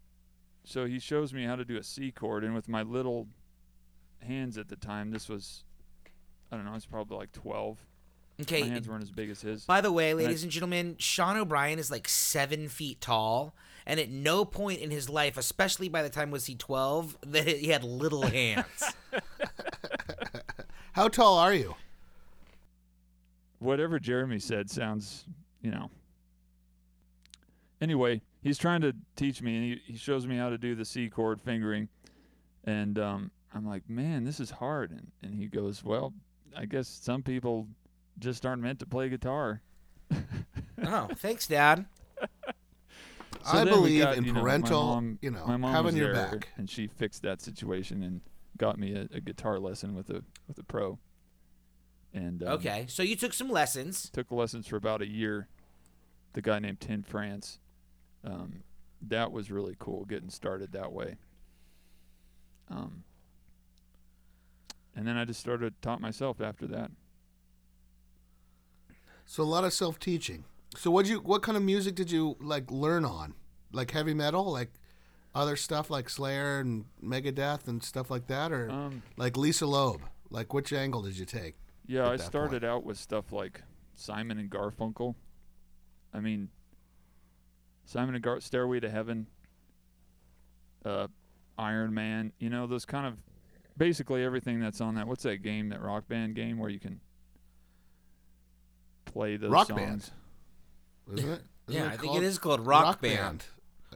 so 0.63 0.85
he 0.85 0.99
shows 0.99 1.33
me 1.33 1.45
how 1.45 1.55
to 1.55 1.65
do 1.65 1.77
a 1.77 1.83
C 1.83 2.11
chord, 2.11 2.43
and 2.43 2.53
with 2.53 2.67
my 2.67 2.81
little 2.83 3.27
hands 4.21 4.57
at 4.57 4.67
the 4.69 4.75
time, 4.75 5.11
this 5.11 5.29
was 5.29 5.63
I 6.51 6.55
don't 6.55 6.65
know, 6.65 6.73
it's 6.73 6.85
probably 6.85 7.17
like 7.17 7.31
twelve. 7.31 7.77
Okay. 8.41 8.61
My 8.61 8.67
hands 8.67 8.87
weren't 8.87 9.03
as 9.03 9.11
big 9.11 9.29
as 9.29 9.41
his. 9.41 9.65
By 9.65 9.81
the 9.81 9.91
way, 9.91 10.11
I- 10.11 10.13
ladies 10.13 10.43
and 10.43 10.51
gentlemen, 10.51 10.95
Sean 10.97 11.35
O'Brien 11.37 11.77
is 11.77 11.91
like 11.91 12.07
seven 12.07 12.69
feet 12.69 13.01
tall, 13.01 13.53
and 13.85 13.99
at 13.99 14.09
no 14.09 14.45
point 14.45 14.79
in 14.79 14.91
his 14.91 15.09
life, 15.09 15.37
especially 15.37 15.89
by 15.89 16.01
the 16.01 16.09
time 16.09 16.31
was 16.31 16.45
he 16.45 16.55
twelve, 16.55 17.17
that 17.27 17.47
he 17.47 17.67
had 17.67 17.83
little 17.83 18.23
hands. 18.23 18.65
How 20.93 21.07
tall 21.07 21.37
are 21.37 21.53
you? 21.53 21.75
whatever 23.59 23.99
Jeremy 23.99 24.39
said 24.39 24.69
sounds, 24.69 25.25
you 25.61 25.71
know. 25.71 25.89
Anyway, 27.81 28.21
he's 28.41 28.57
trying 28.57 28.81
to 28.81 28.93
teach 29.15 29.41
me, 29.41 29.55
and 29.55 29.63
he, 29.63 29.93
he 29.93 29.97
shows 29.97 30.27
me 30.27 30.37
how 30.37 30.49
to 30.49 30.57
do 30.57 30.75
the 30.75 30.85
C 30.85 31.09
chord 31.09 31.39
fingering, 31.41 31.87
and 32.65 32.99
um, 32.99 33.31
I'm 33.53 33.65
like, 33.65 33.89
man, 33.89 34.23
this 34.25 34.39
is 34.39 34.51
hard. 34.51 34.91
And, 34.91 35.11
and 35.21 35.33
he 35.33 35.47
goes, 35.47 35.83
well, 35.83 36.13
I 36.55 36.65
guess 36.65 36.87
some 36.87 37.23
people 37.23 37.67
just 38.19 38.45
aren't 38.45 38.61
meant 38.61 38.79
to 38.79 38.85
play 38.85 39.09
guitar. 39.09 39.61
oh, 40.85 41.07
thanks, 41.17 41.47
Dad. 41.47 41.85
So 43.45 43.57
I 43.57 43.63
believe 43.63 44.03
got, 44.03 44.17
in 44.17 44.25
you 44.25 44.33
know, 44.33 44.41
parental, 44.41 44.83
mom- 44.83 45.19
you 45.21 45.31
know, 45.31 45.45
my 45.47 45.55
mom 45.55 45.73
having 45.73 45.95
your 45.95 46.13
back. 46.13 46.49
and 46.57 46.69
she 46.69 46.87
fixed 46.87 47.21
that 47.23 47.41
situation 47.41 48.03
and 48.03 48.21
got 48.57 48.77
me 48.77 48.93
a, 48.93 49.07
a 49.15 49.21
guitar 49.21 49.59
lesson 49.59 49.95
with 49.95 50.09
a 50.09 50.23
with 50.47 50.59
a 50.59 50.63
pro. 50.63 50.99
And 52.13 52.41
um, 52.43 52.49
Okay, 52.53 52.85
so 52.87 53.03
you 53.03 53.15
took 53.15 53.33
some 53.33 53.49
lessons. 53.49 54.09
took 54.11 54.31
lessons 54.31 54.67
for 54.67 54.75
about 54.77 55.01
a 55.01 55.07
year. 55.07 55.47
The 56.33 56.41
guy 56.41 56.59
named 56.59 56.79
Tim 56.79 57.03
France. 57.03 57.59
Um, 58.23 58.63
that 59.07 59.31
was 59.31 59.49
really 59.51 59.75
cool 59.79 60.05
getting 60.05 60.29
started 60.29 60.71
that 60.73 60.91
way. 60.91 61.15
Um, 62.69 63.03
and 64.95 65.07
then 65.07 65.17
I 65.17 65.25
just 65.25 65.39
started 65.39 65.73
taught 65.81 66.01
myself 66.01 66.41
after 66.41 66.67
that. 66.67 66.91
So 69.25 69.43
a 69.43 69.45
lot 69.45 69.63
of 69.63 69.73
self-teaching. 69.73 70.43
So 70.75 70.91
what 70.91 71.05
you 71.07 71.19
what 71.19 71.41
kind 71.41 71.55
of 71.57 71.63
music 71.63 71.95
did 71.95 72.11
you 72.11 72.35
like 72.39 72.69
learn 72.71 73.05
on? 73.05 73.33
Like 73.71 73.91
heavy 73.91 74.13
metal, 74.13 74.51
like 74.51 74.71
other 75.33 75.55
stuff 75.55 75.89
like 75.89 76.09
Slayer 76.09 76.59
and 76.59 76.85
Megadeth 77.03 77.67
and 77.67 77.83
stuff 77.83 78.09
like 78.11 78.27
that, 78.27 78.51
or 78.51 78.69
Um, 78.69 79.03
like 79.17 79.37
Lisa 79.37 79.65
Loeb? 79.65 80.01
Like 80.29 80.53
which 80.53 80.73
angle 80.73 81.01
did 81.03 81.17
you 81.17 81.25
take? 81.25 81.55
Yeah, 81.89 82.07
I 82.07 82.17
that 82.17 82.21
started 82.21 82.63
out 82.63 82.83
with 82.83 82.97
stuff 82.97 83.31
like 83.31 83.63
Simon 83.95 84.37
and 84.37 84.49
Garfunkel. 84.49 85.15
I 86.13 86.19
mean, 86.19 86.49
Simon 87.85 88.13
and 88.15 88.23
Gar, 88.23 88.39
Stairway 88.39 88.79
to 88.79 88.89
Heaven, 88.89 89.27
uh, 90.85 91.07
Iron 91.57 91.93
Man. 91.93 92.31
You 92.39 92.49
know 92.49 92.67
those 92.67 92.85
kind 92.85 93.07
of 93.07 93.15
basically 93.75 94.23
everything 94.23 94.59
that's 94.59 94.81
on 94.81 94.95
that. 94.95 95.07
What's 95.07 95.23
that 95.23 95.37
game? 95.41 95.69
That 95.69 95.81
Rock 95.81 96.07
Band 96.07 96.35
game 96.35 96.59
where 96.59 96.69
you 96.69 96.79
can 96.79 96.99
play 99.05 99.37
those 99.37 99.51
Rock 99.51 99.67
songs. 99.67 100.11
Band. 101.07 101.19
Isn't 101.19 101.31
it? 101.31 101.41
Isn't 101.69 101.81
yeah, 101.81 101.87
it 101.87 101.93
I 101.93 101.97
think 101.97 102.15
it 102.15 102.23
is 102.23 102.39
called 102.39 102.65
Rock, 102.65 102.99
Band. 102.99 103.45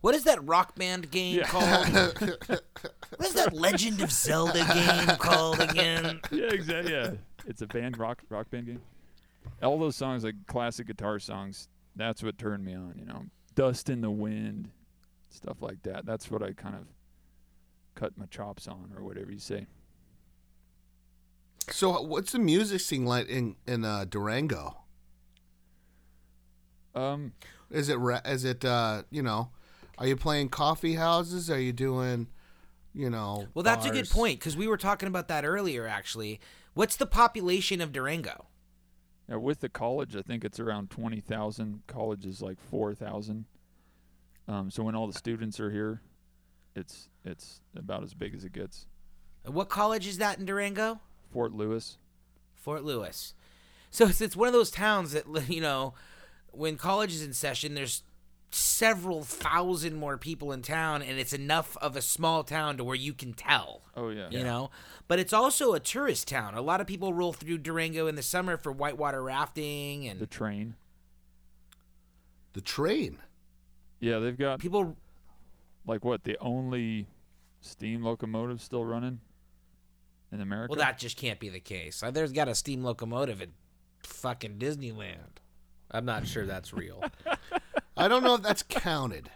What 0.02 0.14
is 0.14 0.26
that 0.26 0.44
Rock 0.46 0.76
Band 0.76 1.10
game 1.10 1.38
Yeah. 1.38 1.46
called? 1.48 1.88
what 2.48 3.28
is 3.28 3.34
that 3.34 3.54
Legend 3.54 4.02
of 4.02 4.12
Zelda 4.12 4.64
game 4.74 5.18
called 5.18 5.60
again? 5.60 6.20
yeah, 6.32 6.46
exactly. 6.52 6.92
Yeah, 6.92 7.12
it's 7.46 7.62
a 7.62 7.68
band 7.68 7.98
rock 7.98 8.22
rock 8.30 8.50
band 8.50 8.68
game. 8.68 8.82
All 9.62 9.78
those 9.78 9.96
songs, 9.96 10.24
like 10.24 10.36
classic 10.48 10.88
guitar 10.88 11.20
songs, 11.20 11.68
that's 11.96 12.24
what 12.24 12.38
turned 12.38 12.64
me 12.64 12.74
on. 12.74 12.96
You 12.98 13.06
know, 13.06 13.26
"Dust 13.56 13.90
in 13.90 14.02
the 14.02 14.12
Wind," 14.12 14.70
stuff 15.30 15.62
like 15.62 15.84
that. 15.84 16.06
That's 16.06 16.32
what 16.32 16.42
I 16.42 16.54
kind 16.54 16.76
of 16.76 16.88
cut 17.96 18.18
my 18.18 18.26
chops 18.26 18.68
on, 18.68 18.92
or 18.96 19.04
whatever 19.04 19.32
you 19.32 19.40
say. 19.40 19.68
So 21.70 22.02
what's 22.02 22.32
the 22.32 22.40
music 22.40 22.82
scene 22.82 23.06
like 23.06 23.28
in 23.28 23.56
in 23.68 23.86
uh, 23.86 24.06
Durango? 24.10 24.78
Um, 26.96 27.34
Is 27.72 27.90
it 27.90 27.96
ra- 27.96 28.22
is 28.26 28.46
it 28.46 28.64
uh, 28.64 29.04
you 29.10 29.24
know, 29.24 29.50
are 29.98 30.08
you 30.08 30.16
playing 30.16 30.50
coffee 30.50 30.96
houses? 30.96 31.50
Are 31.50 31.60
you 31.60 31.74
doing, 31.74 32.28
you 32.94 33.10
know? 33.10 33.48
Well, 33.54 33.64
that's 33.64 33.86
a 33.86 33.90
good 33.90 34.10
point 34.10 34.40
because 34.40 34.56
we 34.56 34.68
were 34.68 34.78
talking 34.78 35.08
about 35.08 35.28
that 35.30 35.44
earlier. 35.46 35.88
Actually, 35.88 36.40
what's 36.74 36.96
the 36.96 37.06
population 37.06 37.82
of 37.82 37.92
Durango? 37.92 38.48
now 39.28 39.40
with 39.40 39.62
the 39.62 39.70
college, 39.70 40.16
I 40.16 40.22
think 40.22 40.44
it's 40.44 40.60
around 40.60 40.90
twenty 40.90 41.20
thousand. 41.20 41.84
College 41.88 42.26
is 42.26 42.42
like 42.42 42.60
four 42.60 42.94
thousand. 42.94 43.46
Um, 44.48 44.70
so 44.70 44.84
when 44.84 44.96
all 44.96 45.08
the 45.08 45.18
students 45.18 45.60
are 45.60 45.72
here, 45.72 46.02
it's 46.76 47.10
it's 47.24 47.62
about 47.76 48.04
as 48.04 48.14
big 48.14 48.36
as 48.36 48.44
it 48.44 48.54
gets. 48.54 48.88
What 49.46 49.70
college 49.70 50.08
is 50.08 50.18
that 50.18 50.40
in 50.40 50.46
Durango? 50.46 51.00
Fort 51.32 51.54
Lewis. 51.54 51.98
Fort 52.56 52.84
Lewis. 52.84 53.34
So 53.90 54.08
it's, 54.08 54.22
it's 54.22 54.36
one 54.36 54.48
of 54.48 54.54
those 54.54 54.72
towns 54.72 55.12
that 55.14 55.26
you 55.50 55.62
know, 55.62 55.94
when 56.52 56.78
college 56.78 57.14
is 57.14 57.24
in 57.24 57.34
session, 57.34 57.74
there's 57.74 58.04
several 58.54 59.24
thousand 59.24 59.96
more 59.96 60.18
people 60.18 60.52
in 60.52 60.62
town, 60.62 61.02
and 61.02 61.20
it's 61.20 61.34
enough 61.34 61.76
of 61.78 61.96
a 61.96 62.02
small 62.02 62.44
town 62.44 62.78
to 62.78 62.84
where 62.84 62.96
you 62.96 63.14
can 63.14 63.34
tell. 63.34 63.82
Oh 63.96 64.10
yeah. 64.10 64.28
You 64.30 64.44
know, 64.44 64.70
but 65.08 65.20
it's 65.20 65.34
also 65.34 65.74
a 65.74 65.80
tourist 65.80 66.28
town. 66.28 66.54
A 66.56 66.62
lot 66.62 66.82
of 66.82 66.88
people 66.88 67.14
roll 67.14 67.34
through 67.34 67.60
Durango 67.60 68.08
in 68.08 68.16
the 68.16 68.22
summer 68.24 68.58
for 68.58 68.72
whitewater 68.72 69.24
rafting, 69.24 70.08
and 70.08 70.20
The 70.20 70.28
train. 70.28 70.76
The 72.54 72.62
train. 72.62 73.18
Yeah, 74.00 74.20
they've 74.20 74.38
got 74.38 74.60
people. 74.60 74.96
like 75.88 76.06
what 76.06 76.24
the 76.24 76.38
only 76.40 77.08
steam 77.62 78.04
locomotive 78.04 78.62
still 78.62 78.86
running 78.86 79.20
in 80.32 80.42
America. 80.42 80.72
Well, 80.72 80.80
that 80.80 80.98
just 81.00 81.18
can't 81.18 81.40
be 81.40 81.50
the 81.50 81.60
case. 81.60 82.04
Uh, 82.04 82.12
There's 82.12 82.32
got 82.32 82.48
a 82.48 82.56
steam 82.56 82.84
locomotive 82.84 83.42
at 83.42 83.50
fucking 84.04 84.58
Disneyland. 84.58 85.38
I'm 85.92 86.06
not 86.06 86.28
sure 86.28 86.46
that's 86.46 86.74
real. 86.74 87.04
I 87.96 88.08
don't 88.08 88.24
know 88.24 88.36
if 88.36 88.42
that's 88.42 88.64
counted 88.64 89.30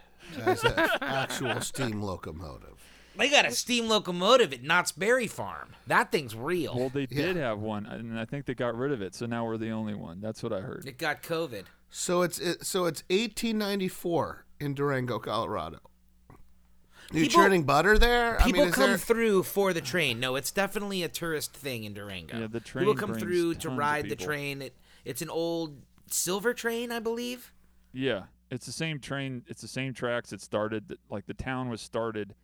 as 0.44 0.64
an 0.64 0.74
actual 1.00 1.60
steam 1.60 2.02
locomotive. 2.02 2.74
They 3.16 3.28
got 3.30 3.46
a 3.46 3.50
steam 3.50 3.88
locomotive 3.88 4.52
at 4.52 4.62
Knott's 4.62 4.92
Berry 4.92 5.26
Farm. 5.26 5.74
That 5.88 6.12
thing's 6.12 6.36
real. 6.36 6.76
well, 6.76 6.88
they 6.88 7.06
did 7.06 7.36
Yeah. 7.36 7.48
have 7.48 7.58
one, 7.58 7.84
and 7.86 8.18
I 8.18 8.24
think 8.24 8.46
they 8.46 8.54
got 8.54 8.76
rid 8.76 8.92
of 8.92 9.02
it. 9.02 9.14
So 9.14 9.26
now 9.26 9.44
we're 9.44 9.56
the 9.56 9.70
only 9.70 9.94
one. 9.94 10.20
That's 10.20 10.42
what 10.42 10.52
I 10.52 10.60
heard. 10.60 10.84
it 10.86 10.98
got 10.98 11.22
COVID. 11.22 11.64
So 11.90 12.22
it's 12.22 12.38
it, 12.38 12.64
so 12.66 12.84
it's 12.84 13.02
1894 13.10 14.44
in 14.60 14.74
Durango, 14.74 15.18
Colorado. 15.18 15.78
You 17.10 17.22
People- 17.22 17.42
churning 17.42 17.62
butter 17.64 17.96
there? 17.98 18.36
People 18.36 18.48
I 18.48 18.52
mean, 18.64 18.68
is 18.68 18.74
come 18.74 18.90
there, 18.90 18.98
through 18.98 19.42
for 19.44 19.72
the 19.72 19.80
train. 19.80 20.20
No, 20.20 20.36
it's 20.36 20.50
definitely 20.52 21.02
a 21.02 21.08
tourist 21.08 21.54
thing 21.54 21.84
in 21.84 21.94
Durango. 21.94 22.38
Yeah, 22.38 22.46
the 22.48 22.60
People 22.60 22.84
train 22.84 22.96
come 22.96 23.10
brings 23.10 23.22
through 23.22 23.54
to 23.54 23.68
of 23.68 23.76
ride 23.78 24.04
the 24.04 24.10
people. 24.10 24.26
train. 24.26 24.62
It, 24.62 24.74
it's 25.06 25.22
an 25.22 25.30
old 25.30 25.80
silver 26.08 26.52
train, 26.52 26.92
I 26.92 26.98
believe. 27.00 27.52
Yeah, 27.94 28.24
it's 28.50 28.66
the 28.66 28.72
same 28.72 28.98
train. 28.98 29.42
It's 29.46 29.62
the 29.62 29.68
same 29.68 29.94
tracks. 29.94 30.32
It 30.32 30.40
started 30.40 30.98
like 31.10 31.26
the 31.26 31.34
town 31.34 31.68
was 31.68 31.80
started, 31.80 32.34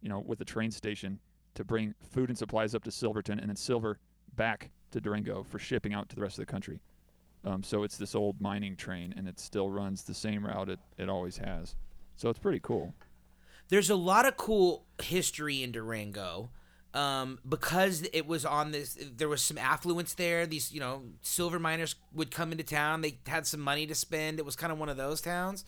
you 0.00 0.08
know, 0.08 0.20
with 0.20 0.40
a 0.40 0.44
train 0.44 0.70
station 0.70 1.20
to 1.54 1.64
bring 1.64 1.94
food 2.10 2.28
and 2.28 2.38
supplies 2.38 2.74
up 2.74 2.84
to 2.84 2.90
Silverton, 2.90 3.38
and 3.38 3.48
then 3.48 3.56
Silver 3.56 3.98
back 4.34 4.70
to 4.90 5.00
Durango 5.00 5.42
for 5.42 5.58
shipping 5.58 5.92
out 5.92 6.08
to 6.08 6.16
the 6.16 6.22
rest 6.22 6.38
of 6.38 6.46
the 6.46 6.50
country. 6.50 6.80
Um, 7.44 7.62
so 7.62 7.82
it's 7.82 7.96
this 7.96 8.14
old 8.14 8.40
mining 8.40 8.76
train, 8.76 9.12
and 9.16 9.28
it 9.28 9.38
still 9.38 9.70
runs 9.70 10.04
the 10.04 10.14
same 10.14 10.46
route 10.46 10.68
it, 10.68 10.78
it 10.96 11.08
always 11.08 11.38
has. 11.38 11.74
So 12.16 12.28
it's 12.28 12.38
pretty 12.38 12.60
cool. 12.60 12.94
There's 13.68 13.90
a 13.90 13.96
lot 13.96 14.26
of 14.26 14.36
cool 14.36 14.86
history 15.02 15.62
in 15.62 15.72
Durango. 15.72 16.50
Um, 16.94 17.38
because 17.48 18.06
it 18.12 18.26
was 18.26 18.44
on 18.44 18.72
this, 18.72 18.98
there 19.16 19.28
was 19.28 19.40
some 19.40 19.56
affluence 19.56 20.12
there. 20.12 20.46
These, 20.46 20.72
you 20.72 20.80
know, 20.80 21.02
silver 21.22 21.58
miners 21.58 21.94
would 22.12 22.30
come 22.30 22.52
into 22.52 22.64
town. 22.64 23.00
They 23.00 23.18
had 23.26 23.46
some 23.46 23.60
money 23.60 23.86
to 23.86 23.94
spend. 23.94 24.38
It 24.38 24.44
was 24.44 24.56
kind 24.56 24.70
of 24.72 24.78
one 24.78 24.90
of 24.90 24.98
those 24.98 25.22
towns. 25.22 25.64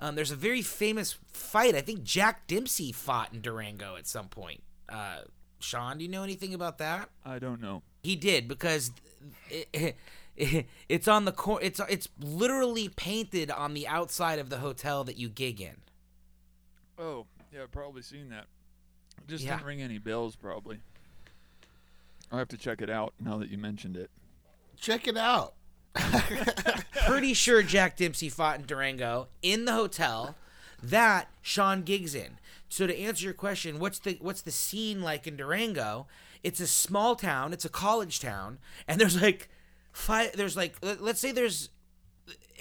Um, 0.00 0.14
there's 0.14 0.30
a 0.30 0.36
very 0.36 0.62
famous 0.62 1.18
fight. 1.32 1.74
I 1.74 1.82
think 1.82 2.02
Jack 2.02 2.46
Dempsey 2.46 2.90
fought 2.90 3.32
in 3.34 3.42
Durango 3.42 3.96
at 3.96 4.06
some 4.06 4.28
point. 4.28 4.62
Uh, 4.88 5.20
Sean, 5.60 5.98
do 5.98 6.04
you 6.04 6.10
know 6.10 6.22
anything 6.24 6.54
about 6.54 6.78
that? 6.78 7.10
I 7.24 7.38
don't 7.38 7.60
know. 7.60 7.82
He 8.02 8.16
did 8.16 8.48
because 8.48 8.90
it, 9.50 9.96
it's 10.88 11.06
on 11.06 11.24
the 11.24 11.32
cor- 11.32 11.62
It's 11.62 11.80
it's 11.88 12.08
literally 12.18 12.88
painted 12.88 13.50
on 13.50 13.74
the 13.74 13.86
outside 13.86 14.38
of 14.38 14.48
the 14.50 14.58
hotel 14.58 15.04
that 15.04 15.18
you 15.18 15.28
gig 15.28 15.60
in. 15.60 15.76
Oh, 16.98 17.26
yeah, 17.52 17.62
I've 17.62 17.72
probably 17.72 18.02
seen 18.02 18.30
that. 18.30 18.46
Just 19.28 19.44
Yeah. 19.44 19.56
didn't 19.56 19.66
ring 19.66 19.82
any 19.82 19.98
bells, 19.98 20.36
probably. 20.36 20.80
I'll 22.30 22.38
have 22.38 22.48
to 22.48 22.56
check 22.56 22.80
it 22.80 22.90
out 22.90 23.12
now 23.20 23.36
that 23.38 23.50
you 23.50 23.58
mentioned 23.58 23.96
it. 23.96 24.10
check 24.78 25.06
it 25.06 25.16
out. 25.16 25.54
Pretty 27.06 27.34
sure 27.34 27.62
Jack 27.62 27.96
Dempsey 27.96 28.28
fought 28.28 28.60
in 28.60 28.66
Durango 28.66 29.28
in 29.42 29.64
the 29.66 29.72
hotel 29.72 30.36
that 30.82 31.28
Sean 31.42 31.82
gigs 31.82 32.14
in. 32.14 32.38
So 32.68 32.86
to 32.86 32.98
answer 32.98 33.24
your 33.24 33.34
question, 33.34 33.78
what's 33.78 33.98
the 33.98 34.16
what's 34.20 34.40
the 34.42 34.50
scene 34.50 35.02
like 35.02 35.26
in 35.26 35.36
Durango? 35.36 36.06
It's 36.42 36.58
a 36.60 36.66
small 36.66 37.14
town. 37.16 37.52
It's 37.52 37.64
a 37.66 37.68
college 37.68 38.18
town, 38.20 38.58
and 38.88 38.98
there's 39.00 39.20
like 39.20 39.48
five. 39.92 40.32
There's 40.34 40.56
like 40.56 40.76
let- 40.82 41.02
let's 41.02 41.20
say 41.20 41.30
there's 41.32 41.68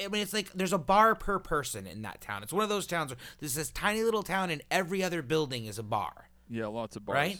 I 0.03 0.07
mean, 0.09 0.21
it's 0.21 0.33
like 0.33 0.51
there's 0.53 0.73
a 0.73 0.77
bar 0.77 1.15
per 1.15 1.39
person 1.39 1.87
in 1.87 2.01
that 2.01 2.19
town. 2.21 2.43
It's 2.43 2.51
one 2.53 2.63
of 2.63 2.69
those 2.69 2.85
towns 2.87 3.11
where 3.11 3.17
there's 3.39 3.55
this 3.55 3.71
tiny 3.71 4.03
little 4.03 4.23
town, 4.23 4.49
and 4.49 4.61
every 4.69 5.01
other 5.03 5.21
building 5.21 5.65
is 5.65 5.79
a 5.79 5.83
bar. 5.83 6.27
Yeah, 6.51 6.67
lots 6.67 6.95
of 6.95 7.05
bars. 7.05 7.15
Right? 7.15 7.39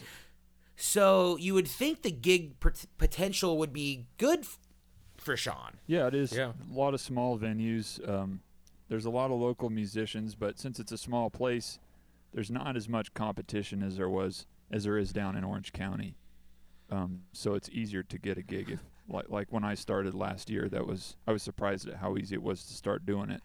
So 0.76 1.38
you 1.38 1.54
would 1.54 1.68
think 1.68 2.02
the 2.02 2.12
gig 2.12 2.60
pot- 2.60 2.86
potential 2.98 3.58
would 3.60 3.74
be 3.74 4.08
good 4.18 4.40
f- 4.40 4.58
for 5.18 5.38
Sean. 5.38 5.74
Yeah, 5.86 6.08
it 6.08 6.16
is. 6.16 6.32
Yeah. 6.32 6.54
A 6.70 6.74
lot 6.74 6.94
of 6.94 7.02
small 7.02 7.38
venues. 7.38 8.08
Um, 8.10 8.42
there's 8.88 9.06
a 9.06 9.10
lot 9.12 9.30
of 9.32 9.40
local 9.40 9.70
musicians, 9.70 10.34
but 10.36 10.58
since 10.60 10.80
it's 10.80 10.92
a 10.92 10.98
small 10.98 11.30
place, 11.30 11.78
there's 12.34 12.50
not 12.50 12.76
as 12.76 12.90
much 12.90 13.14
competition 13.14 13.84
as 13.84 13.98
there 13.98 14.10
was 14.10 14.46
as 14.72 14.86
there 14.86 14.98
is 14.98 15.12
down 15.12 15.36
in 15.36 15.44
Orange 15.44 15.74
County. 15.74 16.16
Um, 16.90 17.24
so 17.34 17.54
it's 17.56 17.70
easier 17.70 18.04
to 18.04 18.18
get 18.18 18.38
a 18.38 18.42
gig. 18.42 18.70
If 18.72 18.80
like 19.08 19.30
like 19.30 19.52
when 19.52 19.64
I 19.64 19.76
started 19.76 20.14
last 20.16 20.50
year, 20.50 20.68
that 20.70 20.88
was 20.88 21.16
I 21.28 21.32
was 21.32 21.44
surprised 21.44 21.88
at 21.88 21.98
how 21.98 22.18
easy 22.18 22.36
it 22.36 22.42
was 22.42 22.64
to 22.66 22.74
start 22.74 23.06
doing 23.06 23.30
it 23.30 23.42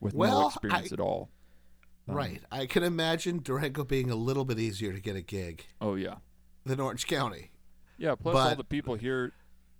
with 0.00 0.14
Well, 0.14 0.42
no 0.42 0.46
experience 0.48 0.92
I- 0.92 0.94
at 0.94 1.00
all. 1.00 1.30
Um, 2.08 2.14
Right. 2.16 2.42
I 2.50 2.66
can 2.66 2.82
imagine 2.82 3.40
Durango 3.42 3.84
being 3.84 4.10
a 4.10 4.14
little 4.16 4.44
bit 4.44 4.58
easier 4.58 4.92
to 4.92 5.00
get 5.00 5.16
a 5.16 5.20
gig 5.22 5.66
Oh 5.80 5.94
yeah. 5.94 6.16
than 6.64 6.80
Orange 6.80 7.06
County. 7.06 7.50
Yeah, 7.98 8.14
plus 8.14 8.34
all 8.36 8.56
the 8.56 8.64
people 8.64 8.94
here 8.94 9.32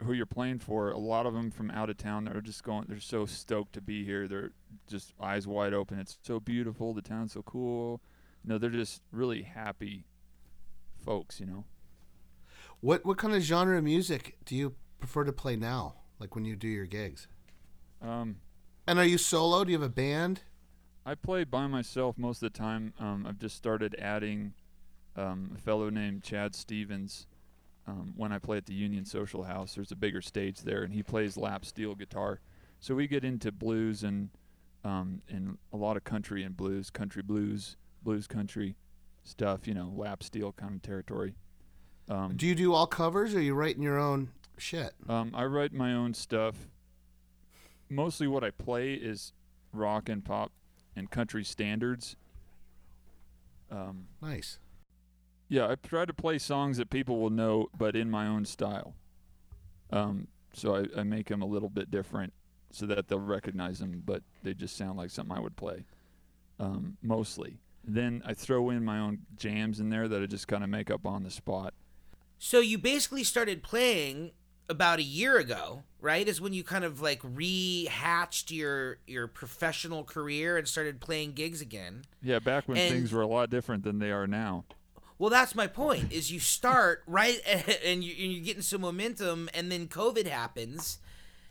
who 0.02 0.12
you're 0.12 0.26
playing 0.26 0.58
for, 0.58 0.90
a 0.90 0.98
lot 0.98 1.26
of 1.26 1.34
them 1.34 1.50
from 1.50 1.70
out 1.70 1.90
of 1.90 1.96
town 1.96 2.24
that 2.24 2.36
are 2.36 2.40
just 2.40 2.62
going 2.62 2.86
they're 2.88 3.00
so 3.00 3.26
stoked 3.26 3.72
to 3.74 3.80
be 3.80 4.04
here. 4.04 4.28
They're 4.28 4.52
just 4.86 5.12
eyes 5.20 5.46
wide 5.46 5.72
open. 5.74 5.98
It's 5.98 6.18
so 6.22 6.38
beautiful, 6.40 6.94
the 6.94 7.02
town's 7.02 7.32
so 7.32 7.42
cool. 7.42 8.00
No, 8.44 8.58
they're 8.58 8.70
just 8.70 9.02
really 9.12 9.42
happy 9.42 10.04
folks, 11.04 11.40
you 11.40 11.46
know. 11.46 11.64
What 12.80 13.04
what 13.04 13.18
kind 13.18 13.34
of 13.34 13.42
genre 13.42 13.78
of 13.78 13.84
music 13.84 14.36
do 14.44 14.54
you 14.54 14.74
prefer 15.00 15.24
to 15.24 15.32
play 15.32 15.56
now? 15.56 15.94
Like 16.20 16.34
when 16.34 16.44
you 16.44 16.56
do 16.56 16.68
your 16.68 16.86
gigs? 16.86 17.26
Um 18.02 18.36
And 18.86 18.98
are 18.98 19.04
you 19.04 19.18
solo? 19.18 19.64
Do 19.64 19.72
you 19.72 19.78
have 19.78 19.86
a 19.88 19.92
band? 19.92 20.42
I 21.08 21.14
play 21.14 21.44
by 21.44 21.66
myself 21.66 22.18
most 22.18 22.42
of 22.42 22.52
the 22.52 22.58
time. 22.58 22.92
Um, 23.00 23.24
I've 23.26 23.38
just 23.38 23.56
started 23.56 23.96
adding 23.98 24.52
um, 25.16 25.52
a 25.56 25.58
fellow 25.58 25.88
named 25.88 26.22
Chad 26.22 26.54
Stevens. 26.54 27.26
Um, 27.86 28.12
when 28.14 28.30
I 28.30 28.38
play 28.38 28.58
at 28.58 28.66
the 28.66 28.74
Union 28.74 29.06
Social 29.06 29.44
House, 29.44 29.74
there's 29.74 29.90
a 29.90 29.96
bigger 29.96 30.20
stage 30.20 30.60
there, 30.60 30.82
and 30.82 30.92
he 30.92 31.02
plays 31.02 31.38
lap 31.38 31.64
steel 31.64 31.94
guitar. 31.94 32.40
So 32.78 32.94
we 32.94 33.06
get 33.06 33.24
into 33.24 33.50
blues 33.50 34.02
and 34.02 34.28
um, 34.84 35.22
and 35.30 35.56
a 35.72 35.78
lot 35.78 35.96
of 35.96 36.04
country 36.04 36.42
and 36.44 36.54
blues, 36.54 36.90
country 36.90 37.22
blues, 37.22 37.78
blues 38.02 38.26
country 38.26 38.76
stuff. 39.24 39.66
You 39.66 39.72
know, 39.72 39.90
lap 39.96 40.22
steel 40.22 40.52
kind 40.52 40.74
of 40.74 40.82
territory. 40.82 41.32
Um, 42.10 42.34
Do 42.36 42.46
you 42.46 42.54
do 42.54 42.74
all 42.74 42.86
covers 42.86 43.34
or 43.34 43.38
are 43.38 43.40
you 43.40 43.54
writing 43.54 43.82
your 43.82 43.98
own 43.98 44.28
shit? 44.58 44.92
um, 45.08 45.30
I 45.34 45.46
write 45.46 45.72
my 45.72 45.94
own 45.94 46.12
stuff. 46.12 46.68
Mostly 47.88 48.26
what 48.26 48.44
I 48.44 48.50
play 48.50 48.92
is 48.92 49.32
rock 49.72 50.10
and 50.10 50.22
pop 50.22 50.52
and 50.98 51.10
country 51.10 51.44
standards. 51.44 52.16
Um, 53.70 54.06
Nice. 54.20 54.58
yeah, 55.48 55.68
I 55.68 55.74
try 55.76 56.04
to 56.04 56.14
play 56.14 56.38
songs 56.38 56.78
that 56.78 56.90
people 56.90 57.18
will 57.20 57.30
know, 57.30 57.68
but 57.76 57.94
in 57.96 58.10
my 58.10 58.26
own 58.26 58.44
style. 58.44 58.94
Um, 59.90 60.28
so 60.52 60.74
I, 60.76 61.00
I 61.00 61.02
make 61.02 61.28
them 61.28 61.42
a 61.42 61.46
little 61.46 61.68
bit 61.68 61.90
different 61.90 62.32
so 62.70 62.86
that 62.86 63.08
they'll 63.08 63.18
recognize 63.20 63.78
them, 63.78 64.02
but 64.04 64.22
they 64.42 64.54
just 64.54 64.76
sound 64.76 64.98
like 64.98 65.10
something 65.10 65.36
I 65.36 65.40
would 65.40 65.56
play. 65.56 65.84
Um, 66.60 66.96
mostly. 67.02 67.58
Then 67.84 68.22
I 68.26 68.34
throw 68.34 68.70
in 68.70 68.84
my 68.84 68.98
own 68.98 69.20
jams 69.36 69.80
in 69.80 69.88
there 69.90 70.08
that 70.08 70.22
I 70.22 70.26
just 70.26 70.48
kind 70.48 70.62
of 70.64 70.68
make 70.68 70.90
up 70.90 71.06
on 71.06 71.22
the 71.22 71.30
spot. 71.30 71.72
So 72.38 72.60
you 72.60 72.76
basically 72.78 73.24
started 73.24 73.62
playing 73.62 74.32
about 74.68 74.98
a 74.98 75.02
year 75.02 75.38
ago, 75.38 75.82
right? 76.00 76.26
Is 76.28 76.40
when 76.40 76.52
you 76.52 76.62
kind 76.62 76.84
of 76.84 77.00
like 77.00 77.20
rehatched 77.22 78.50
your 78.50 78.98
your 79.06 79.26
professional 79.26 80.04
career 80.04 80.56
and 80.56 80.68
started 80.68 81.00
playing 81.00 81.32
gigs 81.32 81.60
again. 81.60 82.02
Yeah, 82.22 82.38
back 82.38 82.68
when 82.68 82.76
And- 82.78 82.92
things 82.92 83.12
were 83.12 83.22
a 83.22 83.26
lot 83.26 83.50
different 83.50 83.84
than 83.84 83.98
they 83.98 84.10
are 84.10 84.26
now. 84.26 84.64
Well, 85.18 85.30
that's 85.30 85.54
my 85.54 85.66
point. 85.66 86.12
Is 86.12 86.30
you 86.30 86.38
start 86.40 87.02
right 87.08 87.40
and 87.84 88.04
you- 88.04 88.14
you're 88.14 88.44
getting 88.44 88.62
some 88.62 88.80
momentum, 88.82 89.48
and 89.54 89.70
then 89.72 89.88
COVID 89.88 90.26
happens, 90.26 90.98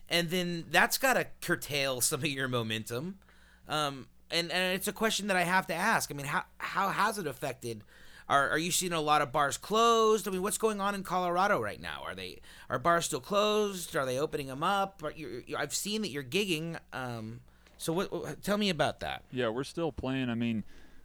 and 0.09 0.29
then 0.29 0.65
that's 0.71 0.97
got 0.97 1.13
to 1.13 1.27
curtail 1.41 2.01
some 2.01 2.21
of 2.21 2.27
your 2.27 2.47
momentum. 2.47 3.19
Um, 3.67 4.07
and 4.31 4.51
and 4.51 4.75
it's 4.75 4.87
a 4.87 4.93
question 4.93 5.27
that 5.27 5.37
I 5.37 5.43
have 5.43 5.67
to 5.67 5.73
ask. 5.73 6.11
I 6.11 6.13
mean, 6.13 6.27
how 6.27 6.43
how 6.57 6.89
has 6.89 7.17
it 7.17 7.27
affected? 7.27 7.81
Are 8.29 8.49
are 8.49 8.57
you 8.57 8.71
seeing 8.71 8.93
a 8.93 9.01
lot 9.01 9.21
of 9.21 9.31
bars 9.31 9.57
closed? 9.57 10.27
I 10.27 10.31
mean, 10.31 10.41
what's 10.41 10.57
going 10.57 10.81
on 10.81 10.95
in 10.95 11.03
Colorado 11.03 11.61
right 11.61 11.81
now? 11.81 12.01
Are 12.05 12.15
they 12.15 12.39
are 12.69 12.79
bars 12.79 13.05
still 13.05 13.21
closed? 13.21 13.95
Are 13.95 14.05
they 14.05 14.19
opening 14.19 14.47
them 14.47 14.63
up? 14.63 15.01
You, 15.15 15.43
I've 15.57 15.73
seen 15.73 16.01
that 16.01 16.09
you're 16.09 16.23
gigging. 16.23 16.77
Um, 16.91 17.41
so 17.77 17.93
what? 17.93 18.43
Tell 18.43 18.57
me 18.57 18.69
about 18.69 18.99
that. 18.99 19.23
Yeah, 19.31 19.49
we're 19.49 19.63
still 19.63 19.91
playing. 19.91 20.29
I 20.29 20.35
mean, 20.35 20.63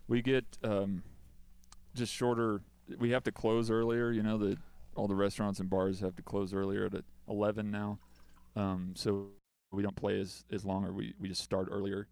we 0.08 0.20
get 0.20 0.44
um, 0.64 1.02
just 1.94 2.12
shorter. 2.12 2.60
We 2.98 3.10
have 3.10 3.22
to 3.24 3.32
close 3.32 3.70
earlier. 3.70 4.10
You 4.10 4.22
know 4.22 4.38
that 4.38 4.58
all 4.96 5.06
the 5.06 5.14
restaurants 5.14 5.60
and 5.60 5.70
bars 5.70 6.00
have 6.00 6.16
to 6.16 6.22
close 6.22 6.52
earlier 6.52 6.86
at 6.86 7.04
11 7.28 7.70
now. 7.70 7.98
Um, 8.56 8.92
so 8.94 9.28
we 9.70 9.82
don't 9.82 9.96
play 9.96 10.20
as 10.20 10.44
as 10.52 10.64
long, 10.64 10.84
or 10.84 10.92
we 10.92 11.14
we 11.20 11.28
just 11.28 11.42
start 11.42 11.68
earlier. 11.70 12.08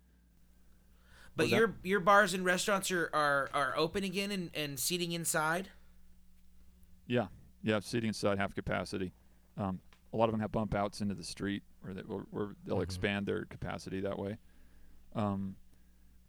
But 1.41 1.45
Was 1.45 1.51
that- 1.53 1.57
your 1.57 1.75
your 1.83 2.01
bars 2.01 2.35
and 2.35 2.45
restaurants 2.45 2.91
are 2.91 3.09
are, 3.13 3.49
are 3.55 3.77
open 3.77 4.05
again 4.05 4.31
and, 4.31 4.51
and 4.55 4.79
seating 4.79 5.13
inside. 5.13 5.69
Yeah, 7.07 7.27
yeah, 7.63 7.81
seating 7.81 8.09
inside 8.09 8.39
half 8.39 8.55
capacity. 8.55 9.13
Um, 9.57 9.81
a 10.13 10.17
lot 10.17 10.27
of 10.27 10.33
them 10.33 10.41
have 10.41 10.53
bump 10.53 10.75
outs 10.75 11.01
into 11.01 11.15
the 11.15 11.25
street, 11.25 11.63
where, 11.83 11.95
they, 11.95 12.03
where, 12.03 12.21
where 12.31 12.49
they'll 12.65 12.79
Mhm. 12.79 12.83
expand 12.83 13.27
their 13.27 13.45
capacity 13.45 14.01
that 14.01 14.19
way. 14.19 14.39
Um, 15.15 15.57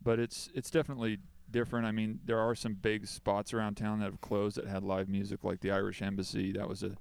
but 0.03 0.19
it's 0.19 0.49
it's 0.55 0.71
definitely 0.71 1.19
different. 1.49 1.85
I 1.85 1.91
mean, 1.91 2.19
there 2.25 2.39
are 2.39 2.55
some 2.55 2.73
big 2.73 3.05
spots 3.07 3.53
around 3.53 3.75
town 3.75 3.99
that 3.99 4.05
have 4.05 4.21
closed 4.21 4.57
that 4.57 4.65
had 4.67 4.83
live 4.83 5.07
music, 5.09 5.43
like 5.43 5.59
the 5.59 5.71
Irish 5.71 6.01
Embassy. 6.01 6.51
That 6.53 6.67
was 6.67 6.81
a 6.83 6.97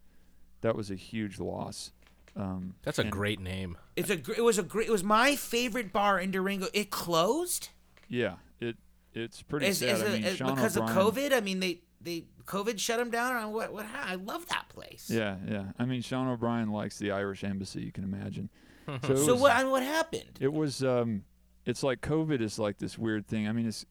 that 0.61 0.77
was 0.77 0.91
a 0.91 0.95
huge 0.97 1.39
loss. 1.39 1.93
Um, 2.37 2.75
That's 2.83 2.99
a 2.99 3.05
great 3.05 3.41
name. 3.41 3.77
It's 3.97 4.11
a 4.11 4.17
gr- 4.17 4.33
it 4.35 4.45
was 4.45 4.59
a 4.59 4.63
great 4.63 4.89
it 4.89 4.93
was 4.93 5.03
my 5.03 5.35
favorite 5.37 5.93
bar 5.93 6.21
in 6.21 6.31
Durango. 6.31 6.69
It 6.75 6.91
closed 6.91 7.71
Yeah, 8.11 8.35
it 8.61 8.77
it's 9.15 9.41
pretty 9.43 9.67
Is- 9.67 9.79
sad. 9.79 9.89
is 9.97 10.03
I 10.03 10.09
mean, 10.09 10.25
is- 10.25 10.37
Sean 10.37 10.55
because 10.55 10.77
O'Brien, 10.77 10.99
of 10.99 11.15
COVID. 11.15 11.33
I 11.33 11.41
mean, 11.41 11.61
they 11.61 11.81
they 12.03 12.25
COVID 12.45 12.79
shut 12.79 12.99
them 12.99 13.11
down. 13.11 13.35
I, 13.37 13.47
what 13.47 13.73
what 13.73 13.87
I 13.87 14.17
love 14.17 14.47
that 14.49 14.69
place. 14.69 15.09
Yeah, 15.11 15.37
yeah. 15.49 15.65
I 15.79 15.85
mean, 15.87 16.03
Sean 16.03 16.29
O'Brien 16.29 16.71
likes 16.71 16.99
the 16.99 17.13
Irish 17.13 17.43
Embassy. 17.45 17.81
You 17.83 17.93
can 17.93 18.05
imagine. 18.05 18.51
So, 19.07 19.15
So 19.15 19.33
was- 19.35 19.41
what 19.43 19.53
I 19.53 19.63
mean, 19.63 19.71
what 19.71 19.83
happened? 19.85 20.39
It 20.41 20.53
was 20.53 20.83
um 20.83 21.23
it's 21.65 21.83
like 21.85 22.01
COVID 22.01 22.41
is 22.41 22.59
like 22.59 22.79
this 22.79 22.99
weird 22.99 23.27
thing. 23.27 23.47
I 23.47 23.53
mean 23.53 23.67
it's 23.69 23.87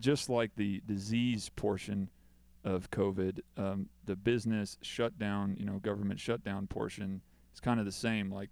just 0.00 0.28
like 0.28 0.56
the 0.56 0.82
disease 0.86 1.50
portion 1.54 2.10
of 2.64 2.90
COVID, 2.90 3.40
um, 3.56 3.88
the 4.04 4.16
business 4.16 4.76
shutdown, 4.82 5.56
you 5.58 5.64
know, 5.64 5.78
government 5.78 6.18
shutdown 6.20 6.66
portion 6.66 7.22
is 7.54 7.60
kind 7.60 7.80
of 7.80 7.86
the 7.86 7.92
same. 7.92 8.30
Like, 8.30 8.50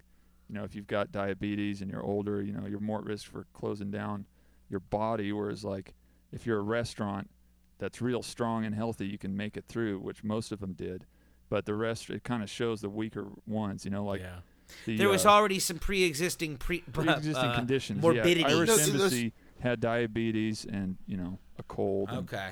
you 0.49 0.55
know, 0.55 0.65
if 0.65 0.75
you've 0.75 0.87
got 0.87 1.13
diabetes 1.13 1.83
and 1.83 1.91
you're 1.91 2.03
older, 2.03 2.41
you 2.43 2.53
know, 2.53 2.65
you're 2.67 2.81
more 2.81 3.01
at 3.01 3.05
risk 3.05 3.31
for 3.31 3.47
closing 3.53 3.91
down 3.91 4.25
your 4.69 4.81
body. 4.81 5.33
Whereas 5.33 5.65
like 5.65 5.95
if 6.33 6.47
you're 6.47 6.59
a 6.59 6.63
restaurant 6.63 7.31
that's 7.79 8.01
real 8.03 8.23
strong 8.23 8.65
and 8.65 8.75
healthy, 8.75 9.07
you 9.07 9.19
can 9.19 9.37
make 9.37 9.57
it 9.57 9.65
through, 9.69 9.99
which 10.01 10.25
most 10.25 10.53
of 10.53 10.61
them 10.61 10.73
did. 10.73 11.07
But 11.49 11.65
the 11.65 11.75
rest, 11.75 12.11
it 12.11 12.25
kind 12.25 12.43
of 12.43 12.51
shows 12.51 12.81
the 12.83 12.91
weaker 12.91 13.27
ones, 13.47 13.85
you 13.85 13.91
know, 13.91 14.05
like 14.05 14.21
yeah. 14.21 14.41
the, 14.85 14.97
There 14.99 15.09
was 15.09 15.25
uh, 15.25 15.31
already 15.31 15.59
some 15.59 15.79
pre-existing 15.79 16.57
pre 16.59 16.81
pre-existing 16.93 17.37
uh, 17.51 17.55
conditions. 17.55 18.03
morbidity. 18.03 18.41
Yeah. 18.43 18.49
Irish 18.49 18.69
No, 18.69 18.77
see, 18.77 18.91
those- 18.91 19.01
Embassy 19.01 19.33
had 19.61 19.81
diabetes 19.81 20.65
and 20.71 20.97
you 21.07 21.17
know 21.17 21.39
a 21.59 21.63
cold. 21.63 22.09
and- 22.11 22.19
Okay. 22.19 22.51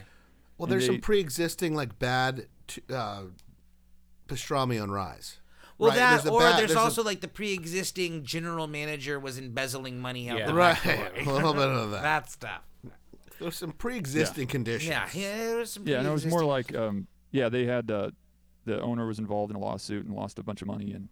Well, 0.58 0.66
there's 0.66 0.84
they- 0.86 0.94
some 0.94 1.00
pre-existing 1.00 1.74
like 1.74 1.98
bad 1.98 2.46
t- 2.66 2.80
uh, 2.90 3.24
pastrami 4.28 4.82
on 4.82 4.90
rise. 4.90 5.40
Well, 5.78 5.90
Right, 5.90 5.96
that 5.96 6.10
there's 6.12 6.22
the 6.24 6.30
or 6.32 6.40
bad- 6.40 6.58
there's, 6.58 6.70
there's 6.70 6.78
a- 6.78 6.82
also 6.82 7.02
like 7.02 7.20
the 7.20 7.28
pre-existing 7.28 8.24
general 8.24 8.66
manager 8.66 9.20
was 9.20 9.38
embezzling 9.38 10.00
money 10.00 10.30
out 10.30 10.38
Yeah. 10.38 10.46
the 10.46 10.54
Right, 10.54 10.82
back 10.82 11.20
a 11.26 11.30
little 11.30 11.52
bit 11.52 11.68
of 11.68 11.90
that. 11.90 12.02
that 12.02 12.30
stuff. 12.30 12.62
There's 13.38 13.56
some 13.56 13.72
pre-existing 13.72 14.46
conditions. 14.46 14.88
Yeah, 14.88 15.08
yeah, 15.12 15.36
there 15.36 15.56
was 15.58 15.70
some 15.72 15.86
Yeah, 15.86 15.98
and 15.98 16.08
it 16.08 16.10
was 16.12 16.24
more 16.24 16.44
like 16.44 16.74
um, 16.74 17.06
yeah, 17.32 17.50
they 17.50 17.66
had 17.66 17.90
uh, 17.90 18.10
the 18.64 18.80
owner 18.80 19.06
was 19.06 19.18
involved 19.18 19.50
in 19.50 19.56
a 19.56 19.60
lawsuit 19.60 20.06
and 20.06 20.14
lost 20.14 20.38
a 20.38 20.42
bunch 20.42 20.62
of 20.62 20.68
money, 20.68 20.92
and 20.92 21.08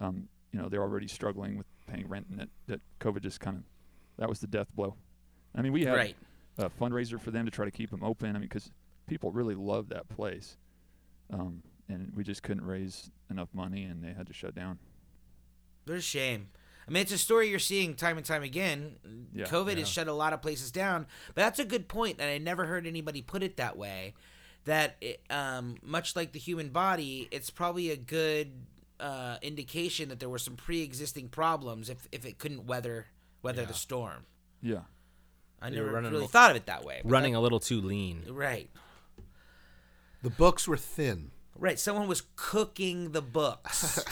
um, 0.00 0.28
you 0.52 0.60
know 0.60 0.68
they're 0.68 0.82
already 0.82 1.06
struggling 1.06 1.56
with 1.56 1.66
paying 1.86 2.08
rent, 2.08 2.26
and 2.30 2.40
that, 2.40 2.48
that 2.66 2.80
COVID 2.98 3.22
just 3.22 3.38
kind 3.38 3.56
of 3.58 3.62
that 4.18 4.28
was 4.28 4.40
the 4.40 4.48
death 4.48 4.66
blow. 4.74 4.96
I 5.54 5.62
mean, 5.62 5.72
we 5.72 5.84
had 5.84 5.94
right. 5.94 6.16
a 6.58 6.68
fundraiser 6.68 7.20
for 7.20 7.30
them 7.30 7.44
to 7.44 7.50
try 7.52 7.64
to 7.64 7.70
keep 7.70 7.90
them 7.90 8.02
open. 8.02 8.30
I 8.30 8.32
mean, 8.32 8.42
because 8.42 8.72
people 9.06 9.30
really 9.30 9.54
love 9.54 9.88
that 9.90 10.08
place, 10.08 10.56
um, 11.32 11.62
and 11.92 12.12
we 12.14 12.24
just 12.24 12.42
couldn't 12.42 12.64
raise 12.64 13.10
enough 13.30 13.48
money, 13.52 13.84
and 13.84 14.02
they 14.02 14.12
had 14.12 14.26
to 14.26 14.32
shut 14.32 14.54
down. 14.54 14.78
What 15.86 15.98
a 15.98 16.00
shame. 16.00 16.48
I 16.86 16.90
mean, 16.90 17.02
it's 17.02 17.12
a 17.12 17.18
story 17.18 17.48
you're 17.48 17.58
seeing 17.58 17.94
time 17.94 18.16
and 18.16 18.26
time 18.26 18.42
again. 18.42 18.96
Yeah. 19.32 19.44
COVID 19.46 19.74
Yeah. 19.74 19.78
has 19.80 19.88
shut 19.88 20.08
a 20.08 20.12
lot 20.12 20.32
of 20.32 20.42
places 20.42 20.70
down, 20.72 21.06
but 21.28 21.36
that's 21.42 21.58
a 21.58 21.64
good 21.64 21.86
point, 21.88 22.16
and 22.20 22.28
I 22.28 22.38
never 22.38 22.66
heard 22.66 22.86
anybody 22.86 23.22
put 23.22 23.42
it 23.42 23.56
that 23.56 23.76
way. 23.76 24.14
That 24.64 24.96
it, 25.00 25.20
um, 25.30 25.76
much 25.82 26.14
like 26.16 26.32
the 26.32 26.38
human 26.38 26.68
body, 26.70 27.28
it's 27.30 27.50
probably 27.50 27.90
a 27.90 27.96
good 27.96 28.52
uh, 29.00 29.36
indication 29.42 30.08
that 30.08 30.20
there 30.20 30.28
were 30.28 30.38
some 30.38 30.54
pre-existing 30.54 31.28
problems 31.28 31.88
if, 31.90 32.06
if 32.12 32.24
it 32.24 32.38
couldn't 32.38 32.66
weather 32.66 33.06
weather 33.42 33.64
the 33.66 33.74
storm. 33.74 34.24
Yeah. 34.60 34.82
I 35.60 35.70
They 35.70 35.76
never 35.76 35.90
running 35.90 36.12
really 36.12 36.26
a- 36.26 36.28
thought 36.28 36.50
of 36.52 36.56
it 36.56 36.66
that 36.66 36.84
way. 36.84 37.00
but 37.02 37.10
Running 37.10 37.34
a 37.34 37.40
little 37.40 37.58
too 37.58 37.80
lean. 37.80 38.24
right, 38.28 38.70
The 40.22 40.30
books 40.30 40.68
were 40.68 40.76
thin. 40.76 41.32
Right. 41.58 41.78
Someone 41.78 42.08
was 42.08 42.22
cooking 42.36 43.12
the 43.12 43.22
books 43.22 44.04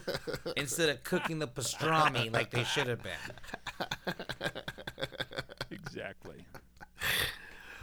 instead 0.56 0.88
of 0.88 1.02
cooking 1.04 1.38
the 1.38 1.48
pastrami 1.48 2.32
like 2.32 2.50
they 2.50 2.64
should 2.64 2.86
have 2.86 3.02
been. 3.02 4.14
Exactly. 5.70 6.44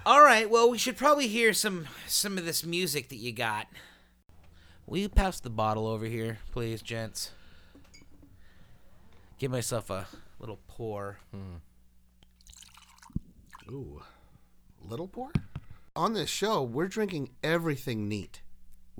All 0.05 0.21
right. 0.21 0.49
Well, 0.49 0.69
we 0.69 0.77
should 0.77 0.97
probably 0.97 1.27
hear 1.27 1.53
some 1.53 1.87
some 2.07 2.37
of 2.37 2.45
this 2.45 2.63
music 2.63 3.09
that 3.09 3.15
you 3.17 3.31
got. 3.31 3.67
Will 4.87 4.99
you 4.99 5.09
pass 5.09 5.39
the 5.39 5.49
bottle 5.49 5.87
over 5.87 6.05
here, 6.05 6.37
please, 6.51 6.81
gents? 6.81 7.31
Give 9.39 9.49
myself 9.51 9.89
a 9.89 10.07
little 10.39 10.59
pour. 10.67 11.17
Hmm. 11.31 11.55
Ooh, 13.71 14.03
little 14.87 15.07
pour. 15.07 15.31
On 15.95 16.13
this 16.13 16.29
show, 16.29 16.61
we're 16.61 16.87
drinking 16.87 17.29
everything 17.43 18.07
neat. 18.07 18.41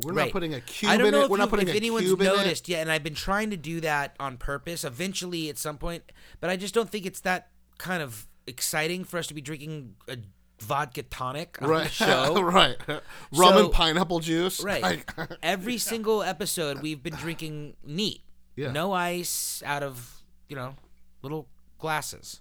We're 0.03 0.11
Right. 0.13 0.25
not 0.25 0.31
putting 0.33 0.53
a 0.53 0.61
cube 0.61 0.91
I 0.91 0.97
don't 0.97 1.07
in 1.07 1.11
know 1.13 1.21
it. 1.21 1.23
if, 1.25 1.29
We're 1.29 1.37
you- 1.37 1.39
not 1.43 1.49
putting 1.49 1.67
if 1.69 1.73
a 1.73 1.77
anyone's 1.77 2.05
cube 2.05 2.19
in 2.21 2.27
noticed 2.27 2.67
it. 2.67 2.71
yet, 2.73 2.81
and 2.81 2.91
I've 2.91 3.03
been 3.03 3.15
trying 3.15 3.49
to 3.51 3.57
do 3.57 3.79
that 3.81 4.15
on 4.19 4.37
purpose. 4.37 4.83
Eventually, 4.83 5.47
at 5.49 5.57
some 5.57 5.77
point, 5.77 6.03
but 6.41 6.49
I 6.49 6.57
just 6.57 6.73
don't 6.73 6.89
think 6.89 7.05
it's 7.05 7.21
that 7.21 7.49
kind 7.77 8.03
of 8.03 8.27
exciting 8.47 9.03
for 9.05 9.17
us 9.17 9.27
to 9.27 9.33
be 9.33 9.41
drinking 9.41 9.95
a 10.09 10.17
vodka 10.61 11.03
tonic 11.03 11.57
on 11.61 11.67
the 11.69 11.73
Right, 11.73 11.91
show. 11.91 12.41
right. 12.41 12.77
Rum 12.87 13.01
So- 13.33 13.63
and 13.65 13.71
pineapple 13.71 14.19
juice. 14.19 14.61
Right. 14.61 14.81
Like- 14.81 15.11
Every 15.43 15.77
single 15.77 16.23
episode, 16.23 16.81
we've 16.81 17.01
been 17.01 17.15
drinking 17.15 17.75
neat. 17.83 18.21
Yeah. 18.57 18.71
No 18.71 18.91
ice 18.93 19.61
out 19.65 19.83
of 19.83 20.21
you 20.49 20.55
know 20.55 20.75
little 21.21 21.47
glasses, 21.77 22.39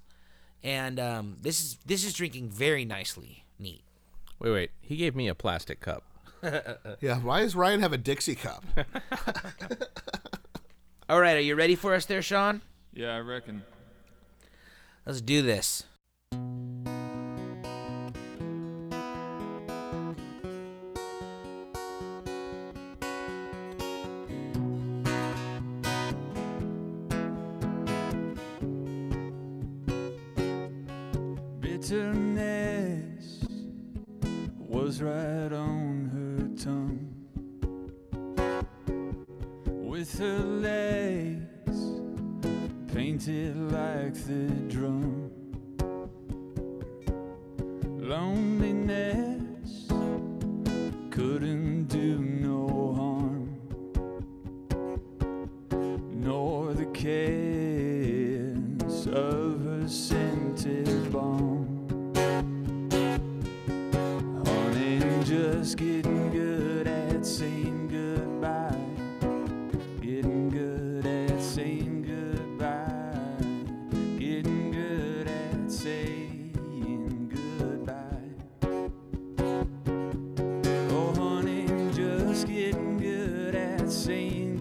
and 0.63 0.99
um, 1.01 1.37
this 1.41 1.61
is 1.61 1.79
this 1.87 2.05
is 2.05 2.13
drinking 2.15 2.51
very 2.51 2.85
nicely 2.85 3.45
neat. 3.59 3.83
Wait, 4.39 4.51
wait. 4.51 4.71
He 4.81 4.97
gave 4.97 5.15
me 5.17 5.27
a 5.29 5.35
plastic 5.35 5.81
cup. 5.81 6.05
yeah. 7.01 7.19
Why 7.19 7.41
does 7.41 7.57
Ryan 7.57 7.81
have 7.81 7.93
a 7.93 7.99
Dixie 7.99 8.35
cup? 8.35 8.65
All 11.09 11.21
right, 11.21 11.37
are 11.37 11.41
you 11.41 11.55
ready 11.55 11.75
for 11.75 11.95
us 11.95 12.07
there, 12.07 12.23
Sean? 12.23 12.63
Yeah, 12.93 13.15
I 13.15 13.21
reckon. 13.21 13.63
Let's 15.07 15.21
do 15.21 15.43
this. 15.43 15.85
Bitterness 31.61 33.45
was 34.59 35.03
right 35.03 35.53
on 35.53 35.74
her 40.19 40.39
legs 40.39 41.41
painted 42.93 43.57
like 43.73 44.15
the 44.27 44.47
drum. 44.69 45.14
Saying 84.05 84.54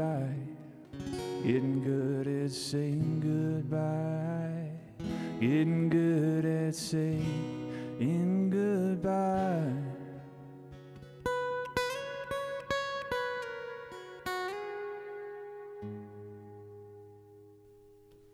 goodbye. 0.00 0.34
Getting 1.44 1.82
good 1.84 2.26
at 2.26 2.50
saying 2.50 3.20
goodbye. 3.20 4.70
Getting 5.40 5.88
good 5.90 6.44
at 6.46 6.74
saying 6.74 8.50
goodbye. 8.50 9.72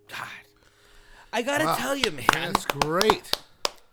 God, 0.09 0.29
I 1.33 1.43
gotta 1.43 1.65
Wow. 1.67 1.77
tell 1.77 1.97
you, 1.97 2.11
man. 2.13 2.27
That's 2.33 2.65
great. 2.67 3.33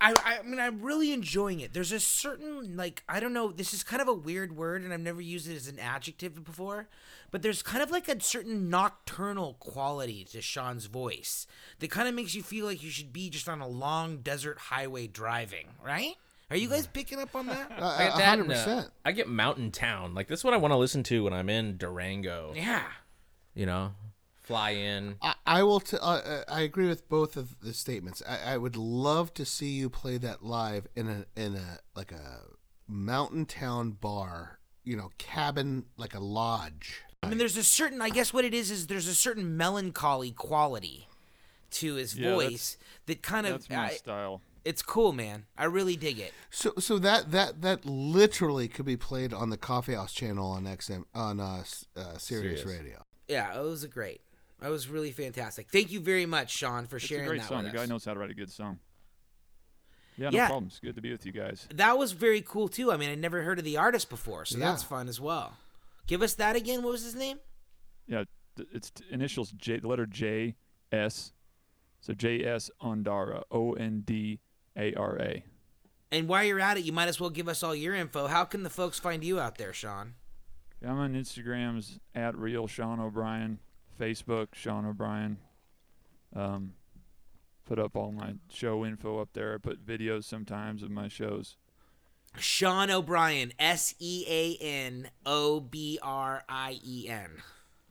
I, 0.03 0.13
I 0.25 0.41
mean, 0.43 0.59
I'm 0.59 0.81
really 0.81 1.13
enjoying 1.13 1.61
it. 1.61 1.73
There's 1.73 1.91
a 1.93 1.99
certain, 1.99 2.75
like, 2.75 3.03
I 3.07 3.19
don't 3.21 3.31
know, 3.33 3.51
this 3.51 3.73
is 3.73 3.83
kind 3.83 4.01
of 4.01 4.07
a 4.09 4.13
weird 4.13 4.55
word, 4.57 4.81
and 4.83 4.93
I've 4.93 4.99
never 4.99 5.21
used 5.21 5.49
it 5.49 5.55
as 5.55 5.67
an 5.69 5.79
adjective 5.79 6.43
before, 6.43 6.89
but 7.31 7.41
there's 7.41 7.63
kind 7.63 7.81
of 7.81 7.89
like 7.89 8.09
a 8.09 8.19
certain 8.19 8.69
nocturnal 8.69 9.55
quality 9.59 10.25
to 10.31 10.41
Sean's 10.41 10.87
voice 10.87 11.47
that 11.79 11.89
kind 11.89 12.07
of 12.09 12.13
makes 12.13 12.35
you 12.35 12.43
feel 12.43 12.65
like 12.65 12.83
you 12.83 12.89
should 12.89 13.13
be 13.13 13.29
just 13.29 13.47
on 13.47 13.61
a 13.61 13.67
long 13.67 14.17
desert 14.17 14.57
highway 14.57 15.07
driving, 15.07 15.67
right? 15.83 16.15
Are 16.49 16.57
you 16.57 16.67
guys 16.67 16.85
picking 16.85 17.19
up 17.19 17.33
on 17.35 17.47
that? 17.47 17.71
Uh, 17.79 17.95
I 17.97 18.03
get 18.05 18.17
that 18.17 18.25
hundred 18.27 18.51
and, 18.51 18.53
uh. 18.53 18.83
I 19.05 19.11
get 19.13 19.27
Mountain 19.29 19.71
Town. 19.71 20.13
Like 20.13 20.27
that's 20.27 20.43
what 20.43 20.53
I 20.53 20.57
want 20.57 20.73
to 20.73 20.77
listen 20.77 21.01
to 21.03 21.23
when 21.23 21.33
I'm 21.33 21.49
in 21.49 21.77
Durango. 21.77 22.53
yeah. 22.55 22.83
You 23.55 23.65
know, 23.65 23.93
fly 24.43 24.71
in. 24.71 25.15
I, 25.21 25.35
I 25.45 25.63
will. 25.63 25.79
T- 25.79 25.97
uh, 25.97 26.05
uh, 26.05 26.43
I 26.47 26.61
agree 26.61 26.87
with 26.87 27.07
both 27.09 27.35
of 27.37 27.59
the 27.61 27.73
statements. 27.73 28.21
I, 28.27 28.53
I 28.53 28.57
would 28.57 28.75
love 28.75 29.33
to 29.35 29.45
see 29.45 29.69
you 29.71 29.89
play 29.89 30.17
that 30.19 30.43
live 30.43 30.87
in 30.95 31.07
a 31.07 31.25
in 31.35 31.55
a 31.55 31.79
like 31.95 32.11
a 32.11 32.41
mountain 32.87 33.45
town 33.45 33.91
bar. 33.91 34.59
You 34.83 34.97
know, 34.97 35.11
cabin 35.17 35.85
like 35.97 36.13
a 36.13 36.19
lodge. 36.19 37.03
I 37.23 37.29
mean, 37.29 37.37
there's 37.37 37.55
a 37.55 37.63
certain, 37.63 38.01
I 38.01 38.09
guess 38.09 38.33
what 38.33 38.43
it 38.43 38.53
is, 38.53 38.69
is 38.69 38.87
there's 38.87 39.07
a 39.07 39.15
certain 39.15 39.55
melancholy 39.55 40.31
quality 40.31 41.07
to 41.71 41.93
his 41.95 42.17
Yeah, 42.19 42.33
voice 42.33 42.77
that 43.05 43.21
kind 43.21 43.47
of, 43.47 43.53
That's 43.53 43.69
my 43.69 43.85
I- 43.85 43.89
style. 43.91 44.41
it's 44.65 44.81
cool, 44.81 45.13
man. 45.13 45.45
I 45.57 45.63
really 45.65 45.95
dig 45.95 46.19
it. 46.19 46.33
So 46.51 46.73
so 46.79 46.99
that 46.99 47.31
that 47.31 47.61
that 47.61 47.85
literally 47.85 48.67
could 48.67 48.85
be 48.85 48.97
played 48.97 49.31
on 49.33 49.51
the 49.51 49.57
Coffee 49.57 49.93
House 49.93 50.11
channel 50.11 50.51
on 50.51 50.65
XM 50.65 51.05
on 51.15 51.39
uh, 51.39 51.59
s- 51.61 51.85
uh 51.95 52.17
Sirius, 52.17 52.61
Sirius. 52.61 52.65
Radio. 52.65 53.05
Yeah, 53.29 53.57
it 53.57 53.63
was 53.63 53.85
a 53.85 53.87
great. 53.87 54.19
It 54.63 54.69
was 54.69 54.87
really 54.87 55.11
fantastic. 55.11 55.69
Thank 55.69 55.91
you 55.91 55.99
very 55.99 56.25
much, 56.25 56.49
Sean, 56.51 56.87
for 56.87 56.95
It's 56.97 57.05
a 57.05 57.07
sharing 57.09 57.27
great 57.27 57.41
that 57.41 57.49
song. 57.49 57.63
The 57.65 57.71
guy 57.71 57.85
knows 57.85 58.05
how 58.05 58.13
to 58.13 58.19
write 58.19 58.31
a 58.31 58.35
good 58.35 58.51
song. 58.51 58.79
Yeah, 60.17 60.29
no 60.29 60.37
Yeah. 60.37 60.45
problem. 60.47 60.67
It's 60.67 60.79
good 60.79 60.95
to 60.95 61.01
be 61.01 61.11
with 61.11 61.25
you 61.25 61.31
guys. 61.31 61.67
That 61.73 61.97
was 61.97 62.11
very 62.11 62.41
cool 62.41 62.67
too. 62.67 62.91
I 62.91 62.97
mean, 62.97 63.09
I 63.09 63.15
never 63.15 63.41
heard 63.41 63.59
of 63.59 63.65
the 63.65 63.77
artist 63.77 64.09
before, 64.09 64.45
so 64.45 64.57
Yeah. 64.57 64.65
that's 64.71 64.83
fun 64.83 65.07
as 65.09 65.19
well. 65.19 65.57
Give 66.07 66.21
us 66.21 66.35
that 66.35 66.55
again. 66.55 66.83
What 66.83 66.91
was 66.91 67.03
his 67.03 67.15
name? 67.15 67.39
Yeah, 68.07 68.23
it's 68.71 68.91
initials 69.09 69.51
J, 69.51 69.79
the 69.79 69.87
letter 69.87 70.05
J, 70.05 70.55
S. 70.91 71.33
So 72.01 72.13
J 72.13 72.43
S 72.45 72.69
Ondara, 72.81 73.43
O 73.49 73.73
N 73.73 74.01
D 74.01 74.39
A 74.77 74.93
R 74.93 75.17
A. 75.19 75.43
And 76.11 76.27
while 76.27 76.43
you're 76.43 76.59
at 76.59 76.77
it, 76.77 76.83
you 76.83 76.91
might 76.91 77.07
as 77.07 77.19
well 77.19 77.29
give 77.31 77.47
us 77.47 77.63
all 77.63 77.73
your 77.75 77.95
info. 77.95 78.27
How 78.27 78.43
can 78.45 78.63
the 78.63 78.69
folks 78.69 78.99
find 78.99 79.23
you 79.23 79.39
out 79.39 79.57
there, 79.57 79.73
Sean? 79.73 80.13
Yeah, 80.81 80.91
I'm 80.91 80.97
on 80.99 81.13
Instagrams 81.15 81.97
at 82.13 82.37
real 82.37 82.67
Sean 82.67 82.99
O'Brien, 82.99 83.59
Facebook 83.99 84.49
Sean 84.53 84.85
O'Brien. 84.85 85.37
Um, 86.35 86.73
put 87.65 87.79
up 87.79 87.95
all 87.95 88.11
my 88.11 88.33
show 88.49 88.85
info 88.85 89.19
up 89.19 89.29
there. 89.33 89.53
I 89.53 89.57
put 89.57 89.85
videos 89.85 90.23
sometimes 90.25 90.81
of 90.83 90.91
my 90.91 91.07
shows. 91.07 91.57
Sean 92.37 92.89
O'Brien, 92.89 93.53
S 93.59 93.93
E 93.99 94.25
A 94.27 94.57
N 94.63 95.09
O 95.25 95.59
B 95.59 95.99
R 96.01 96.43
I 96.49 96.79
E 96.83 97.07
N. 97.07 97.29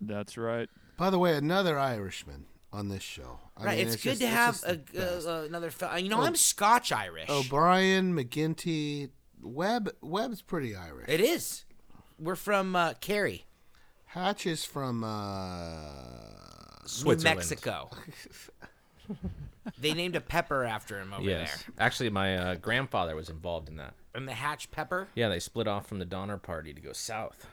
That's 0.00 0.36
right. 0.36 0.68
By 0.96 1.10
the 1.10 1.18
way, 1.18 1.36
another 1.36 1.78
Irishman 1.78 2.46
on 2.72 2.88
this 2.88 3.02
show. 3.02 3.38
I 3.56 3.64
Right, 3.64 3.78
mean, 3.78 3.86
it's, 3.88 3.96
good 4.02 4.18
just- 4.18 4.20
to 4.20 4.26
it's 4.26 4.34
have 4.34 4.62
a, 4.96 5.28
uh, 5.28 5.40
uh, 5.40 5.44
another. 5.44 5.70
Fe- 5.70 6.00
you 6.00 6.08
know, 6.08 6.18
Oh. 6.20 6.24
I'm 6.24 6.34
Scotch 6.36 6.90
Irish. 6.90 7.28
O'Brien, 7.30 8.16
McGinty, 8.16 9.10
Webb. 9.40 9.90
Webb's 10.00 10.42
pretty 10.42 10.74
Irish. 10.74 11.08
It 11.08 11.20
is. 11.20 11.64
We're 12.18 12.34
from 12.36 12.74
uh, 12.74 12.94
Kerry, 12.94 13.46
Hatch 14.12 14.46
is 14.46 14.64
from 14.64 15.02
uh, 15.04 15.70
New 16.82 16.86
Switzerland. 16.88 17.38
Mexico. 17.38 17.88
they 19.80 19.94
named 19.94 20.16
a 20.16 20.20
pepper 20.20 20.64
after 20.64 21.00
him 21.00 21.12
over 21.14 21.22
Yes. 21.22 21.64
there. 21.64 21.74
Actually, 21.86 22.10
my 22.10 22.36
uh, 22.36 22.54
grandfather 22.56 23.16
was 23.16 23.30
involved 23.30 23.68
in 23.68 23.76
that. 23.76 23.94
And 24.14 24.28
the 24.28 24.34
Hatch 24.34 24.70
pepper. 24.70 25.08
Yeah, 25.14 25.28
they 25.30 25.38
split 25.40 25.66
off 25.66 25.86
from 25.86 25.98
the 25.98 26.04
Donner 26.04 26.36
Party 26.36 26.74
to 26.74 26.80
go 26.80 26.92
south. 26.92 27.46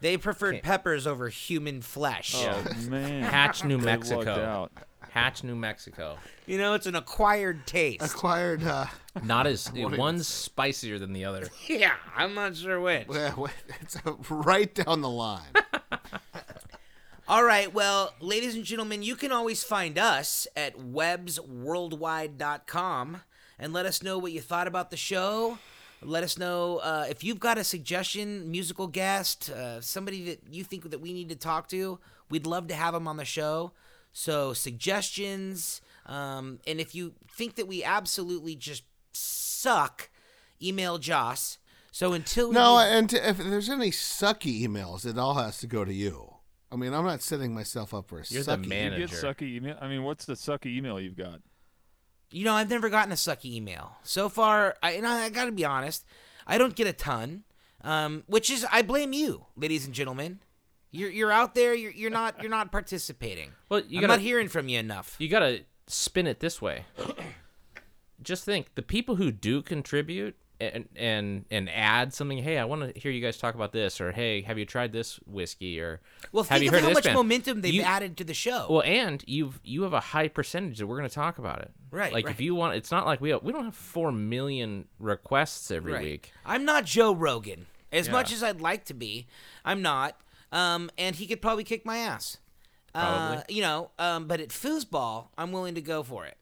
They 0.00 0.16
preferred 0.16 0.52
Can't- 0.52 0.64
peppers 0.64 1.06
over 1.06 1.28
human 1.28 1.82
flesh. 1.82 2.34
Yeah. 2.40 2.56
Oh 2.66 2.90
man, 2.90 3.22
Hatch, 3.22 3.64
New 3.64 3.78
Mexico. 3.78 4.30
out. 4.32 4.72
Hatch, 5.10 5.42
New 5.44 5.56
Mexico. 5.56 6.16
You 6.46 6.56
know, 6.58 6.74
it's 6.74 6.86
an 6.86 6.94
acquired 6.94 7.66
taste. 7.66 8.02
acquired. 8.02 8.62
Uh, 8.64 8.86
Not 9.24 9.46
as 9.46 9.70
one's 9.74 10.26
spicier 10.28 10.98
than 10.98 11.12
the 11.12 11.24
other. 11.24 11.48
yeah, 11.68 11.94
I'm 12.16 12.34
not 12.34 12.56
sure 12.56 12.80
which. 12.80 13.08
well, 13.36 13.48
it's 13.80 13.96
uh, 14.06 14.12
right 14.30 14.72
down 14.74 15.00
the 15.02 15.10
line. 15.10 15.42
All 17.28 17.44
right, 17.44 17.72
well, 17.72 18.14
ladies 18.20 18.54
and 18.56 18.64
gentlemen, 18.64 19.02
you 19.02 19.14
can 19.16 19.30
always 19.32 19.62
find 19.62 19.98
us 19.98 20.46
at 20.56 20.76
webbsworldwide.com 20.78 23.22
and 23.58 23.72
let 23.72 23.86
us 23.86 24.02
know 24.02 24.18
what 24.18 24.32
you 24.32 24.40
thought 24.40 24.66
about 24.66 24.90
the 24.90 24.96
show. 24.96 25.58
Let 26.02 26.24
us 26.24 26.38
know 26.38 26.78
uh, 26.78 27.06
if 27.10 27.22
you've 27.22 27.40
got 27.40 27.58
a 27.58 27.64
suggestion, 27.64 28.50
musical 28.50 28.86
guest, 28.86 29.50
uh, 29.50 29.80
somebody 29.80 30.24
that 30.24 30.40
you 30.50 30.64
think 30.64 30.90
that 30.90 31.00
we 31.00 31.12
need 31.12 31.28
to 31.28 31.36
talk 31.36 31.68
to. 31.68 31.98
We'd 32.30 32.46
love 32.46 32.68
to 32.68 32.74
have 32.74 32.94
them 32.94 33.06
on 33.06 33.16
the 33.18 33.24
show. 33.24 33.72
So 34.12 34.52
suggestions, 34.54 35.80
um, 36.06 36.58
and 36.66 36.80
if 36.80 36.94
you 36.94 37.14
think 37.30 37.54
that 37.56 37.68
we 37.68 37.84
absolutely 37.84 38.56
just 38.56 38.82
suck, 39.12 40.10
email 40.62 40.98
Joss. 40.98 41.58
So 41.92 42.12
until 42.12 42.48
we 42.48 42.54
No, 42.54 42.78
and 42.78 43.08
to, 43.10 43.28
if 43.28 43.38
there's 43.38 43.68
any 43.68 43.90
sucky 43.90 44.62
emails, 44.62 45.04
it 45.04 45.18
all 45.18 45.34
has 45.34 45.58
to 45.58 45.66
go 45.66 45.84
to 45.84 45.92
you. 45.92 46.34
I 46.72 46.76
mean, 46.76 46.94
I'm 46.94 47.04
not 47.04 47.20
setting 47.22 47.52
myself 47.52 47.92
up 47.92 48.08
for 48.08 48.20
a 48.20 48.24
You're 48.28 48.42
the 48.44 48.56
sucky. 48.56 48.66
man. 48.66 48.92
You 48.92 48.98
get 49.06 49.10
Manager. 49.10 49.26
sucky 49.26 49.56
email. 49.56 49.76
I 49.80 49.88
mean, 49.88 50.02
what's 50.04 50.24
the 50.24 50.34
sucky 50.34 50.76
email 50.76 51.00
you've 51.00 51.16
got? 51.16 51.40
You 52.30 52.44
know, 52.44 52.54
I've 52.54 52.70
never 52.70 52.88
gotten 52.88 53.12
a 53.12 53.16
sucky 53.16 53.56
email 53.56 53.96
so 54.02 54.28
far. 54.28 54.76
I, 54.82 54.92
and 54.92 55.06
I, 55.06 55.24
I 55.24 55.28
got 55.30 55.46
to 55.46 55.52
be 55.52 55.64
honest, 55.64 56.04
I 56.46 56.58
don't 56.58 56.76
get 56.76 56.86
a 56.86 56.92
ton, 56.92 57.44
um, 57.82 58.22
which 58.26 58.50
is 58.50 58.64
I 58.70 58.82
blame 58.82 59.12
you, 59.12 59.46
ladies 59.56 59.84
and 59.84 59.94
gentlemen. 59.94 60.40
You're 60.92 61.10
you're 61.10 61.32
out 61.32 61.54
there. 61.54 61.74
You're 61.74 61.92
you're 61.92 62.10
not 62.10 62.40
you're 62.40 62.50
not 62.50 62.72
participating. 62.72 63.52
Well, 63.68 63.82
you 63.88 64.00
I'm 64.00 64.08
not 64.08 64.20
hearing 64.20 64.48
from 64.48 64.68
you 64.68 64.78
enough. 64.78 65.16
you 65.18 65.28
gotta 65.28 65.60
spin 65.86 66.26
it 66.26 66.40
this 66.40 66.60
way. 66.60 66.84
Just 68.22 68.44
think 68.44 68.74
the 68.74 68.82
people 68.82 69.16
who 69.16 69.32
do 69.32 69.62
contribute 69.62 70.36
and 70.60 70.88
and 70.96 71.44
and 71.50 71.70
add 71.70 72.12
something. 72.12 72.38
Hey, 72.38 72.58
I 72.58 72.64
want 72.64 72.94
to 72.94 73.00
hear 73.00 73.10
you 73.10 73.20
guys 73.20 73.36
talk 73.38 73.54
about 73.54 73.72
this, 73.72 74.00
or 74.00 74.12
hey, 74.12 74.42
have 74.42 74.58
you 74.58 74.66
tried 74.66 74.92
this 74.92 75.16
whiskey, 75.26 75.80
or 75.80 76.00
Well, 76.32 76.44
have 76.44 76.58
think 76.58 76.62
you 76.64 76.68
of 76.68 76.74
heard 76.74 76.84
how 76.88 76.92
much 76.94 77.04
band? 77.04 77.16
momentum 77.16 77.60
they've 77.62 77.74
You- 77.74 77.82
added 77.82 78.16
to 78.18 78.24
the 78.24 78.34
show. 78.34 78.66
Well, 78.68 78.82
and 78.82 79.24
you've 79.26 79.60
you 79.64 79.82
have 79.82 79.92
a 79.92 80.00
high 80.00 80.28
percentage 80.28 80.78
that 80.78 80.86
we're 80.86 80.96
going 80.98 81.08
to 81.08 81.14
talk 81.14 81.38
about 81.38 81.60
it. 81.62 81.70
Right, 81.90 82.12
Like 82.12 82.26
right. 82.26 82.34
if 82.34 82.40
you 82.40 82.54
want, 82.54 82.76
it's 82.76 82.90
not 82.92 83.04
like 83.06 83.20
we 83.20 83.30
have, 83.30 83.42
we 83.42 83.52
don't 83.52 83.64
have 83.64 83.74
four 83.74 84.12
million 84.12 84.86
requests 85.00 85.70
every 85.72 85.92
right. 85.94 86.02
week. 86.04 86.32
I'm 86.46 86.64
not 86.64 86.84
Joe 86.84 87.12
Rogan. 87.12 87.66
As 87.92 88.06
Yeah. 88.06 88.12
much 88.12 88.32
as 88.32 88.42
I'd 88.44 88.60
like 88.60 88.84
to 88.84 88.94
be, 88.94 89.26
I'm 89.64 89.82
not. 89.82 90.20
Um, 90.52 90.90
and 90.98 91.16
he 91.16 91.26
could 91.26 91.42
probably 91.42 91.64
kick 91.64 91.84
my 91.84 91.96
ass. 91.98 92.38
Uh, 92.94 93.42
you 93.48 93.62
know, 93.62 93.90
um, 93.98 94.26
but 94.26 94.40
at 94.40 94.48
foosball, 94.48 95.28
I'm 95.38 95.52
willing 95.52 95.74
to 95.76 95.80
go 95.80 96.02
for 96.02 96.26
it. 96.26 96.36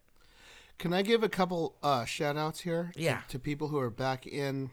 Can 0.78 0.92
I 0.92 1.02
give 1.02 1.22
a 1.22 1.28
couple 1.28 1.76
uh, 1.82 2.04
shout 2.04 2.36
outs 2.36 2.60
here? 2.60 2.92
to- 2.94 3.00
Yeah. 3.00 3.22
To, 3.28 3.38
people 3.38 3.68
who 3.68 3.78
are 3.78 3.90
back 3.90 4.26
in 4.26 4.70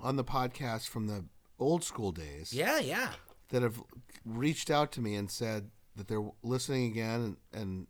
on 0.00 0.16
the 0.16 0.24
podcast 0.24 0.88
from 0.88 1.06
the 1.08 1.24
old 1.58 1.82
school 1.82 2.12
days 2.12 2.52
Yeah, 2.52 2.78
yeah. 2.78 3.10
that 3.48 3.62
have 3.62 3.82
reached 4.24 4.70
out 4.70 4.92
to 4.92 5.00
me 5.00 5.16
and 5.16 5.28
said 5.30 5.70
that 5.96 6.06
they're 6.06 6.24
listening 6.42 6.86
again 6.92 7.20
and, 7.52 7.62
and 7.62 7.86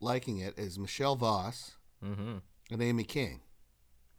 liking 0.00 0.38
it 0.38 0.58
is 0.58 0.78
Michelle 0.78 1.16
Voss 1.16 1.72
Mm-hmm. 2.04 2.38
and 2.70 2.82
Amy 2.82 3.04
King. 3.04 3.40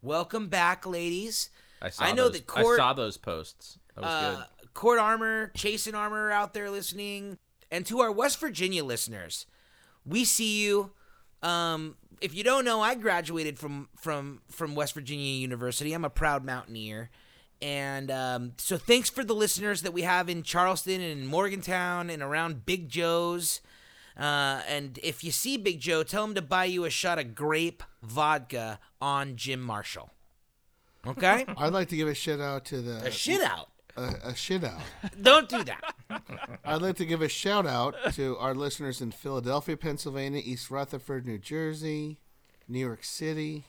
Welcome 0.02 0.48
back, 0.48 0.86
ladies. 0.86 1.50
I 1.82 1.90
saw. 1.90 2.04
I 2.04 2.12
know 2.12 2.24
those, 2.24 2.32
that 2.40 2.46
Court- 2.46 2.80
I 2.80 2.82
saw 2.82 2.92
those 2.94 3.16
posts. 3.18 3.78
That 3.94 4.00
was 4.02 4.10
uh, 4.10 4.36
good. 4.60 4.74
Court 4.74 4.98
Armor, 4.98 5.52
Chasen 5.54 5.94
Armor 5.94 6.30
out 6.30 6.52
there 6.54 6.70
listening, 6.70 7.38
and 7.70 7.84
to 7.86 8.00
our 8.00 8.10
West 8.10 8.40
Virginia 8.40 8.82
listeners, 8.84 9.46
we 10.04 10.24
see 10.24 10.62
you. 10.64 10.92
Um, 11.44 11.96
if 12.20 12.34
you 12.34 12.42
don't 12.42 12.64
know, 12.64 12.80
I 12.80 12.94
graduated 12.94 13.58
from 13.58 13.88
from 13.96 14.40
from 14.50 14.74
West 14.74 14.94
Virginia 14.94 15.34
University. 15.34 15.92
I'm 15.92 16.04
a 16.04 16.10
proud 16.10 16.44
Mountaineer, 16.44 17.10
and 17.60 18.10
um, 18.10 18.52
so 18.56 18.78
thanks 18.78 19.10
for 19.10 19.22
the 19.22 19.34
listeners 19.34 19.82
that 19.82 19.92
we 19.92 20.02
have 20.02 20.28
in 20.28 20.42
Charleston 20.42 21.00
and 21.00 21.20
in 21.20 21.26
Morgantown 21.26 22.08
and 22.08 22.22
around 22.22 22.64
Big 22.64 22.88
Joe's. 22.88 23.60
Uh, 24.18 24.62
and 24.68 24.98
if 25.02 25.22
you 25.24 25.30
see 25.30 25.56
Big 25.56 25.80
Joe, 25.80 26.02
tell 26.02 26.24
him 26.24 26.34
to 26.34 26.42
buy 26.42 26.64
you 26.64 26.84
a 26.84 26.90
shot 26.90 27.18
of 27.18 27.34
grape 27.34 27.82
vodka 28.02 28.78
on 29.00 29.36
Jim 29.36 29.60
Marshall. 29.60 30.10
Okay, 31.06 31.44
I'd 31.58 31.72
like 31.72 31.88
to 31.88 31.96
give 31.96 32.08
a 32.08 32.14
shout 32.14 32.40
out 32.40 32.64
to 32.66 32.80
the 32.80 33.04
a 33.04 33.10
shit 33.10 33.42
out. 33.42 33.68
A, 33.96 34.14
a 34.24 34.34
shit 34.34 34.64
out. 34.64 34.80
Don't 35.22 35.48
do 35.48 35.64
that. 35.64 35.94
I'd 36.64 36.82
like 36.82 36.96
to 36.96 37.06
give 37.06 37.22
a 37.22 37.28
shout 37.28 37.66
out 37.66 37.94
to 38.14 38.36
our 38.38 38.54
listeners 38.54 39.00
in 39.00 39.10
Philadelphia, 39.10 39.76
Pennsylvania, 39.76 40.42
East 40.44 40.70
Rutherford, 40.70 41.26
New 41.26 41.38
Jersey, 41.38 42.18
New 42.68 42.78
York 42.80 43.04
City. 43.04 43.64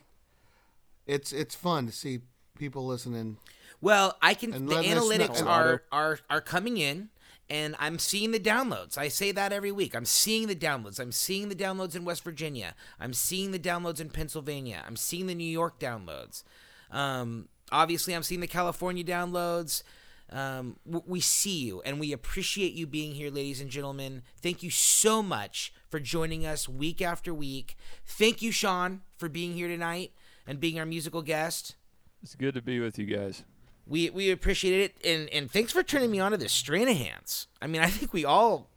It's 1.06 1.32
it's 1.32 1.56
fun 1.56 1.86
to 1.86 1.92
see 1.92 2.22
people 2.58 2.86
listening. 2.86 3.38
Well, 3.82 4.18
I 4.22 4.34
can. 4.34 4.54
And 4.54 4.68
the 4.70 4.78
us 4.78 4.86
know- 4.86 5.02
analytics 5.02 5.46
are 5.46 5.84
are 5.92 6.20
are 6.30 6.42
coming 6.42 6.78
in, 6.78 7.10
and 7.50 7.76
I'm 7.78 8.00
seeing 8.00 8.32
the 8.32 8.40
downloads. 8.40 8.98
I 8.98 9.08
say 9.10 9.32
that 9.32 9.54
every 9.54 9.72
week. 9.72 9.96
I'm 9.96 10.06
seeing 10.06 10.48
the 10.48 10.56
downloads. 10.56 11.00
I'm 11.00 11.12
seeing 11.12 11.50
the 11.50 11.56
downloads 11.56 11.96
in 11.96 12.06
West 12.06 12.24
Virginia. 12.24 12.74
I'm 13.00 13.14
seeing 13.14 13.52
the 13.52 13.60
downloads 13.60 14.00
in 14.02 14.10
Pennsylvania. 14.10 14.84
I'm 14.88 14.96
seeing 14.96 15.28
the 15.28 15.36
New 15.36 15.44
York 15.44 15.80
downloads. 15.80 16.44
Um, 16.90 17.50
obviously, 17.72 18.16
I'm 18.16 18.24
seeing 18.24 18.42
the 18.42 18.48
California 18.48 19.04
downloads. 19.04 19.84
Um, 20.32 20.78
we 20.86 21.20
see 21.20 21.58
you, 21.66 21.82
and 21.82 22.00
we 22.00 22.12
appreciate 22.12 22.74
you 22.74 22.88
being 22.88 23.14
here, 23.14 23.30
ladies 23.30 23.62
and 23.62 23.70
gentlemen. 23.70 24.24
Thank 24.42 24.64
you 24.64 24.70
so 24.70 25.22
much 25.22 25.72
for 25.88 26.00
joining 26.00 26.46
us 26.46 26.68
week 26.68 27.02
after 27.02 27.34
week. 27.34 27.78
Thank 28.06 28.42
you, 28.42 28.52
Sean, 28.52 29.02
for 29.18 29.30
being 29.30 29.54
here 29.54 29.68
tonight 29.68 30.12
and 30.48 30.60
being 30.60 30.80
our 30.80 30.86
musical 30.86 31.22
guest. 31.22 31.76
It's 32.24 32.36
good 32.36 32.56
to 32.56 32.62
be 32.62 32.80
with 32.80 32.98
you 32.98 33.06
guys. 33.06 33.44
We 33.88 34.10
we 34.10 34.32
appreciate 34.32 34.82
it, 34.82 35.06
and 35.06 35.30
and 35.30 35.52
thanks 35.52 35.72
for 35.72 35.84
turning 35.84 36.10
me 36.10 36.20
on 36.20 36.32
to 36.32 36.38
the 36.38 36.46
Stranahan's. 36.46 37.48
I 37.62 37.68
mean, 37.68 37.82
I 37.82 37.88
think 37.88 38.14
we 38.14 38.26
all 38.26 38.70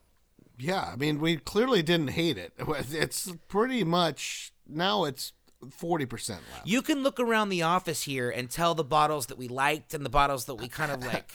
Yeah, 0.59 0.91
I 0.93 0.97
mean, 0.97 1.19
we 1.19 1.39
clearly 1.39 1.83
didn't 1.83 2.09
hate 2.09 2.37
it. 2.37 2.53
It's 2.93 3.33
pretty 3.49 3.85
much 3.85 4.53
now 4.69 5.05
it's 5.05 5.33
forty 5.71 6.07
percent 6.07 6.41
left. 6.53 6.67
you 6.67 6.83
can 6.83 7.03
look 7.03 7.19
around 7.19 7.49
the 7.49 7.63
office 7.63 8.03
here 8.03 8.31
and 8.31 8.51
tell 8.51 8.75
the 8.75 8.85
bottles 8.85 9.27
that 9.27 9.39
we 9.39 9.49
liked 9.49 9.93
and 9.95 10.05
the 10.05 10.11
bottles 10.11 10.45
that 10.47 10.55
we 10.55 10.69
kind 10.69 10.93
of 10.93 11.05
like 11.05 11.31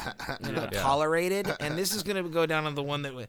you 0.46 0.52
know 0.52 0.68
tolerated, 0.72 1.54
and 1.60 1.78
this 1.78 1.94
is 1.94 2.04
gonna 2.04 2.24
go 2.24 2.46
down 2.46 2.66
on 2.66 2.76
the 2.76 2.84
one 2.84 3.02
that 3.02 3.16
we, 3.16 3.26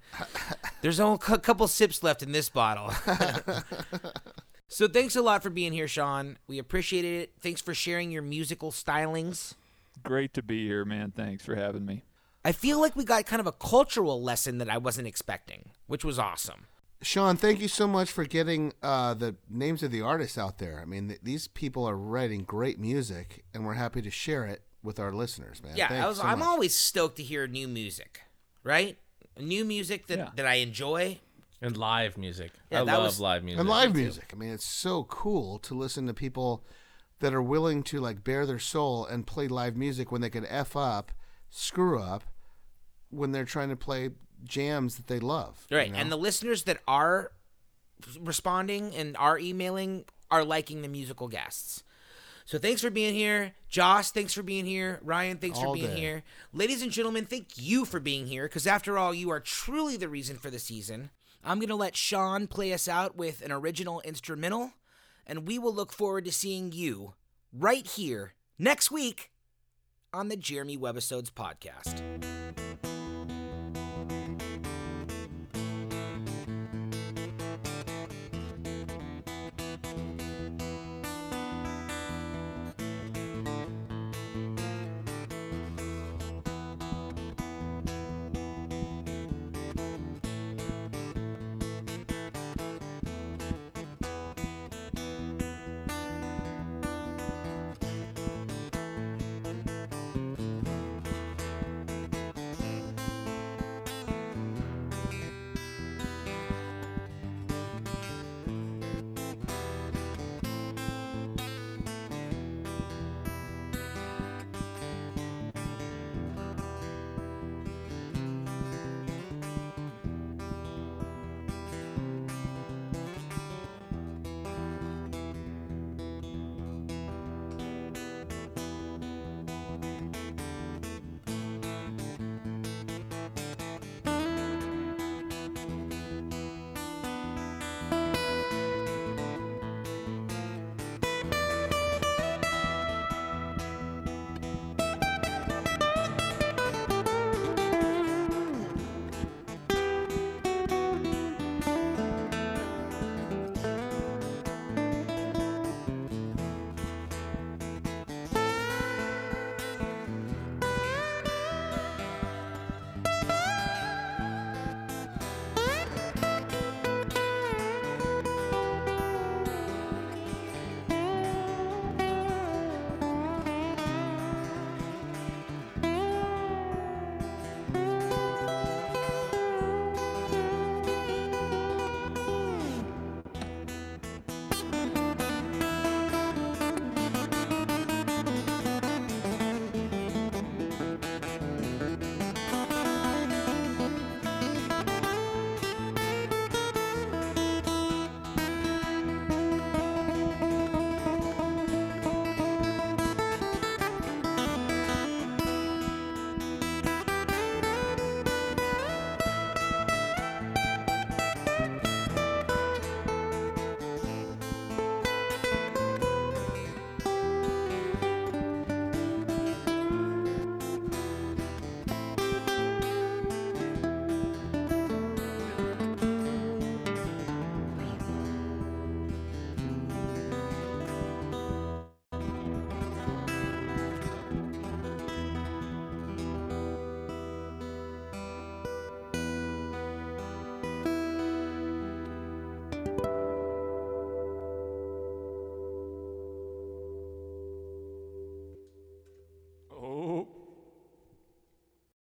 there's 0.82 1.01
only 1.01 1.18
a 1.28 1.38
couple 1.38 1.66
sips 1.68 2.03
left 2.03 2.22
in 2.22 2.32
this 2.32 2.49
bottle. 2.49 2.92
so 4.68 4.88
thanks 4.88 5.16
a 5.16 5.22
lot 5.22 5.42
for 5.42 5.51
being 5.51 5.72
here, 5.72 5.88
Sean. 5.88 6.38
We 6.47 6.59
appreciate 6.59 7.05
it. 7.05 7.32
Thanks 7.40 7.61
for 7.61 7.74
sharing 7.74 8.11
your 8.11 8.22
musical 8.22 8.70
stylings. 8.70 9.55
Great 10.03 10.34
to 10.34 10.42
be 10.42 10.66
here, 10.66 10.84
man. 10.84 11.12
Thanks 11.14 11.45
for 11.45 11.55
having 11.55 11.86
me. 11.86 12.03
I 12.45 12.53
feel 12.53 12.80
like 12.80 12.95
we 12.95 13.05
got 13.05 13.24
kind 13.24 13.40
of 13.40 13.47
a 13.47 13.53
cultural 13.53 14.22
lesson 14.22 14.59
that 14.59 14.68
I 14.68 14.76
wasn't 14.76 15.09
expecting, 15.09 15.70
which 15.86 16.05
was 16.05 16.18
awesome. 16.18 16.66
Sean, 17.03 17.36
thank 17.36 17.61
you 17.61 17.68
so 17.68 17.86
much 17.86 18.11
for 18.11 18.24
getting 18.24 18.72
uh, 18.82 19.12
the 19.14 19.36
names 19.51 19.82
of 19.82 19.90
the 19.90 20.01
artists 20.01 20.38
out 20.38 20.59
there. 20.59 20.80
I 20.80 20.86
mean, 20.86 21.09
th- 21.09 21.20
these 21.22 21.49
people 21.49 21.84
are 21.86 21.97
writing 21.97 22.45
great 22.45 22.78
music, 22.78 23.45
and 23.53 23.66
we're 23.66 23.74
happy 23.74 24.01
to 24.03 24.11
share 24.11 24.47
it 24.47 24.62
with 24.82 24.99
our 24.99 25.12
listeners, 25.12 25.62
man. 25.62 25.76
Yeah, 25.76 25.88
Thanks 25.88 26.05
I 26.05 26.09
was. 26.09 26.16
so 26.18 26.22
I'm 26.24 26.38
much. 26.38 26.49
always 26.49 26.74
stoked 26.78 27.16
to 27.16 27.22
hear 27.22 27.47
new 27.47 27.68
music, 27.68 28.22
right? 28.62 28.97
New 29.38 29.64
music 29.66 30.07
that, 30.07 30.18
Yeah. 30.18 30.28
that 30.36 30.47
I 30.47 30.55
enjoy. 30.57 31.18
And 31.61 31.76
live 31.76 32.16
music. 32.18 32.53
Yeah, 32.70 32.80
I 32.80 32.82
love 32.82 33.03
was- 33.05 33.20
live 33.20 33.45
music. 33.45 33.61
and 33.61 33.68
live 33.68 33.95
music. 33.95 34.30
I 34.32 34.36
mean, 34.36 34.51
it's 34.51 34.66
so 34.66 35.05
cool 35.05 35.59
to 35.61 35.74
listen 35.74 36.07
to 36.07 36.14
people 36.14 36.64
that 37.20 37.34
are 37.34 37.42
willing 37.42 37.82
to 37.84 38.01
like 38.01 38.24
bare 38.24 38.45
their 38.47 38.59
soul 38.59 39.05
and 39.07 39.26
play 39.26 39.49
live 39.49 39.76
music 39.76 40.11
when 40.12 40.20
they 40.20 40.30
can 40.30 40.45
f 40.47 40.74
up, 40.76 41.12
screw 41.51 41.99
up, 42.01 42.24
when 43.11 43.32
they're 43.32 43.45
trying 43.45 43.68
to 43.70 43.76
play 43.76 44.11
jams 44.45 44.97
that 44.97 45.07
they 45.07 45.18
love. 45.20 45.66
you 45.70 45.76
Right, 45.76 45.90
know? 45.92 45.99
and 45.99 46.11
the 46.12 46.16
listeners 46.18 46.64
that 46.64 46.78
are 46.86 47.32
responding 48.20 48.95
and 48.95 49.16
are 49.16 49.38
emailing 49.38 50.05
are 50.30 50.45
liking 50.45 50.82
the 50.82 50.88
musical 50.88 51.28
guests. 51.28 51.82
So 52.47 52.59
thanks 52.59 52.82
for 52.82 52.90
being 52.90 53.14
here, 53.14 53.53
Josh. 53.68 54.11
Thanks 54.11 54.34
for 54.34 54.42
being 54.42 54.66
here, 54.66 55.01
Ryan. 55.03 55.38
Thanks 55.38 55.59
All 55.59 55.66
for 55.66 55.74
being 55.74 55.95
day. 55.95 56.01
here, 56.01 56.22
ladies 56.53 56.82
and 56.82 56.90
gentlemen. 56.92 57.24
Thank 57.24 57.57
you 57.57 57.84
for 57.86 58.01
being 58.01 58.26
here, 58.26 58.45
because 58.45 58.66
after 58.66 58.99
all, 58.99 59.14
you 59.14 59.30
are 59.30 59.40
truly 59.40 59.97
the 59.97 60.09
reason 60.09 60.36
for 60.36 60.51
the 60.51 60.59
season. 60.59 61.11
I'm 61.42 61.59
gonna 61.59 61.74
let 61.76 61.97
Sean 61.97 62.47
play 62.47 62.72
us 62.74 62.86
out 62.88 63.16
with 63.16 63.40
an 63.42 63.51
original 63.53 64.01
instrumental, 64.03 64.72
and 65.26 65.47
we 65.49 65.59
will 65.59 65.74
look 65.74 65.92
forward 65.92 66.26
to 66.26 66.32
seeing 66.32 66.72
you 66.72 67.14
right 67.53 67.86
here 67.86 68.34
next 68.59 68.90
week 68.90 69.30
on 70.12 70.28
the 70.28 70.36
Jeremy 70.36 70.76
Webbisodes 70.76 71.30
podcast. 71.30 72.63